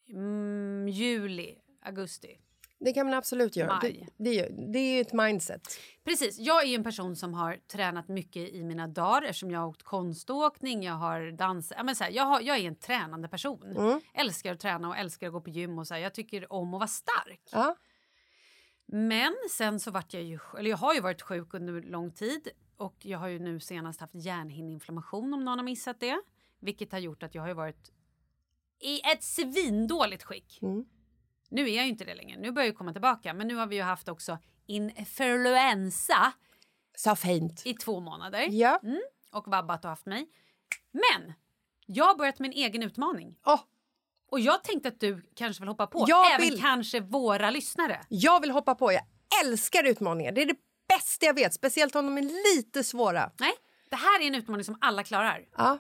mm, 0.10 0.88
juli, 0.88 1.58
augusti? 1.82 2.40
Det 2.80 2.94
kan 2.94 3.06
man 3.06 3.14
absolut 3.16 3.56
göra. 3.56 3.80
Det, 3.82 4.08
det, 4.18 4.40
är- 4.40 4.72
det 4.74 4.80
är 4.80 4.96
ju 4.96 5.02
ett 5.02 5.14
mindset. 5.14 5.62
Precis. 6.04 6.40
Jag 6.40 6.64
är 6.68 6.76
en 6.76 6.84
person 6.84 7.16
som 7.16 7.34
har 7.34 7.58
tränat 7.68 8.08
mycket 8.08 8.50
i 8.54 8.64
mina 8.64 8.88
dagar 8.88 9.22
eftersom 9.22 9.52
jag 9.52 9.60
har 9.60 9.68
åkt 9.68 9.84
konståkning, 9.84 10.84
jag 10.84 10.94
har 10.94 11.32
dansat. 11.32 11.78
Ja, 12.00 12.10
jag, 12.10 12.24
har, 12.24 12.42
jag 12.42 12.58
är 12.58 12.68
en 12.68 12.76
tränande 12.76 13.28
person. 13.28 13.76
Mm. 13.78 14.02
Älskar 14.14 14.54
att 14.54 14.60
träna 14.60 14.88
och 14.90 14.98
älskar 14.98 15.28
att 15.28 15.34
gå 15.34 15.42
på 15.42 15.50
gym 15.50 15.80
och 15.80 15.88
så 15.88 15.94
här, 15.94 16.02
jag 16.02 16.14
tycker 16.14 16.54
om 16.54 16.74
att 16.74 16.80
vara 16.80 16.88
stark. 16.88 17.42
Ja. 17.52 17.76
Men 18.86 19.36
sen 19.52 19.80
så 19.80 19.92
vart 19.92 20.14
jag 20.14 20.24
ju, 20.24 20.40
eller 20.58 20.70
jag 20.70 20.78
har 20.78 20.94
ju 20.94 21.02
varit 21.02 21.22
sjuk 21.22 21.54
under 21.54 21.82
lång 21.82 22.12
tid 22.12 22.48
och 22.78 22.96
jag 23.00 23.20
har 23.20 23.28
ju 23.28 23.40
nu 23.40 23.60
senast 23.60 24.00
haft 24.02 24.16
hjärnhinneinflammation 24.16 25.34
om 25.34 25.46
någon 25.46 25.58
har 25.60 25.66
missat 25.66 26.00
det. 26.00 26.22
Vilket 26.60 26.92
har 26.92 27.00
gjort 27.00 27.24
att 27.24 27.36
jag 27.36 27.42
har 27.42 27.54
varit 27.54 27.92
i 28.80 29.02
ett 29.12 29.24
svindåligt 29.24 30.24
skick. 30.24 30.60
Mm. 30.62 30.86
Nu 31.50 31.70
är 31.70 31.76
jag 31.76 31.84
ju 31.86 31.90
inte 31.92 32.06
det 32.06 32.16
längre, 32.16 32.40
nu 32.40 32.52
börjar 32.52 32.68
jag 32.68 32.78
komma 32.78 32.92
tillbaka. 32.92 33.34
Men 33.34 33.48
nu 33.48 33.56
har 33.56 33.68
vi 33.68 33.76
ju 33.76 33.82
haft 33.82 34.08
också 34.10 34.38
influensa 34.66 36.32
Så 36.98 37.16
fint. 37.16 37.62
i 37.66 37.74
två 37.74 38.00
månader. 38.00 38.48
Ja. 38.52 38.80
Mm, 38.84 39.02
och 39.32 39.48
vabbat 39.48 39.84
och 39.86 39.90
haft 39.90 40.06
mig. 40.06 40.28
Men 40.92 41.34
jag 41.86 42.06
har 42.06 42.16
börjat 42.16 42.40
en 42.40 42.46
egen 42.52 42.84
utmaning. 42.84 43.36
Oh. 43.46 43.60
Och 44.32 44.40
jag 44.40 44.64
tänkte 44.64 44.88
att 44.90 45.00
du 45.00 45.22
kanske 45.36 45.62
vill 45.62 45.68
hoppa 45.70 45.88
på. 45.88 46.06
Jag 46.08 46.32
Även 46.34 46.48
vill- 46.50 46.62
kanske 46.62 47.00
våra 47.00 47.50
lyssnare. 47.50 48.02
Jag 48.10 48.42
vill 48.42 48.52
hoppa 48.52 48.76
på. 48.76 48.92
Jag 48.92 49.04
älskar 49.46 49.84
utmaningar. 49.84 50.32
Det 50.32 50.42
är 50.42 50.46
det 50.46 50.56
bästa 50.88 51.26
jag 51.26 51.34
vet. 51.34 51.54
Speciellt 51.54 51.96
om 51.96 52.06
de 52.06 52.18
är 52.18 52.56
lite 52.56 52.84
svåra. 52.84 53.32
Nej, 53.40 53.52
det 53.90 53.96
här 53.96 54.22
är 54.22 54.28
en 54.28 54.36
utmaning 54.36 54.64
som 54.64 54.78
alla 54.82 55.04
klarar. 55.04 55.46
Ja. 55.58 55.78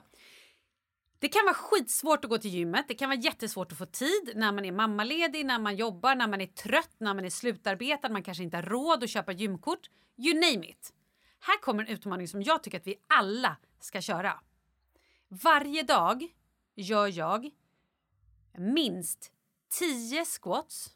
Det 1.19 1.27
kan 1.27 1.45
vara 1.45 1.53
skitsvårt 1.53 2.23
att 2.23 2.29
gå 2.29 2.37
till 2.37 2.51
gymmet, 2.51 2.85
det 2.87 2.93
kan 2.93 3.09
vara 3.09 3.19
jättesvårt 3.19 3.71
att 3.71 3.77
få 3.77 3.85
tid 3.85 4.31
när 4.35 4.51
man 4.51 4.65
är 4.65 4.71
mammaledig, 4.71 5.45
när 5.45 5.59
man 5.59 5.75
jobbar, 5.75 6.15
när 6.15 6.27
man 6.27 6.41
är 6.41 6.45
trött, 6.47 6.95
när 6.97 7.13
man 7.13 7.25
är 7.25 7.29
slutarbetad, 7.29 8.09
man 8.09 8.23
kanske 8.23 8.43
inte 8.43 8.57
har 8.57 8.63
råd 8.63 9.03
att 9.03 9.09
köpa 9.09 9.31
gymkort. 9.31 9.89
You 10.17 10.33
name 10.33 10.69
it. 10.69 10.93
Här 11.39 11.61
kommer 11.61 11.83
en 11.83 11.89
utmaning 11.89 12.27
som 12.27 12.41
jag 12.41 12.63
tycker 12.63 12.77
att 12.77 12.87
vi 12.87 12.95
alla 13.07 13.57
ska 13.79 14.01
köra. 14.01 14.39
Varje 15.27 15.83
dag 15.83 16.27
gör 16.75 17.07
jag 17.07 17.49
minst 18.57 19.31
10 19.69 20.25
squats, 20.25 20.89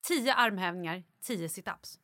10 0.00 0.34
armhävningar, 0.34 1.04
10 1.22 1.48
situps. 1.48 1.99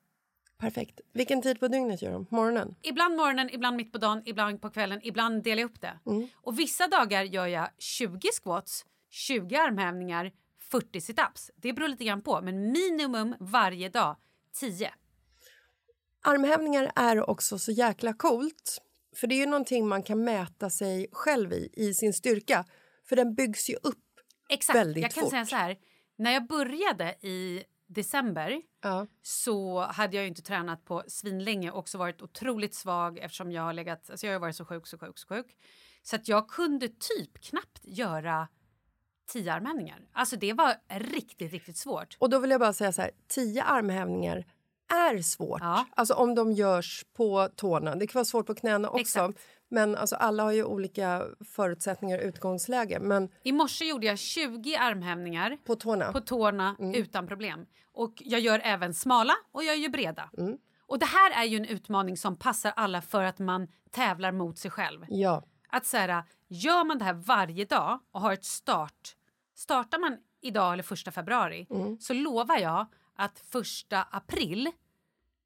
Perfekt. 0.58 1.00
Vilken 1.12 1.42
tid 1.42 1.60
på 1.60 1.68
dygnet 1.68 2.02
gör 2.02 2.12
de? 2.12 2.26
Morgonen? 2.30 2.74
Ibland 2.82 3.16
morgonen, 3.16 3.50
ibland 3.52 3.76
mitt 3.76 3.92
på 3.92 3.98
dagen, 3.98 4.22
ibland 4.24 4.62
på 4.62 4.70
kvällen, 4.70 5.00
ibland 5.02 5.42
delar 5.42 5.60
jag 5.60 5.70
upp 5.70 5.80
det. 5.80 5.98
Mm. 6.06 6.28
Och 6.34 6.58
vissa 6.58 6.88
dagar 6.88 7.22
gör 7.22 7.46
jag 7.46 7.68
20 7.78 8.28
squats, 8.42 8.86
20 9.10 9.56
armhävningar, 9.56 10.32
40 10.70 11.00
situps. 11.00 11.50
Det 11.56 11.72
beror 11.72 11.88
lite 11.88 12.04
grann 12.04 12.22
på, 12.22 12.40
men 12.42 12.72
minimum 12.72 13.34
varje 13.40 13.88
dag 13.88 14.16
10. 14.60 14.90
Armhävningar 16.22 16.92
är 16.96 17.30
också 17.30 17.58
så 17.58 17.72
jäkla 17.72 18.12
coolt. 18.12 18.82
För 19.16 19.26
det 19.26 19.34
är 19.34 19.38
ju 19.38 19.46
någonting 19.46 19.88
man 19.88 20.02
kan 20.02 20.24
mäta 20.24 20.70
sig 20.70 21.06
själv 21.12 21.52
i, 21.52 21.70
i 21.72 21.94
sin 21.94 22.12
styrka. 22.12 22.64
För 23.08 23.16
den 23.16 23.34
byggs 23.34 23.70
ju 23.70 23.74
upp 23.74 24.04
Exakt. 24.48 24.78
väldigt 24.78 25.02
jag 25.02 25.12
kan 25.12 25.22
fort. 25.22 25.30
säga 25.30 25.46
så 25.46 25.56
här. 25.56 25.76
När 26.18 26.30
jag 26.32 26.46
började 26.46 27.26
i 27.26 27.64
december 27.86 28.62
så 29.22 29.80
hade 29.80 30.16
jag 30.16 30.22
ju 30.22 30.28
inte 30.28 30.42
tränat 30.42 30.84
på 30.84 31.02
svinlänge 31.08 31.70
och 31.70 31.78
också 31.78 31.98
varit 31.98 32.22
otroligt 32.22 32.74
svag 32.74 33.18
eftersom 33.18 33.52
jag 33.52 33.62
har 33.62 33.72
legat, 33.72 34.10
alltså 34.10 34.26
jag 34.26 34.34
har 34.34 34.40
varit 34.40 34.56
så 34.56 34.64
sjuk, 34.64 34.86
så 34.86 34.98
sjuk, 34.98 35.18
så 35.18 35.28
sjuk. 35.28 35.56
Så 36.02 36.16
att 36.16 36.28
jag 36.28 36.48
kunde 36.48 36.88
typ 36.88 37.40
knappt 37.40 37.80
göra 37.82 38.48
tio 39.26 39.52
armhävningar. 39.52 40.08
Alltså 40.12 40.36
det 40.36 40.52
var 40.52 40.74
riktigt, 40.88 41.52
riktigt 41.52 41.76
svårt. 41.76 42.16
Och 42.18 42.30
då 42.30 42.38
vill 42.38 42.50
jag 42.50 42.60
bara 42.60 42.72
säga 42.72 42.92
så 42.92 43.02
här, 43.02 43.10
tio 43.28 43.62
armhävningar 43.62 44.44
är 44.88 45.22
svårt. 45.22 45.60
Alltså 45.90 46.14
om 46.14 46.34
de 46.34 46.52
görs 46.52 47.04
på 47.12 47.48
tårna. 47.56 47.94
Det 47.94 48.06
kan 48.06 48.18
vara 48.18 48.24
svårt 48.24 48.46
på 48.46 48.54
knäna 48.54 48.90
också. 48.90 49.32
Men 49.68 49.96
alltså 49.96 50.16
alla 50.16 50.42
har 50.42 50.52
ju 50.52 50.64
olika 50.64 51.22
förutsättningar 51.44 52.18
och 52.18 52.24
utgångsläge. 52.24 52.98
Men 53.00 53.28
I 53.42 53.52
morse 53.52 53.84
gjorde 53.84 54.06
jag 54.06 54.18
20 54.18 54.76
armhävningar 54.76 55.58
på 55.64 55.76
tårna, 55.76 56.12
på 56.12 56.20
tårna 56.20 56.76
Mm. 56.78 56.94
utan 56.94 57.26
problem. 57.26 57.66
Och 57.92 58.12
jag 58.24 58.40
gör 58.40 58.60
även 58.64 58.94
smala 58.94 59.34
och 59.52 59.64
jag 59.64 59.76
gör 59.76 59.88
breda. 59.88 60.30
Mm. 60.38 60.58
Och 60.86 60.98
det 60.98 61.06
här 61.06 61.30
är 61.42 61.44
ju 61.44 61.56
en 61.56 61.64
utmaning 61.64 62.16
som 62.16 62.36
passar 62.36 62.72
alla 62.76 63.02
för 63.02 63.22
att 63.22 63.38
man 63.38 63.68
tävlar 63.90 64.32
mot 64.32 64.58
sig 64.58 64.70
själv. 64.70 65.06
Ja. 65.08 65.42
Att 65.68 65.86
så 65.86 65.96
här, 65.96 66.22
gör 66.48 66.84
man 66.84 66.98
det 66.98 67.04
här 67.04 67.12
varje 67.14 67.64
dag 67.64 67.98
och 68.12 68.20
har 68.20 68.32
ett 68.32 68.44
start. 68.44 69.16
Startar 69.54 69.98
man 69.98 70.16
idag 70.40 70.72
eller 70.72 70.82
första 70.82 71.10
februari 71.10 71.66
Mm. 71.70 71.98
så 72.00 72.14
lovar 72.14 72.58
jag 72.58 72.86
att 73.16 73.38
första 73.38 74.02
april 74.02 74.70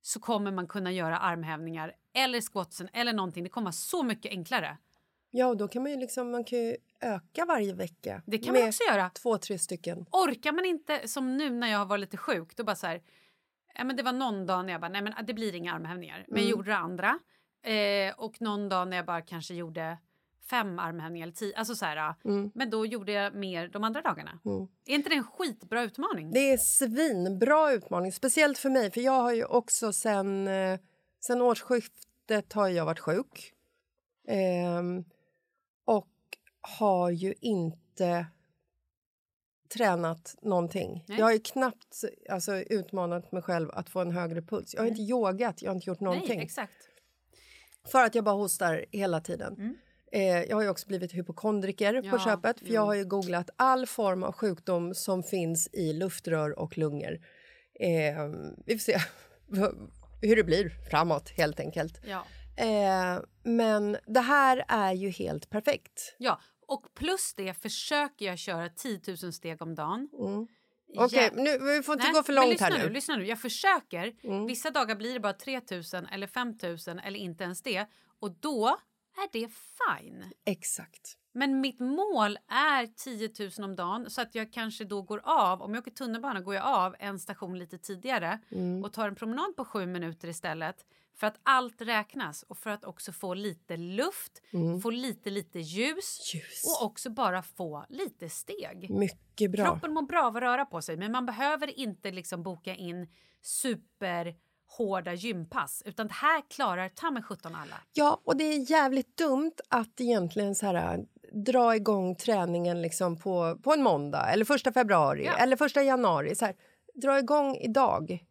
så 0.03 0.21
kommer 0.21 0.51
man 0.53 0.67
kunna 0.67 0.93
göra 0.93 1.19
armhävningar 1.19 1.95
eller 2.15 2.41
squatsen 2.41 2.89
eller 2.93 3.13
någonting. 3.13 3.45
Det 3.45 3.51
kommer 3.51 3.65
vara 3.65 3.73
så 3.73 4.03
mycket 4.03 4.31
enklare. 4.31 4.79
Ja, 5.31 5.47
och 5.47 5.57
då 5.57 5.69
kan 5.69 5.83
man 5.83 5.91
ju 5.93 5.97
liksom, 5.99 6.31
man 6.31 6.45
kan 6.45 6.59
ju 6.59 6.77
öka 7.01 7.45
varje 7.45 7.75
vecka. 7.75 8.23
Det 8.27 8.39
kan 8.39 8.55
man 8.55 8.69
också 8.69 8.83
göra. 8.91 9.11
Två, 9.11 9.39
tre 9.39 9.59
stycken. 9.59 10.07
Orkar 10.13 10.53
man 10.53 10.65
inte, 10.65 11.09
som 11.09 11.37
nu 11.37 11.51
när 11.51 11.69
jag 11.73 11.87
var 11.87 11.99
lite 11.99 12.17
sjuk, 12.17 12.57
då 12.57 12.65
bara 12.65 12.77
så 12.77 12.87
här... 12.87 13.03
Ja, 13.75 13.85
men 13.85 13.97
det 13.97 14.03
var 14.03 14.13
någon 14.13 14.47
dag 14.47 14.65
när 14.67 14.73
jag 14.73 14.81
bara, 14.81 14.89
nej 14.89 15.03
men 15.03 15.13
det 15.27 15.35
blir 15.35 15.55
inga 15.55 15.75
armhävningar. 15.75 16.25
Men 16.29 16.37
jag 16.37 16.47
Mm. 16.47 16.51
gjorde 16.51 16.71
det 16.71 16.77
andra. 16.77 17.19
Eh, 17.63 18.15
och 18.17 18.41
någon 18.41 18.69
dag 18.69 18.89
när 18.89 18.97
jag 18.97 19.07
bara 19.07 19.21
kanske 19.23 19.55
gjorde 19.55 19.99
fem 20.51 20.79
armhävningar 20.79 21.27
eller 21.27 21.35
tio. 21.35 21.57
Alltså 21.57 21.75
så 21.75 21.85
här, 21.85 22.15
Mm. 22.25 22.51
Men 22.55 22.71
då 22.71 22.87
gjorde 22.87 23.13
jag 23.13 23.35
mer 23.35 23.69
de 23.69 23.85
andra 23.85 24.03
dagarna. 24.03 24.41
Mm. 24.45 24.69
Är 24.87 24.95
inte 24.95 25.09
det 25.09 25.15
en 25.15 25.25
skitbra 25.25 25.83
utmaning? 25.83 26.33
Det 26.33 26.53
är 26.53 26.59
svinbra 26.59 27.73
utmaning, 27.73 28.13
speciellt 28.13 28.59
för 28.59 28.71
mig. 28.71 28.91
För 28.91 29.01
jag 29.01 29.23
har 29.23 29.33
ju 29.33 29.45
också 29.45 29.93
sen, 29.93 30.49
eh, 30.49 30.79
sen 31.21 31.41
årsskiftet 31.43 32.53
har 32.53 32.69
jag 32.69 32.85
varit 32.85 32.99
sjuk. 33.01 33.53
Ehm, 34.29 35.05
och 35.85 36.09
har 36.79 37.11
ju 37.11 37.35
inte 37.41 38.27
tränat 39.75 40.35
någonting. 40.43 41.05
Nej. 41.09 41.19
Jag 41.19 41.27
har 41.27 41.33
ju 41.33 41.39
knappt 41.41 42.05
alltså, 42.31 42.57
utmanat 42.57 43.33
mig 43.33 43.43
själv 43.43 43.71
att 43.71 43.91
få 43.91 44.01
en 44.01 44.11
högre 44.11 44.43
puls. 44.43 44.75
Jag 44.75 44.83
har 44.83 44.89
inte 44.89 45.03
yogat, 45.03 45.63
jag 45.63 45.71
har 45.71 45.75
inte 45.75 45.91
gjort 45.91 46.01
någonting. 46.01 46.37
Nej, 46.37 46.45
exakt. 46.45 46.89
För 47.87 48.05
att 48.05 48.15
jag 48.15 48.25
bara 48.25 48.35
hostar 48.35 48.85
hela 48.91 49.21
tiden. 49.21 49.79
Eh, 50.13 50.43
jag 50.43 50.57
har 50.57 50.69
också 50.69 50.87
blivit 50.87 51.13
hypokondriker 51.15 51.95
Mm. 51.95 52.05
Ja, 52.05 52.11
på 52.11 52.19
köpet. 52.19 52.59
För 52.59 52.67
jag 52.67 52.75
jo. 52.75 52.87
har 52.87 52.95
ju 52.95 53.05
googlat 53.05 53.51
all 53.57 53.87
form 53.87 54.23
av 54.23 54.33
sjukdom 54.33 54.95
som 54.95 55.23
finns 55.23 55.69
i 55.73 55.93
luftrör 55.93 56.59
och 56.59 56.79
lungor. 56.79 57.13
Eh, 57.81 58.25
vi 58.67 58.79
får 58.79 58.93
se 58.93 58.99
hur 60.23 60.37
det 60.37 60.45
blir 60.45 60.69
framåt 60.91 61.29
helt 61.31 61.61
enkelt. 61.61 62.01
Ja. 62.07 62.25
Eh, 62.57 63.23
men 63.45 63.97
det 64.07 64.21
här 64.21 64.65
är 64.69 64.93
ju 64.93 65.09
helt 65.11 65.51
perfekt. 65.51 66.15
ja, 66.19 66.41
och 66.67 66.87
plus 66.95 67.35
det 67.37 67.55
försöker 67.55 68.27
jag 68.27 68.39
köra 68.39 68.69
10 68.69 69.01
000 69.23 69.33
steg 69.33 69.63
om 69.63 69.75
dagen. 69.75 70.09
Okej, 70.97 71.31
Ja. 71.37 71.43
nu, 71.43 71.59
vi 71.59 71.83
får 71.83 71.93
inte 71.93 72.05
Nej, 72.05 72.13
gå 72.13 72.23
för 72.23 72.33
långt 72.33 72.61
här 72.61 72.79
nu. 72.79 72.89
Lyssna 72.93 73.17
nu, 73.17 73.27
jag 73.27 73.41
försöker. 73.41 74.13
Mm. 74.25 74.47
Vissa 74.47 74.71
dagar 74.71 74.97
blir 74.97 75.15
det 75.15 75.21
bara 75.21 75.33
3 75.33 75.61
000 75.71 75.83
eller 76.13 76.27
5 76.27 76.55
000 76.63 76.77
eller 77.05 77.19
inte 77.19 77.45
ens 77.45 77.63
det. 77.63 77.87
Och 78.21 78.31
då 78.41 78.77
är 79.17 79.29
det 79.33 79.49
fine. 79.99 80.25
Exakt. 80.45 81.17
Men 81.33 81.61
mitt 81.61 81.81
mål 81.81 82.39
är 82.49 82.87
10 82.87 83.31
000 83.59 83.71
om 83.71 83.77
dagen 83.77 84.11
så 84.11 84.21
att 84.23 84.35
jag 84.35 84.53
kanske 84.53 84.85
då 84.85 85.03
går 85.03 85.21
av. 85.25 85.63
Om 85.63 85.75
jag 85.75 85.81
åker 85.83 85.91
tunnelbana 85.91 86.41
går 86.41 86.55
jag 86.55 86.65
av 86.65 86.97
en 86.99 87.19
station 87.19 87.59
lite 87.59 87.79
tidigare 87.79 88.39
Mm. 88.51 88.85
och 88.85 88.93
tar 88.93 89.09
en 89.09 89.15
promenad 89.15 89.57
på 89.57 89.65
sju 89.65 89.87
minuter 89.87 90.29
istället. 90.29 90.87
För 91.15 91.27
att 91.27 91.41
allt 91.43 91.81
räknas 91.81 92.43
och 92.43 92.59
för 92.59 92.71
att 92.71 92.85
också 92.85 93.13
få 93.13 93.35
lite 93.35 93.77
luft, 93.77 94.43
Mm. 94.53 94.81
få 94.81 94.91
lite 94.91 95.31
lite 95.31 95.59
ljus, 95.61 96.21
och 96.67 96.87
också 96.87 97.11
bara 97.11 97.43
få 97.43 97.85
lite 97.89 98.29
steg. 98.29 98.91
Mycket 98.91 99.51
bra. 99.53 99.65
Kroppen 99.65 99.95
mår 99.95 100.03
bra 100.03 100.27
av 100.27 100.37
att 100.37 100.43
röra 100.43 100.65
på 100.67 100.83
sig 100.83 100.97
men 100.97 101.13
man 101.13 101.27
behöver 101.27 101.79
inte 101.79 102.11
liksom 102.11 102.43
boka 102.43 102.75
in 102.75 103.09
superhårda 104.71 105.15
gympass 105.15 105.83
utan 105.87 106.09
det 106.09 106.15
här 106.15 106.43
klarar 106.51 106.89
ta 106.89 107.11
med 107.11 107.25
17 107.25 107.55
alla. 107.55 107.77
Ja, 107.93 108.21
och 108.25 108.37
det 108.37 108.45
är 108.45 108.71
jävligt 108.71 109.17
dumt 109.17 109.53
att 109.69 110.01
egentligen 110.01 110.55
så 110.55 110.67
här, 110.67 111.05
dra 111.33 111.77
igång 111.77 112.15
träningen 112.17 112.83
liksom 112.83 113.17
på, 113.17 113.59
på 113.63 113.73
en 113.73 113.83
måndag 113.83 114.31
eller 114.33 114.45
första 114.45 114.73
februari 114.73 115.25
Ja. 115.25 115.37
eller 115.37 115.57
första 115.57 115.83
januari. 115.83 116.35
Så 116.35 116.45
här, 116.45 116.55
dra 116.95 117.19
igång 117.19 117.57
idag. 117.57 118.25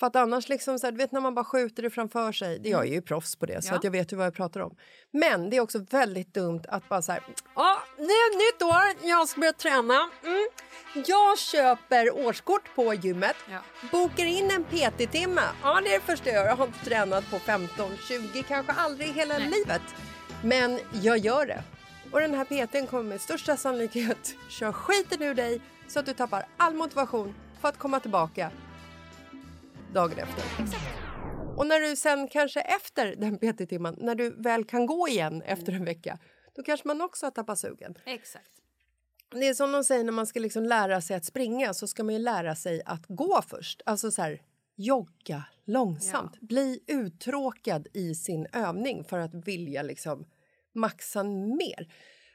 För 0.00 0.06
att 0.06 0.16
annars, 0.16 0.48
liksom, 0.48 0.78
så 0.78 0.86
här, 0.86 0.92
du 0.92 0.98
vet 0.98 1.12
när 1.12 1.20
man 1.20 1.34
bara 1.34 1.44
skjuter 1.44 1.82
det 1.82 1.90
framför 1.90 2.32
sig. 2.32 2.58
Det, 2.58 2.68
jag 2.68 2.86
är 2.86 2.92
ju 2.92 3.02
proffs 3.02 3.36
på 3.36 3.46
det, 3.46 3.62
så 3.62 3.72
Ja. 3.72 3.76
att 3.76 3.84
jag 3.84 3.90
vet 3.90 4.12
ju 4.12 4.16
vad 4.16 4.26
jag 4.26 4.34
pratar 4.34 4.60
om. 4.60 4.76
Men 5.10 5.50
det 5.50 5.56
är 5.56 5.60
också 5.60 5.78
väldigt 5.90 6.34
dumt 6.34 6.62
att 6.68 6.88
bara 6.88 7.02
så 7.02 7.12
här... 7.12 7.22
Ja, 7.54 7.82
nu 7.98 8.04
är 8.04 8.52
nytt 8.52 8.62
år, 8.62 9.08
jag 9.08 9.28
ska 9.28 9.40
börja 9.40 9.52
träna. 9.52 10.10
Mm. 10.24 10.48
Jag 11.06 11.38
köper 11.38 12.26
årskort 12.26 12.74
på 12.74 12.94
gymmet, 12.94 13.36
bokar 13.92 14.24
in 14.24 14.50
en 14.50 14.64
PT-timme. 14.64 15.42
Ja, 15.62 15.80
det 15.80 15.88
är 15.94 15.94
det 15.94 16.04
första 16.04 16.30
jag 16.30 16.34
gör. 16.36 16.46
Jag 16.46 16.56
har 16.56 16.66
inte 16.66 16.84
tränat 16.84 17.30
på 17.30 17.38
15, 17.38 17.90
20, 18.08 18.42
kanske 18.42 18.72
aldrig 18.72 19.08
i 19.08 19.12
hela 19.12 19.38
livet. 19.38 19.82
Men 20.44 20.78
jag 20.92 21.18
gör 21.18 21.46
det. 21.46 21.62
Och 22.12 22.20
den 22.20 22.34
här 22.34 22.44
PTn 22.44 22.86
kommer 22.86 23.02
med 23.02 23.20
största 23.20 23.56
sannolikhet 23.56 24.34
köra 24.48 24.72
skiten 24.72 25.22
ur 25.22 25.34
dig 25.34 25.60
så 25.88 25.98
att 26.00 26.06
du 26.06 26.14
tappar 26.14 26.46
all 26.56 26.74
motivation 26.74 27.34
för 27.60 27.68
att 27.68 27.78
komma 27.78 28.00
tillbaka 28.00 28.50
dagen 29.94 30.18
efter. 30.18 30.44
Och 31.56 31.66
när 31.66 31.80
du 31.80 31.96
sen 31.96 32.28
kanske 32.28 32.60
efter 32.60 33.16
den 33.16 33.38
PT-timman, 33.38 33.94
när 33.98 34.14
du 34.14 34.30
väl 34.30 34.64
kan 34.64 34.86
gå 34.86 35.08
igen 35.08 35.42
efter 35.42 35.72
en 35.72 35.84
vecka, 35.84 36.18
då 36.54 36.62
kanske 36.62 36.88
man 36.88 37.00
också 37.00 37.26
har 37.26 37.30
tappat 37.30 37.58
sugen. 37.58 37.94
Exakt. 38.06 38.50
Det 39.30 39.48
är 39.48 39.54
som 39.54 39.72
de 39.72 39.84
säger 39.84 40.04
när 40.04 40.12
man 40.12 40.26
ska 40.26 40.40
liksom 40.40 40.64
lära 40.64 41.00
sig 41.00 41.16
att 41.16 41.24
springa 41.24 41.74
så 41.74 41.86
ska 41.86 42.04
man 42.04 42.14
ju 42.14 42.20
lära 42.20 42.54
sig 42.54 42.82
att 42.86 43.06
gå 43.08 43.42
först. 43.42 43.82
Alltså 43.86 44.10
så 44.10 44.22
här, 44.22 44.42
jogga 44.76 45.44
långsamt. 45.64 46.40
Bli 46.40 46.80
uttråkad 46.86 47.88
i 47.94 48.14
sin 48.14 48.46
övning 48.52 49.04
för 49.04 49.18
att 49.18 49.34
vilja 49.34 49.82
liksom 49.82 50.26
maxa 50.72 51.22
mer. 51.24 51.92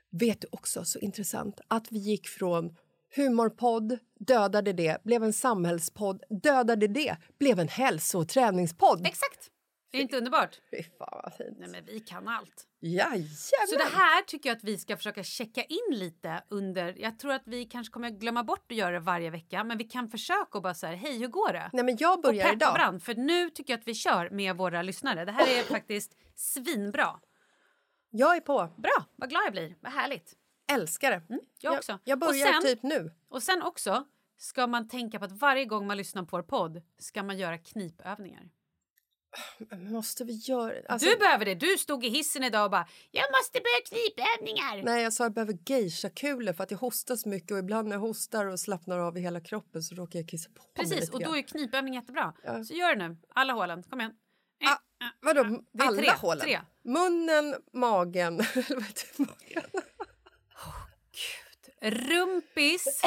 Vet 0.10 0.42
du 0.42 0.48
också, 0.52 0.86
så 0.86 1.00
intressant, 1.00 1.62
att 1.68 1.92
vi 1.92 2.00
gick 2.00 2.28
från 2.28 2.76
humorpodd, 3.16 4.00
dödade 4.20 4.74
det, 4.74 5.04
blev 5.04 5.24
en 5.24 5.34
samhällspodd, 5.34 6.24
dödade 6.44 6.88
det, 6.88 7.16
blev 7.40 7.60
en 7.60 7.68
hälso 7.68 8.20
och 8.20 8.28
träningspodd. 8.28 9.08
Exakt! 9.08 9.50
Det 9.92 9.98
är 9.98 10.02
inte 10.02 10.18
underbart? 10.18 10.62
Fy 10.72 10.84
fan 10.84 11.20
vad 11.24 11.34
fint. 11.34 11.58
Nej 11.60 11.70
men 11.70 11.86
vi 11.86 12.00
kan 12.00 12.28
allt. 12.28 12.68
Jajamän! 12.82 13.28
Så 13.68 13.76
det 13.78 13.98
här 13.98 14.22
tycker 14.22 14.50
jag 14.50 14.58
att 14.58 14.64
vi 14.64 14.78
ska 14.78 14.98
försöka 14.98 15.24
checka 15.24 15.64
in 15.64 15.98
lite 15.98 16.44
under... 16.50 16.96
Jag 16.98 17.20
tror 17.20 17.32
att 17.34 17.42
vi 17.46 17.66
kanske 17.66 17.92
kommer 17.92 18.10
glömma 18.10 18.44
bort 18.44 18.72
att 18.72 18.78
göra 18.78 18.92
det 18.92 19.00
varje 19.00 19.30
vecka 19.30 19.64
men 19.64 19.78
vi 19.78 19.84
kan 19.84 20.10
försöka 20.10 20.58
och 20.58 20.62
bara 20.62 20.74
säga 20.74 20.96
hej 20.96 21.18
hur 21.18 21.28
går 21.28 21.54
det? 21.54 21.70
Nej 21.74 21.86
men 21.86 21.98
jag 22.00 22.22
börjar 22.22 22.46
och 22.46 22.52
peppa 22.52 22.56
idag. 22.56 22.72
varandra, 22.74 23.00
för 23.00 23.16
nu 23.16 23.50
tycker 23.50 23.74
jag 23.74 23.80
att 23.80 23.88
vi 23.88 23.94
kör 23.94 24.30
med 24.30 24.58
våra 24.58 24.82
lyssnare. 24.82 25.26
Det 25.26 25.32
här 25.32 25.60
är 25.60 25.64
faktiskt 25.74 26.12
svinbra. 26.36 27.20
Jag 28.10 28.36
är 28.36 28.42
på. 28.42 28.74
Bra, 28.78 29.06
vad 29.16 29.30
glad 29.30 29.42
jag 29.46 29.52
blir. 29.52 29.76
Vad 29.82 29.92
härligt. 29.92 30.34
Älskar 30.72 31.12
det. 31.12 31.22
jag 31.28 31.40
Jag- 31.60 31.78
också. 31.78 32.00
jag 32.04 32.20
börjar 32.20 32.58
Och 32.58 32.64
typ 32.64 32.84
nu. 32.84 33.12
Och 33.30 33.44
sen 33.44 33.62
också 33.62 34.06
ska 34.38 34.68
man 34.68 34.88
tänka 34.88 35.20
på 35.20 35.26
att 35.26 35.32
varje 35.32 35.66
gång 35.66 35.88
man 35.88 35.98
lyssnar 35.98 36.24
på 36.24 36.38
vår 36.38 36.44
podd 36.44 36.82
ska 37.00 37.24
man 37.24 37.38
göra 37.38 37.58
knipövningar. 37.58 38.50
Måste 39.78 40.24
vi 40.24 40.34
göra... 40.34 40.74
Alltså, 40.90 41.10
Du 41.10 41.16
behöver 41.18 41.46
det. 41.46 41.56
Du 41.56 41.78
stod 41.78 42.06
i 42.06 42.10
hissen 42.10 42.44
idag 42.44 42.66
och 42.66 42.72
bara 42.72 42.88
“Jag 43.12 43.26
måste 43.32 43.60
börja 43.60 43.82
knipövningar”. 43.86 44.84
Nej, 44.84 45.04
jag 45.04 45.14
sa 45.14 45.24
att 45.24 45.26
jag 45.26 45.34
behöver 45.34 45.58
geisha-kulor 45.66 46.54
för 46.54 46.64
att 46.64 46.72
jag 46.72 46.78
hostar 46.78 47.16
så 47.16 47.30
mycket 47.30 47.52
och 47.52 47.58
ibland 47.58 47.88
när 47.88 47.96
jag 47.96 48.02
hostar 48.02 48.46
och 48.46 48.60
slappnar 48.60 49.00
av 49.00 49.18
i 49.18 49.22
hela 49.22 49.42
kroppen 49.42 49.84
så 49.84 49.96
råkar 49.96 50.20
jag 50.20 50.30
kissa 50.30 50.50
på 50.50 50.62
mig 50.62 50.72
Precis, 50.74 51.00
lite 51.00 51.12
och 51.14 51.24
då 51.24 51.36
är 51.38 51.42
knipövning 51.42 51.94
jättebra. 51.94 52.34
Så 52.68 52.74
gör 52.74 52.96
det 52.96 53.08
nu. 53.08 53.18
Alla 53.30 53.54
hålen. 53.54 53.84
Kom 53.84 54.00
igen. 54.00 54.14
Ah, 54.66 54.78
vadå, 55.22 55.44
Det 55.72 55.84
är 55.84 55.88
alla 55.88 55.98
tre, 55.98 56.12
hålen? 56.22 56.44
tre. 56.44 56.62
Munnen, 56.84 57.56
magen... 57.74 58.36
magen. 59.18 59.64
Rumpis, 61.84 63.02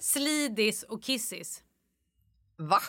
slidis 0.00 0.82
och 0.82 1.02
kissis. 1.02 1.62
Va? 2.56 2.80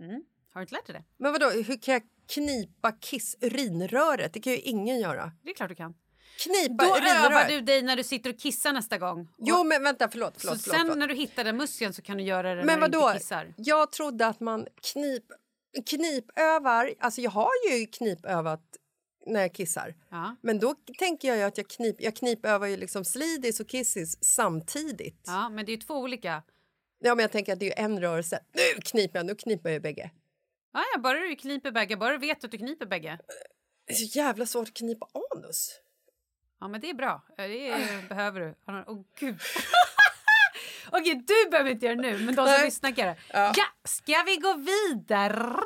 Mm. 0.00 0.22
Har 0.52 0.60
du 0.60 0.62
inte 0.62 0.74
lärt 0.74 0.86
dig 0.86 0.94
det? 0.94 1.04
Men 1.16 1.32
vadå, 1.32 1.50
hur 1.50 1.82
kan 1.82 1.94
jag 1.94 2.02
knipa 2.28 2.92
kiss 2.92 3.36
urinröret? 3.40 4.32
Det 4.32 4.40
kan 4.40 4.52
ju 4.52 4.58
ingen 4.58 5.00
göra. 5.00 5.32
Det 5.42 5.50
är 5.50 5.54
klart 5.54 5.68
du 5.68 5.74
kan. 5.74 5.94
Knipa 6.44 6.84
Då 6.84 6.96
övar 6.96 7.48
du 7.48 7.60
dig 7.60 7.82
när 7.82 7.96
du 7.96 8.04
sitter 8.04 8.30
och 8.30 8.38
kissar 8.38 8.72
nästa 8.72 8.98
gång. 8.98 9.28
Jo, 9.38 9.64
men 9.64 9.82
vänta, 9.82 10.08
förlåt. 10.08 10.34
så 10.34 10.40
förlåt, 10.40 10.60
sen 10.60 10.70
förlåt, 10.70 10.80
förlåt. 10.80 10.98
när 10.98 11.06
du 11.08 11.14
hittar 11.14 11.44
den 11.44 11.56
muskeln 11.56 11.92
så 11.92 12.02
kan 12.02 12.16
du 12.16 12.22
göra 12.22 12.54
det 12.54 12.64
Men 12.64 12.80
när 12.80 12.88
du 12.88 12.98
vadå? 12.98 13.08
inte 13.08 13.18
kissar. 13.18 13.54
Jag 13.56 13.92
trodde 13.92 14.26
att 14.26 14.40
man 14.40 14.66
knip, 14.92 15.24
knipövar... 15.86 16.94
Alltså 17.00 17.20
jag 17.20 17.30
har 17.30 17.50
ju 17.70 17.86
knipövat 17.86 18.62
när 19.26 19.40
jag 19.40 19.54
kissar. 19.54 19.94
Ja. 20.08 20.36
Men 20.40 20.58
då 20.58 20.74
tänker 20.98 21.34
jag 21.34 21.42
att 21.48 21.56
jag, 21.58 21.68
knip, 21.68 21.96
jag 22.00 22.16
knipövar 22.16 22.66
ju 22.66 22.76
liksom 22.76 23.04
slidis 23.04 23.60
och 23.60 23.68
kissis 23.68 24.24
samtidigt. 24.24 25.22
ja, 25.26 25.48
men 25.48 25.66
det 25.66 25.72
är 25.72 25.76
ju 25.76 25.80
två 25.82 25.94
olika. 25.94 26.42
Ja, 26.98 27.14
men 27.14 27.22
jag 27.22 27.32
tänker 27.32 27.52
att 27.52 27.60
det 27.60 27.78
är 27.78 27.84
en 27.84 28.00
rörelse. 28.00 28.40
Nu 28.52 28.80
kniper 28.82 29.18
jag, 29.18 29.26
nu 29.26 29.34
kniper 29.34 29.70
jag 29.70 29.82
bägge. 29.82 30.10
Ja, 30.72 30.84
ja, 30.94 31.00
bara 31.00 31.18
du 31.18 31.36
kniper 31.36 31.70
bägge, 31.70 31.96
bara 31.96 32.12
du 32.12 32.18
vet 32.18 32.44
att 32.44 32.50
du 32.50 32.58
kniper 32.58 32.86
bägge. 32.86 33.18
Det 33.86 33.92
är 33.92 33.96
så 33.96 34.18
jävla 34.18 34.46
svårt 34.46 34.68
att 34.68 34.74
knipa 34.74 35.06
anus. 35.36 35.80
Ja, 36.60 36.68
men 36.68 36.80
det 36.80 36.90
är 36.90 36.94
bra. 36.94 37.22
Det 37.36 37.68
är, 37.68 38.02
behöver 38.08 38.40
du. 38.40 38.54
Åh, 38.66 38.80
oh, 38.86 39.04
gud. 39.18 39.34
Okej, 40.92 41.22
du 41.26 41.50
behöver 41.50 41.70
inte 41.70 41.86
göra 41.86 41.96
det 41.96 42.02
nu, 42.02 42.18
men 42.18 42.26
de 42.26 42.34
som 42.34 42.44
Nej. 42.44 42.64
lyssnar 42.64 42.90
kan 42.90 43.04
göra. 43.04 43.16
Ja. 43.32 43.52
ska 43.84 44.22
vi 44.26 44.36
gå 44.36 44.54
vidare? 44.54 45.56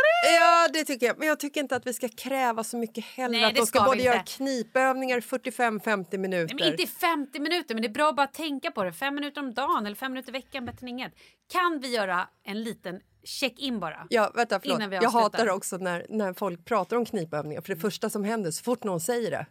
Ja, 0.41 0.69
det 0.73 0.85
tycker 0.85 1.07
jag. 1.07 1.19
Men 1.19 1.29
jag 1.29 1.41
tycker 1.41 1.61
inte 1.61 1.77
att 1.77 1.87
vi 1.87 1.93
ska 1.93 2.09
kräva 2.09 2.65
så 2.65 2.77
mycket 2.77 3.05
heller. 3.05 3.39
Nej, 3.41 3.45
att 3.45 3.55
de 3.55 3.67
ska, 3.67 3.79
ska 3.79 3.89
både 3.89 4.03
göra 4.03 4.23
knipövningar 4.23 5.21
45-50 5.21 6.19
minuter. 6.19 6.55
Nej, 6.55 6.65
men 6.65 6.73
inte 6.73 6.83
i 6.83 6.87
50 6.87 7.41
minuter, 7.41 7.75
men 7.75 7.83
det 7.83 7.89
är 7.89 7.93
bra 7.93 8.09
att 8.09 8.17
bara 8.17 8.27
tänka 8.27 8.71
på 8.71 8.85
det. 8.85 8.93
Fem 8.93 9.15
minuter 9.15 9.41
om 9.41 9.55
dagen 9.55 9.87
eller 9.87 9.97
fem 9.97 10.13
minuter 10.13 10.31
i 10.31 10.33
veckan, 10.33 10.65
bättre 10.65 10.79
än 10.83 10.89
inget. 10.89 11.13
Kan 11.53 11.81
vi 11.81 11.89
göra 11.95 12.29
en 12.45 12.63
liten 12.63 13.01
check-in 13.25 13.81
bara? 13.81 14.07
Ja, 14.11 14.33
vänta, 14.35 14.61
förlåt. 14.61 14.79
Innan 14.79 14.91
vi 14.91 14.97
Jag 14.97 15.11
hatar 15.11 15.51
också 15.51 15.77
när, 15.77 16.07
när 16.09 16.33
folk 16.33 16.65
pratar 16.65 16.97
om 16.97 17.05
knipövningar. 17.05 17.61
För 17.63 17.75
det 17.75 17.81
första 17.81 18.11
som 18.11 18.25
händer 18.25 18.51
så 18.51 18.63
fort 18.65 18.85
någon 18.85 19.01
säger 19.01 19.31
det 19.31 19.47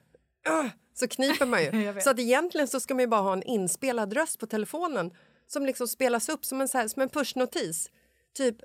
"Ugh", 0.50 0.68
så 0.94 1.08
kniper 1.08 1.46
man 1.46 1.64
ju. 1.64 1.96
så 2.02 2.10
att 2.10 2.20
egentligen 2.20 2.68
så 2.68 2.80
ska 2.80 2.94
man 2.94 3.02
ju 3.02 3.08
bara 3.08 3.22
ha 3.22 3.34
en 3.34 3.44
inspelad 3.44 4.14
röst 4.14 4.40
på 4.40 4.46
telefonen 4.48 5.12
som 5.48 5.66
liksom 5.66 5.88
spelas 5.88 6.30
upp 6.30 6.46
som 6.46 6.62
en, 6.62 6.68
så 6.68 6.78
här, 6.78 6.88
som 6.88 7.02
en 7.02 7.10
pushnotis. 7.10 7.92
Typ 8.34 8.56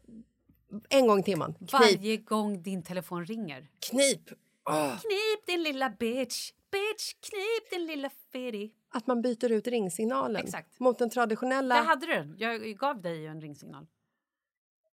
en 0.88 1.06
gång 1.06 1.18
i 1.20 1.22
timmen. 1.22 1.54
Varje 1.72 2.16
gång 2.16 2.62
din 2.62 2.82
telefon 2.82 3.24
ringer. 3.26 3.68
knip. 3.90 4.30
Åh. 4.70 4.88
Knip 5.00 5.46
din 5.46 5.62
lilla 5.62 5.90
bitch, 5.90 6.52
bitch, 6.70 7.14
knip 7.20 7.70
din 7.70 7.86
lilla 7.86 8.10
fitty. 8.32 8.70
Att 8.90 9.06
man 9.06 9.22
byter 9.22 9.52
ut 9.52 9.66
ringsignalen 9.66 10.44
Exakt. 10.44 10.80
mot 10.80 10.98
den 10.98 11.10
traditionella... 11.10 11.74
Där 11.74 11.82
hade 11.82 12.06
du 12.06 12.12
den. 12.12 12.34
Jag 12.38 12.78
gav 12.78 13.00
dig 13.02 13.26
en 13.26 13.40
ringsignal. 13.40 13.86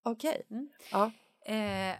Okej. 0.03 0.41
Ja. 0.91 1.11
Eh, 1.45 1.95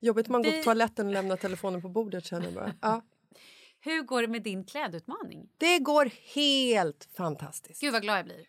Jobbigt 0.00 0.28
man 0.28 0.42
går 0.42 0.50
Vi- 0.50 0.58
på 0.58 0.64
toaletten 0.64 1.06
och 1.06 1.12
lämnar 1.12 1.36
telefonen 1.36 1.82
på 1.82 1.88
bordet 1.88 2.24
känner 2.24 2.44
jag 2.44 2.54
bara. 2.54 2.74
Ja. 2.80 3.02
hur 3.80 4.02
går 4.02 4.22
det 4.22 4.28
med 4.28 4.42
din 4.42 4.64
klädutmaning? 4.64 5.48
Det 5.58 5.78
går 5.78 6.10
helt 6.34 7.08
fantastiskt. 7.16 7.80
Gud 7.80 7.92
vad 7.92 8.02
glad 8.02 8.18
jag 8.18 8.24
blir. 8.24 8.46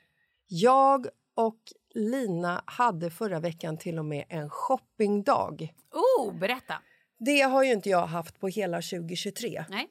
Jag 0.48 1.08
och 1.36 1.60
Lina 1.93 2.64
hade 2.66 3.10
förra 3.10 3.39
veckan 3.39 3.78
till 3.78 4.00
och 4.00 4.06
med 4.06 4.26
en 4.30 4.50
shoppingdag. 4.50 5.74
Oh, 5.91 6.39
berätta. 6.39 6.82
Det 7.18 7.41
har 7.41 7.64
ju 7.64 7.72
inte 7.72 7.89
jag 7.89 8.08
haft 8.08 8.39
på 8.39 8.48
hela 8.48 8.78
2023. 8.78 9.66
Nej. 9.70 9.89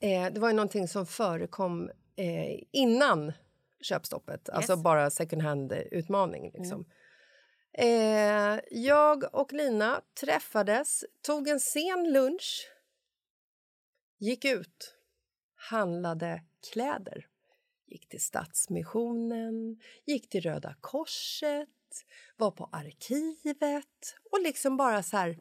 Eh, 0.00 0.32
det 0.32 0.40
var 0.40 0.48
ju 0.48 0.54
någonting 0.54 0.88
som 0.88 1.06
förekom 1.06 1.90
eh, 2.16 2.60
innan 2.72 3.32
köpstoppet, 3.80 4.48
alltså 4.48 4.76
bara 4.76 5.10
second 5.10 5.42
hand-utmaning. 5.42 6.50
Liksom. 6.54 6.84
Eh, 7.72 8.60
jag 8.70 9.34
och 9.34 9.52
Lina 9.52 10.00
träffades, 10.20 11.04
tog 11.22 11.48
en 11.48 11.60
sen 11.60 12.12
lunch, 12.12 12.70
gick 14.18 14.44
ut, 14.44 14.94
handlade 15.54 16.42
kläder. 16.72 17.26
Gick 17.86 18.08
till 18.08 18.20
Stadsmissionen, 18.20 19.80
gick 20.06 20.28
till 20.28 20.40
Röda 20.40 20.74
Korset, 20.80 21.68
var 22.36 22.50
på 22.50 22.68
arkivet 22.72 24.16
och 24.30 24.40
liksom 24.40 24.76
bara 24.76 25.02
så 25.02 25.16
här 25.16 25.38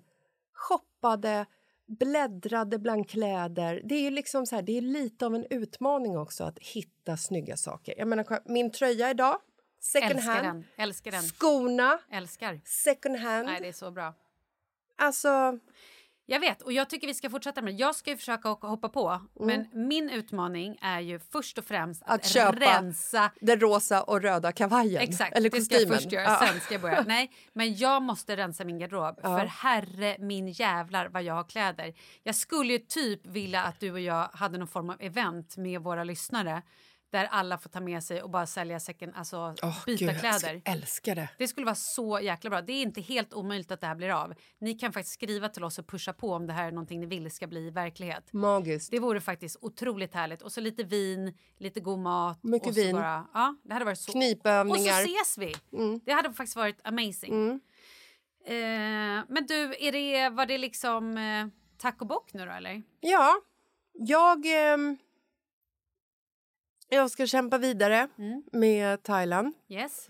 shoppade, 0.53 1.45
bläddrade 1.87 2.79
bland 2.79 3.09
kläder. 3.09 3.81
Det 3.85 3.95
är 3.95 4.01
ju 4.01 4.09
liksom 4.09 4.45
så 4.45 4.55
här, 4.55 4.61
det 4.61 4.77
är 4.77 4.81
lite 4.81 5.25
av 5.25 5.35
en 5.35 5.45
utmaning 5.49 6.17
också 6.17 6.43
att 6.43 6.59
hitta 6.59 7.17
snygga 7.17 7.57
saker. 7.57 7.95
Jag 7.97 8.07
menar, 8.07 8.41
min 8.45 8.71
tröja 8.71 9.11
idag, 9.11 9.39
second 9.79 10.11
Älskar 10.11 10.43
hand. 10.43 10.45
den. 10.45 10.65
Älskar 10.75 11.11
den. 11.11 11.21
Skorna, 11.23 11.99
Älskar. 12.11 12.61
second 12.65 13.17
hand. 13.17 13.45
Nej, 13.45 13.61
det 13.61 13.67
är 13.67 13.73
så 13.73 13.91
bra. 13.91 14.13
Alltså, 14.95 15.59
Jag 16.25 16.39
vet, 16.39 16.61
och 16.61 16.73
jag 16.73 16.89
tycker 16.89 17.07
vi 17.07 17.13
ska 17.13 17.29
fortsätta 17.29 17.61
med 17.61 17.73
det. 17.73 17.77
Jag 17.77 17.95
ska 17.95 18.09
ju 18.09 18.17
försöka 18.17 18.49
hoppa 18.49 18.89
på, 18.89 19.21
men 19.39 19.67
min 19.73 20.09
utmaning 20.09 20.77
är 20.81 20.99
ju 20.99 21.19
först 21.19 21.57
och 21.57 21.65
främst 21.65 22.03
att, 22.03 22.09
att 22.09 22.25
köpa 22.25 22.59
rensa 22.59 23.31
den 23.41 23.59
rosa 23.59 24.03
och 24.03 24.21
röda 24.21 24.51
kavajen. 24.51 25.01
Exakt, 25.01 25.37
eller 25.37 25.49
det 25.49 25.61
ska 25.61 25.75
jag 25.75 25.81
kostymen. 25.81 25.99
först 25.99 26.11
göra. 26.11 26.23
Ja. 26.23 26.47
Sen 26.47 26.59
ska 26.59 26.73
jag 26.73 26.81
börja. 26.81 27.03
Nej, 27.07 27.31
men 27.53 27.75
jag 27.75 28.01
måste 28.01 28.37
rensa 28.37 28.65
min 28.65 28.79
garderob. 28.79 29.19
Ja. 29.23 29.39
För 29.39 29.45
herre 29.45 30.15
min 30.19 30.47
jävlar 30.47 31.07
vad 31.07 31.23
jag 31.23 31.33
har 31.33 31.43
kläder. 31.43 31.93
Jag 32.23 32.35
skulle 32.35 32.73
ju 32.73 32.79
typ 32.79 33.25
vilja 33.25 33.63
att 33.63 33.79
du 33.79 33.91
och 33.91 33.99
jag 33.99 34.29
hade 34.33 34.57
någon 34.57 34.67
form 34.67 34.89
av 34.89 34.95
event 34.99 35.57
med 35.57 35.81
våra 35.81 36.03
lyssnare 36.03 36.61
där 37.13 37.25
alla 37.31 37.57
får 37.57 37.69
ta 37.69 37.79
med 37.79 38.03
sig 38.03 38.21
och 38.21 38.29
bara 38.29 38.45
sälja 38.45 38.79
second, 38.79 39.13
alltså 39.15 39.55
Åh, 39.63 39.85
byta 39.85 40.05
Gud, 40.05 40.19
kläder. 40.19 40.61
Jag 40.65 40.75
älskar 40.75 41.15
det. 41.15 41.29
Det 41.37 41.47
skulle 41.47 41.65
vara 41.65 41.75
så 41.75 42.19
jäkla 42.19 42.49
bra. 42.49 42.61
Det 42.61 42.73
är 42.73 42.81
inte 42.81 43.01
helt 43.01 43.33
omöjligt 43.33 43.71
att 43.71 43.81
det 43.81 43.87
här 43.87 43.95
blir 43.95 44.09
av. 44.09 44.33
Ni 44.59 44.73
kan 44.73 44.93
faktiskt 44.93 45.13
skriva 45.13 45.49
till 45.49 45.63
oss 45.63 45.79
och 45.79 45.87
pusha 45.87 46.13
på 46.13 46.33
om 46.33 46.47
det 46.47 46.53
här 46.53 46.67
är 46.67 46.71
någonting 46.71 46.99
ni 46.99 47.05
vill 47.05 47.31
ska 47.31 47.47
bli 47.47 47.69
verklighet. 47.69 48.33
Magiskt. 48.33 48.91
Det 48.91 48.99
vore 48.99 49.21
faktiskt 49.21 49.57
otroligt 49.61 50.13
härligt. 50.13 50.41
Och 50.41 50.51
så 50.51 50.61
lite 50.61 50.83
vin, 50.83 51.37
lite 51.57 51.79
god 51.79 51.99
mat. 51.99 52.43
Mycket 52.43 52.77
vin. 52.77 52.95
Bara, 52.95 53.27
ja, 53.33 53.55
det 53.63 53.73
hade 53.73 53.85
varit 53.85 53.99
så. 53.99 54.11
Knipövningar. 54.11 55.03
Och 55.03 55.09
så 55.09 55.15
ses 55.15 55.37
vi. 55.37 55.55
Det 56.05 56.11
hade 56.11 56.33
faktiskt 56.33 56.55
varit 56.55 56.79
amazing. 56.83 57.61
Eh, 58.45 58.53
men 59.29 59.45
du, 59.47 59.75
är 59.79 59.91
det, 59.91 60.29
var 60.29 60.45
det 60.45 60.57
liksom 60.57 61.17
eh, 61.17 61.47
tack 61.77 62.01
och 62.01 62.07
bock 62.07 62.33
nu 62.33 62.45
då 62.45 62.51
eller? 62.51 62.83
Ja, 62.99 63.35
jag... 63.93 64.45
ehm, 64.45 64.97
jag 66.89 67.11
ska 67.11 67.27
kämpa 67.27 67.57
vidare 67.57 68.07
med 68.51 69.03
Thailand. 69.03 69.53
Yes. 69.69 70.09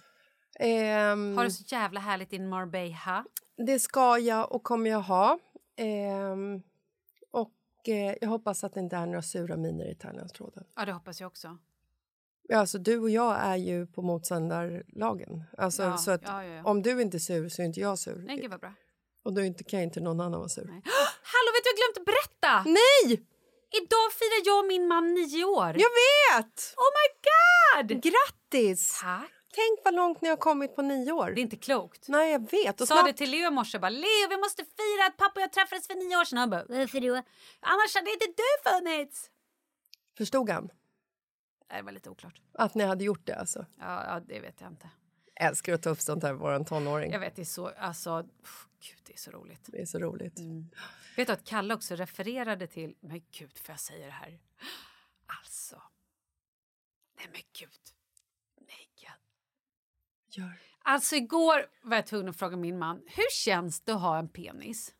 Ehm, 0.59 1.37
Har 1.37 1.43
du 1.43 1.51
så 1.51 1.63
jävla 1.67 1.99
härligt 1.99 2.33
i 2.33 2.39
Marbella? 2.39 3.25
Det 3.57 3.79
ska 3.79 4.17
jag 4.17 4.51
och 4.51 4.63
kommer 4.63 4.89
jag 4.89 5.01
ha. 5.01 5.39
Ehm, 5.77 6.61
och 7.31 7.51
eh, 7.87 8.15
jag 8.21 8.29
hoppas 8.29 8.63
att 8.63 8.73
det 8.73 8.79
inte 8.79 8.95
är 8.95 9.05
några 9.05 9.21
sura 9.21 9.57
miner 9.57 9.91
i 9.91 9.95
Thailandstråden. 9.95 10.63
Ja, 10.75 10.85
det 10.85 10.91
hoppas 10.91 11.21
jag 11.21 11.27
också. 11.27 11.57
Ja, 12.47 12.57
alltså, 12.59 12.77
du 12.77 12.99
och 12.99 13.09
jag 13.09 13.37
är 13.39 13.55
ju 13.55 13.87
på 13.87 14.01
motståndarlagen. 14.01 15.43
Alltså, 15.57 15.83
Ja, 15.83 15.97
så 15.97 16.11
att 16.11 16.21
ja, 16.25 16.43
ja. 16.45 16.63
Om 16.63 16.81
du 16.81 17.01
inte 17.01 17.17
är 17.17 17.19
sur 17.19 17.49
så 17.49 17.61
är 17.61 17.65
inte 17.65 17.79
jag 17.79 17.99
sur. 17.99 18.23
Nej, 18.27 18.37
gud 18.41 18.51
vad 18.51 18.59
bra. 18.59 18.73
Och 19.23 19.33
då 19.33 19.41
kan 19.67 19.79
inte 19.79 19.99
någon 19.99 20.19
annan 20.19 20.39
vara 20.39 20.49
sur. 20.49 20.63
Hallå, 21.33 21.49
vet 21.55 21.63
du 21.63 21.69
jag 21.69 21.73
har 21.73 21.93
glömt 21.93 21.97
att 21.97 22.05
berätta? 22.05 22.63
Nej! 22.69 23.27
Idag 23.81 24.07
firar 24.19 24.41
jag 24.45 24.59
och 24.59 24.67
min 24.67 24.87
man 24.87 25.13
nio 25.13 25.43
år. 25.45 25.67
Jag 25.67 25.93
vet! 26.03 26.73
Oh 26.77 26.89
my 26.99 27.07
god! 27.29 28.03
Grattis! 28.03 28.99
Tack. 29.01 29.31
Tänk 29.55 29.79
vad 29.85 29.93
långt 29.95 30.21
ni 30.21 30.29
har 30.29 30.37
kommit 30.37 30.75
på 30.75 30.81
nio 30.81 31.11
år. 31.11 31.31
Det 31.31 31.39
är 31.39 31.43
inte 31.43 31.55
klokt. 31.57 32.07
Nej, 32.07 32.31
jag 32.31 32.51
vet. 32.51 32.81
Och 32.81 32.87
Sa 32.87 32.95
snart- 32.95 33.07
det 33.07 33.13
till 33.13 33.31
Leo 33.31 33.47
i 33.47 33.51
morse. 33.51 33.79
Bara, 33.79 33.89
Leo, 33.89 34.29
vi 34.29 34.37
måste 34.37 34.63
fira 34.65 35.05
att 35.07 35.17
pappa 35.17 35.39
och 35.39 35.41
jag 35.41 35.51
träffades 35.53 35.87
för 35.87 35.95
nio 35.95 36.17
år 36.17 36.25
sedan. 36.25 36.37
Han 36.37 36.49
bara, 36.49 36.65
varför 36.69 36.99
då? 36.99 37.13
Annars 37.59 37.95
hade 37.95 38.11
inte 38.11 38.25
du 38.25 38.69
funnits. 38.71 39.29
Förstod 40.17 40.49
han 40.49 40.69
Nej, 41.69 41.77
Det 41.79 41.85
var 41.85 41.91
lite 41.91 42.09
oklart. 42.09 42.41
att 42.53 42.75
ni 42.75 42.83
hade 42.83 43.03
gjort 43.03 43.25
det? 43.27 43.35
Alltså. 43.35 43.65
Ja, 43.79 44.03
ja, 44.07 44.19
det 44.19 44.39
vet 44.39 44.61
jag 44.61 44.69
inte. 44.71 44.89
Älskar 45.35 45.73
att 45.73 45.81
ta 45.83 45.89
upp 45.89 46.01
sånt 46.01 46.23
här 46.23 46.33
med 46.33 46.39
vår 46.41 46.63
tonåring. 46.63 47.11
Jag 47.11 47.19
vet, 47.19 47.35
det 47.35 47.41
är 47.41 47.45
så, 47.45 47.67
alltså, 47.67 48.23
pff, 48.43 48.67
gud, 48.89 48.99
det 49.03 49.13
är 49.13 49.17
så 49.17 49.31
roligt. 49.31 49.59
Det 49.67 49.81
är 49.81 49.85
så 49.85 49.99
roligt. 49.99 50.39
Vet 51.15 51.27
du 51.27 51.33
att 51.33 51.45
Kalle 51.45 51.73
också 51.73 51.95
refererade 51.95 52.67
till, 52.67 52.95
men 52.99 53.21
gud, 53.31 53.57
får 53.57 53.73
jag 53.73 53.79
säga 53.79 54.05
det 54.05 54.11
här? 54.11 54.39
Alltså, 55.25 55.81
nej 57.17 57.27
men 57.31 57.41
gud. 57.59 57.79
Nej. 58.67 58.83
Gör. 60.35 60.61
Alltså 60.79 61.15
igår 61.15 61.65
var 61.81 61.95
jag 61.95 62.07
tvungen 62.07 62.29
att 62.29 62.37
fråga 62.39 62.57
min 62.57 62.79
man, 62.79 63.03
hur 63.07 63.31
känns 63.31 63.81
det 63.81 63.93
att 63.93 64.01
ha 64.01 64.19
en 64.19 64.29
penis? 64.29 64.95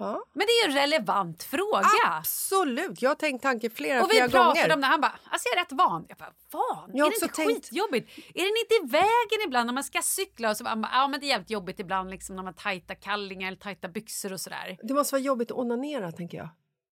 Ja. 0.00 0.24
Men 0.32 0.46
det 0.46 0.52
är 0.52 0.66
ju 0.68 0.70
en 0.72 0.78
relevant 0.82 1.42
fråga. 1.42 1.86
Absolut, 2.06 3.02
jag 3.02 3.10
har 3.10 3.14
tänkt 3.14 3.42
tanken 3.42 3.70
flera, 3.70 4.02
Och 4.02 4.10
vi 4.10 4.14
flera 4.14 4.28
pratade 4.28 4.60
gånger. 4.60 4.74
om 4.74 4.80
det, 4.80 4.86
han 4.86 5.00
bara, 5.00 5.18
alltså 5.30 5.48
jag 5.48 5.58
är 5.58 5.64
rätt 5.64 5.72
van. 5.72 6.06
Jag 6.08 6.18
bara, 6.18 6.32
van? 6.50 6.90
Jag 6.94 7.06
är 7.06 7.10
det 7.10 7.16
inte 7.24 7.36
tänkt- 7.36 7.48
skitjobbigt? 7.68 8.18
Är 8.18 8.42
den 8.42 8.56
inte 8.62 8.74
i 8.74 8.90
vägen 8.90 9.46
ibland 9.46 9.66
när 9.66 9.74
man 9.74 9.84
ska 9.84 10.02
cykla? 10.02 10.50
Och 10.50 10.56
så 10.56 10.64
bara, 10.64 10.70
han 10.70 10.80
bara, 10.82 10.92
ja 10.92 11.08
men 11.08 11.20
det 11.20 11.26
är 11.26 11.28
jävligt 11.28 11.50
jobbigt 11.50 11.80
ibland 11.80 12.10
liksom 12.10 12.36
när 12.36 12.42
man 12.42 12.54
tajta 12.54 12.94
kallingar 12.94 13.48
eller 13.48 13.58
tajta 13.58 13.88
byxor 13.88 14.32
och 14.32 14.40
sådär. 14.40 14.78
Det 14.82 14.94
måste 14.94 15.14
vara 15.14 15.22
jobbigt 15.22 15.50
att 15.50 15.56
onanera, 15.56 16.12
tänker 16.12 16.38
jag. 16.38 16.48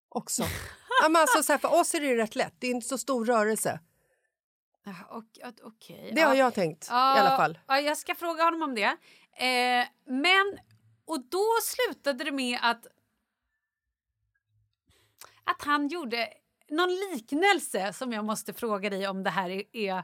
Också. 0.09 0.43
ja, 1.03 1.09
men 1.09 1.23
alltså, 1.23 1.43
så 1.43 1.53
här, 1.53 1.59
för 1.59 1.81
oss 1.81 1.95
är 1.95 2.01
det 2.01 2.07
ju 2.07 2.17
rätt 2.17 2.35
lätt. 2.37 2.55
Det 2.59 2.67
är 2.67 2.71
inte 2.71 2.89
så 2.89 2.99
stor 2.99 3.25
rörelse. 3.27 3.81
Och- 5.09 5.17
och- 5.17 5.61
Okej. 5.63 6.13
Det 6.15 6.21
har 6.23 6.35
jag 6.35 6.55
tänkt 6.55 6.87
Ja, 6.91 7.17
i 7.17 7.21
alla 7.21 7.37
fall. 7.37 7.59
Ja, 7.67 7.81
jag 7.81 7.97
ska 7.97 8.15
fråga 8.15 8.45
honom 8.45 8.63
om 8.63 8.75
det. 8.75 8.83
Eh, 9.39 9.87
men, 10.07 10.59
och 11.07 11.21
då 11.31 11.45
slutade 11.63 12.25
det 12.25 12.33
med 12.33 12.59
att 12.63 12.87
att 15.47 15.63
han 15.63 15.89
gjorde 15.89 16.29
någon 16.71 16.91
liknelse 16.91 17.93
som 17.93 18.13
jag 18.13 18.25
måste 18.25 18.53
fråga 18.53 18.91
dig 18.91 19.09
om 19.09 19.23
det 19.23 19.31
här 19.31 19.51
är... 19.51 19.63
är... 19.73 20.03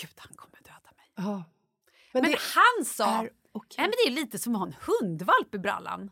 Gud, 0.00 0.14
han 0.16 0.36
kommer 0.36 0.56
döda 0.56 0.90
mig. 0.96 1.12
Ja. 1.16 1.44
Men, 2.12 2.22
det 2.22 2.38
han 2.38 2.84
sa... 2.84 3.22
är 3.22 3.30
Nej, 3.78 3.86
men 3.88 3.94
det 4.04 4.10
är 4.10 4.14
lite 4.24 4.38
som 4.38 4.54
att 4.54 4.60
ha 4.60 4.66
en 4.66 4.76
hundvalp 4.80 5.54
i 5.54 5.58
brallan. 5.58 6.10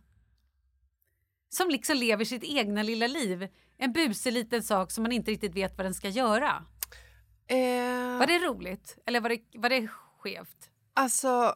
Som 1.48 1.68
liksom 1.68 1.96
lever 1.96 2.24
sitt 2.24 2.44
egna 2.44 2.82
lilla 2.82 3.07
liv. 3.07 3.48
En 3.78 3.92
busig 3.92 4.32
liten 4.32 4.62
sak 4.62 4.90
som 4.90 5.02
man 5.02 5.12
inte 5.12 5.30
riktigt 5.30 5.54
vet 5.54 5.76
vad 5.76 5.86
den 5.86 5.94
ska 5.94 6.09
göra. 6.09 6.64
Eh, 7.46 8.18
Var 8.18 8.26
det 8.26 8.38
roligt? 8.38 8.98
Eller 9.07 9.20
var 9.20 9.28
det, 9.28 9.40
var 9.54 9.68
det 9.68 9.88
skevt? 10.18 10.70
Alltså... 10.94 11.54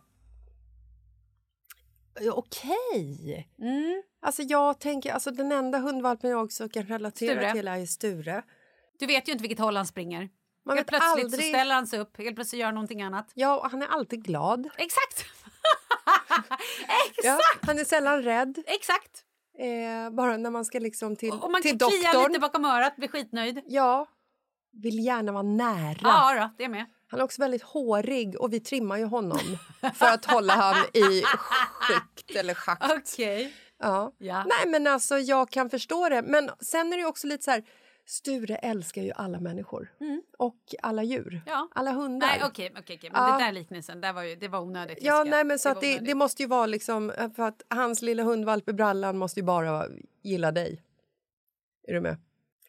ja, 2.20 2.32
Okej. 2.32 3.48
Mm. 3.58 4.02
Alltså 4.22 4.42
jag 4.42 4.78
tänker, 4.80 5.12
alltså 5.12 5.30
den 5.30 5.52
enda 5.52 5.78
hundvalpen 5.78 6.30
jag 6.30 6.44
också 6.44 6.68
kan 6.68 6.82
relatera 6.82 7.40
Sture. 7.40 7.52
till 7.52 7.68
är 7.68 7.86
Sture. 7.86 8.42
Du 8.98 9.06
vet 9.06 9.28
ju 9.28 9.32
inte 9.32 9.42
vilket 9.42 9.58
håll 9.58 9.76
han 9.76 9.86
springer. 9.86 10.28
Man 10.66 10.76
helt 10.76 10.88
plötsligt 10.88 11.24
aldrig. 11.24 11.48
ställer 11.54 11.74
han 11.74 11.86
sig 11.86 11.98
upp, 11.98 12.18
helt 12.18 12.34
plötsligt 12.34 12.60
gör 12.60 12.72
någonting 12.72 13.02
annat. 13.02 13.30
Ja, 13.34 13.58
och 13.60 13.70
han 13.70 13.82
är 13.82 13.86
alltid 13.86 14.24
glad. 14.24 14.68
Exakt! 14.76 15.24
Ja, 17.24 17.38
han 17.62 17.78
är 17.78 17.84
sällan 17.84 18.22
rädd. 18.22 18.58
Exakt. 18.66 19.24
Eh, 19.58 20.10
bara 20.10 20.36
när 20.36 20.50
man 20.50 20.64
ska 20.64 20.78
liksom 20.78 21.16
till, 21.16 21.32
Och 21.32 21.50
man 21.50 21.62
till 21.62 21.78
kan 21.78 21.90
klia 21.90 22.12
doktorn. 22.12 22.28
lite 22.28 22.40
bakom 22.40 22.64
örat, 22.64 22.96
bli 22.96 23.08
skitnöjd. 23.08 23.62
Ja, 23.66 24.06
vill 24.72 25.04
gärna 25.04 25.32
vara 25.32 25.42
nära. 25.42 25.98
Ja, 26.02 26.34
då, 26.40 26.50
det 26.58 26.64
är 26.64 26.68
med. 26.68 26.86
Han 27.10 27.20
är 27.20 27.24
också 27.24 27.42
väldigt 27.42 27.62
hårig 27.62 28.40
och 28.40 28.52
vi 28.52 28.60
trimmar 28.60 28.96
ju 28.98 29.04
honom 29.04 29.58
för 29.94 30.06
att 30.06 30.24
hålla 30.24 30.52
han 30.52 30.76
i 30.94 31.22
skikt 31.22 32.36
eller 32.36 32.54
schakt. 32.54 32.92
Okej. 32.98 33.52
Ja. 33.78 34.12
Ja. 34.18 34.44
Nej, 34.44 34.66
men 34.72 34.86
alltså 34.86 35.18
jag 35.18 35.50
kan 35.50 35.70
förstå 35.70 36.08
det. 36.08 36.22
Men 36.22 36.50
sen 36.60 36.92
är 36.92 36.96
det 36.98 37.04
också 37.04 37.26
lite 37.26 37.44
så 37.44 37.50
här... 37.50 37.62
Sture 38.06 38.56
älskar 38.56 39.02
ju 39.02 39.12
alla 39.12 39.40
människor 39.40 39.92
Mm. 40.00 40.22
och 40.38 40.56
alla 40.82 41.02
djur. 41.02 41.42
Ja. 41.46 41.68
Alla 41.74 41.92
hundar. 41.92 42.26
Nej, 42.26 42.42
okej, 42.44 42.72
okej, 42.78 42.96
okej. 42.96 43.10
Men 43.12 43.22
Ja. 43.22 43.38
det 43.38 43.44
där 43.44 43.52
liknelsen, 43.52 44.00
där 44.00 44.12
var 44.12 44.22
ju, 44.22 44.36
det 44.36 44.48
var 44.48 44.60
onödigt. 44.60 44.98
Ja, 45.00 45.24
nej, 45.24 45.44
men 45.44 45.58
så 45.58 45.68
Det 45.68 45.72
att 45.72 45.80
det, 45.80 45.98
det 45.98 46.14
måste 46.14 46.42
ju 46.42 46.48
vara 46.48 46.66
liksom... 46.66 47.12
För 47.36 47.42
att 47.42 47.62
hans 47.68 48.02
lilla 48.02 48.22
hundvalp 48.22 48.68
i 48.68 48.72
brallan 48.72 49.18
måste 49.18 49.40
ju 49.40 49.44
bara 49.44 49.86
gilla 50.22 50.52
dig. 50.52 50.82
Är 51.88 51.92
du 51.94 52.00
med? 52.00 52.16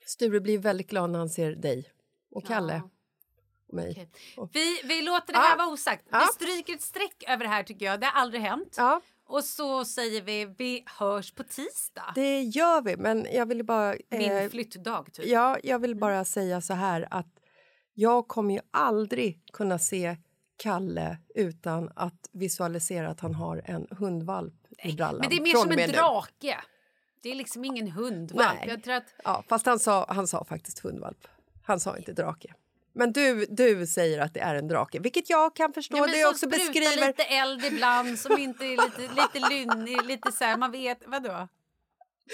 Sture 0.06 0.40
blir 0.40 0.58
väldigt 0.60 0.90
glad 0.90 1.10
när 1.10 1.20
han 1.20 1.30
ser 1.30 1.52
dig 1.56 1.90
och 2.32 2.46
Kalle. 2.46 2.82
Och 2.86 2.90
mig. 3.72 4.10
Och- 4.38 4.50
Vi, 4.54 4.82
vi 4.84 5.02
låter 5.02 5.34
det 5.34 5.40
här 5.40 5.52
Ja. 5.58 5.64
vara 5.64 5.68
osagt. 5.74 6.04
Vi 6.12 6.34
stryker 6.34 6.74
ett 6.74 6.82
streck 6.82 7.24
över 7.28 7.44
det 7.44 7.50
här 7.50 7.64
tycker 7.64 7.86
jag. 7.86 8.00
Det 8.00 8.06
har 8.06 8.22
aldrig 8.22 8.42
hänt. 8.42 8.78
Och 9.28 9.44
så 9.44 9.86
säger 9.86 10.22
vi, 10.22 10.46
vi 10.58 10.84
hörs 11.00 11.32
på 11.34 11.44
tisdag. 11.44 12.12
Det 12.16 12.42
gör 12.42 12.82
vi, 12.82 12.98
men 12.98 13.28
jag 13.34 13.46
vill 13.46 13.64
bara... 13.66 13.96
Min 14.10 14.32
eh, 14.32 14.50
flyttdag 14.50 15.06
typ. 15.14 15.26
Ja, 15.26 15.58
jag 15.64 15.80
vill 15.80 15.96
bara 15.96 16.26
säga 16.26 16.62
så 16.62 16.74
här 16.74 17.08
att 17.12 17.28
jag 17.94 18.28
kommer 18.28 18.54
ju 18.54 18.60
aldrig 18.72 19.42
kunna 19.54 19.80
se 19.80 20.18
Kalle 20.58 21.18
utan 21.36 21.92
att 21.96 22.30
visualisera 22.32 23.10
att 23.10 23.20
han 23.20 23.36
har 23.36 23.62
en 23.66 23.88
hundvalp 23.92 24.54
i 24.84 24.94
brallan. 24.94 25.20
Men 25.22 25.30
det 25.30 25.36
är 25.36 25.42
mer 25.42 25.56
som 25.56 25.72
en 25.72 25.78
nu. 25.78 25.88
drake. 25.88 26.58
Det 27.24 27.32
är 27.32 27.36
liksom 27.36 27.66
ingen 27.66 27.88
hundvalp. 27.92 28.58
Nej. 28.60 28.70
Jag 28.70 28.84
tror 28.84 28.94
att 28.94 29.14
Ja, 29.24 29.44
fast 29.48 29.66
han 29.66 29.80
sa, 29.80 30.06
han 30.10 30.28
sa 30.28 30.44
faktiskt 30.46 30.80
hundvalp. 30.80 31.28
Han 31.64 31.80
sa 31.80 31.98
inte 31.98 32.14
drake. 32.14 32.54
Men 32.94 33.14
du, 33.14 33.46
du 33.50 33.88
säger 33.88 34.20
att 34.20 34.34
det 34.34 34.40
är 34.40 34.56
en 34.56 34.68
drake, 34.68 35.00
vilket 35.00 35.30
jag 35.30 35.56
kan 35.56 35.74
förstå. 35.74 35.98
Ja, 35.98 36.02
men 36.02 36.12
det 36.12 36.26
också 36.26 36.48
beskriver... 36.50 37.08
lite 37.08 37.24
eld 37.24 37.66
ibland, 37.66 38.20
som 38.20 38.38
inte 38.38 38.66
är 38.66 38.70
lite, 38.78 39.02
lite 39.16 39.50
lynnig, 39.50 40.06
lite 40.06 40.32
så 40.32 40.44
här, 40.44 40.58
man 40.58 40.72
vet, 40.72 41.00
vadå? 41.06 41.48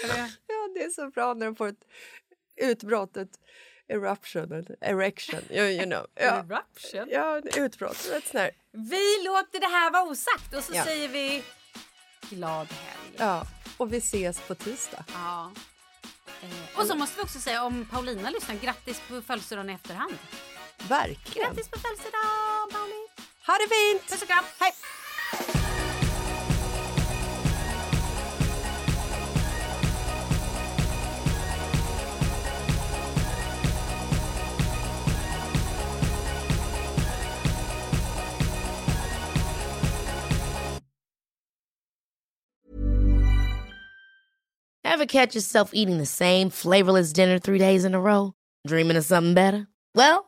Eller? 0.04 0.16
Ja, 0.46 0.68
det 0.74 0.84
är 0.84 0.90
så 0.90 1.08
bra 1.10 1.34
när 1.34 1.46
de 1.46 1.56
får 1.56 1.68
ett 1.68 1.84
utbrott, 2.56 3.16
ett 3.16 3.38
eruption, 3.88 4.66
erection, 4.80 5.40
you, 5.50 5.66
you 5.66 5.84
know. 5.84 6.06
Ja. 6.14 6.22
Eruption? 6.38 7.08
Ja, 7.10 7.40
utbrott. 7.56 8.10
Ett 8.16 8.26
sånt. 8.26 8.50
Vi 8.72 9.24
låter 9.24 9.60
det 9.60 9.66
här 9.66 9.90
vara 9.90 10.02
osagt 10.02 10.54
och 10.56 10.64
så 10.64 10.72
Ja. 10.74 10.84
säger 10.84 11.08
vi 11.08 11.42
glad 12.30 12.66
helg. 12.72 13.14
Ja, 13.16 13.46
och 13.76 13.92
vi 13.92 13.96
ses 13.98 14.40
på 14.40 14.54
tisdag. 14.54 15.04
Ja. 15.12 15.52
Eh, 16.42 16.80
Och 16.80 16.86
så 16.86 16.94
måste 16.96 17.16
vi 17.16 17.22
också 17.22 17.38
säga 17.40 17.64
om 17.64 17.88
Paulina 17.92 18.30
lyssnar, 18.30 18.54
grattis 18.56 19.00
på 19.08 19.22
födelsedagen 19.22 19.70
i 19.70 19.72
efterhand. 19.72 20.14
Verkligen. 20.88 21.48
Grattis 21.48 21.68
på 21.68 21.78
födelsedagen 21.78 22.68
Pauli! 22.72 23.02
Ha 23.46 23.54
det 23.54 23.68
fint! 23.68 24.10
Puss 24.10 24.22
och 24.22 24.28
kram, 24.28 24.44
hej! 24.58 24.72
Ever 44.84 45.06
catch 45.06 45.36
yourself 45.36 45.70
eating 45.74 45.98
the 45.98 46.06
same 46.06 46.50
flavorless 46.50 47.12
dinner 47.12 47.38
three 47.38 47.58
days 47.58 47.84
in 47.84 47.94
a 47.94 48.00
row? 48.00 48.32
Dreaming 48.66 48.96
of 48.96 49.04
something 49.04 49.34
better? 49.34 49.68
Well, 49.94 50.27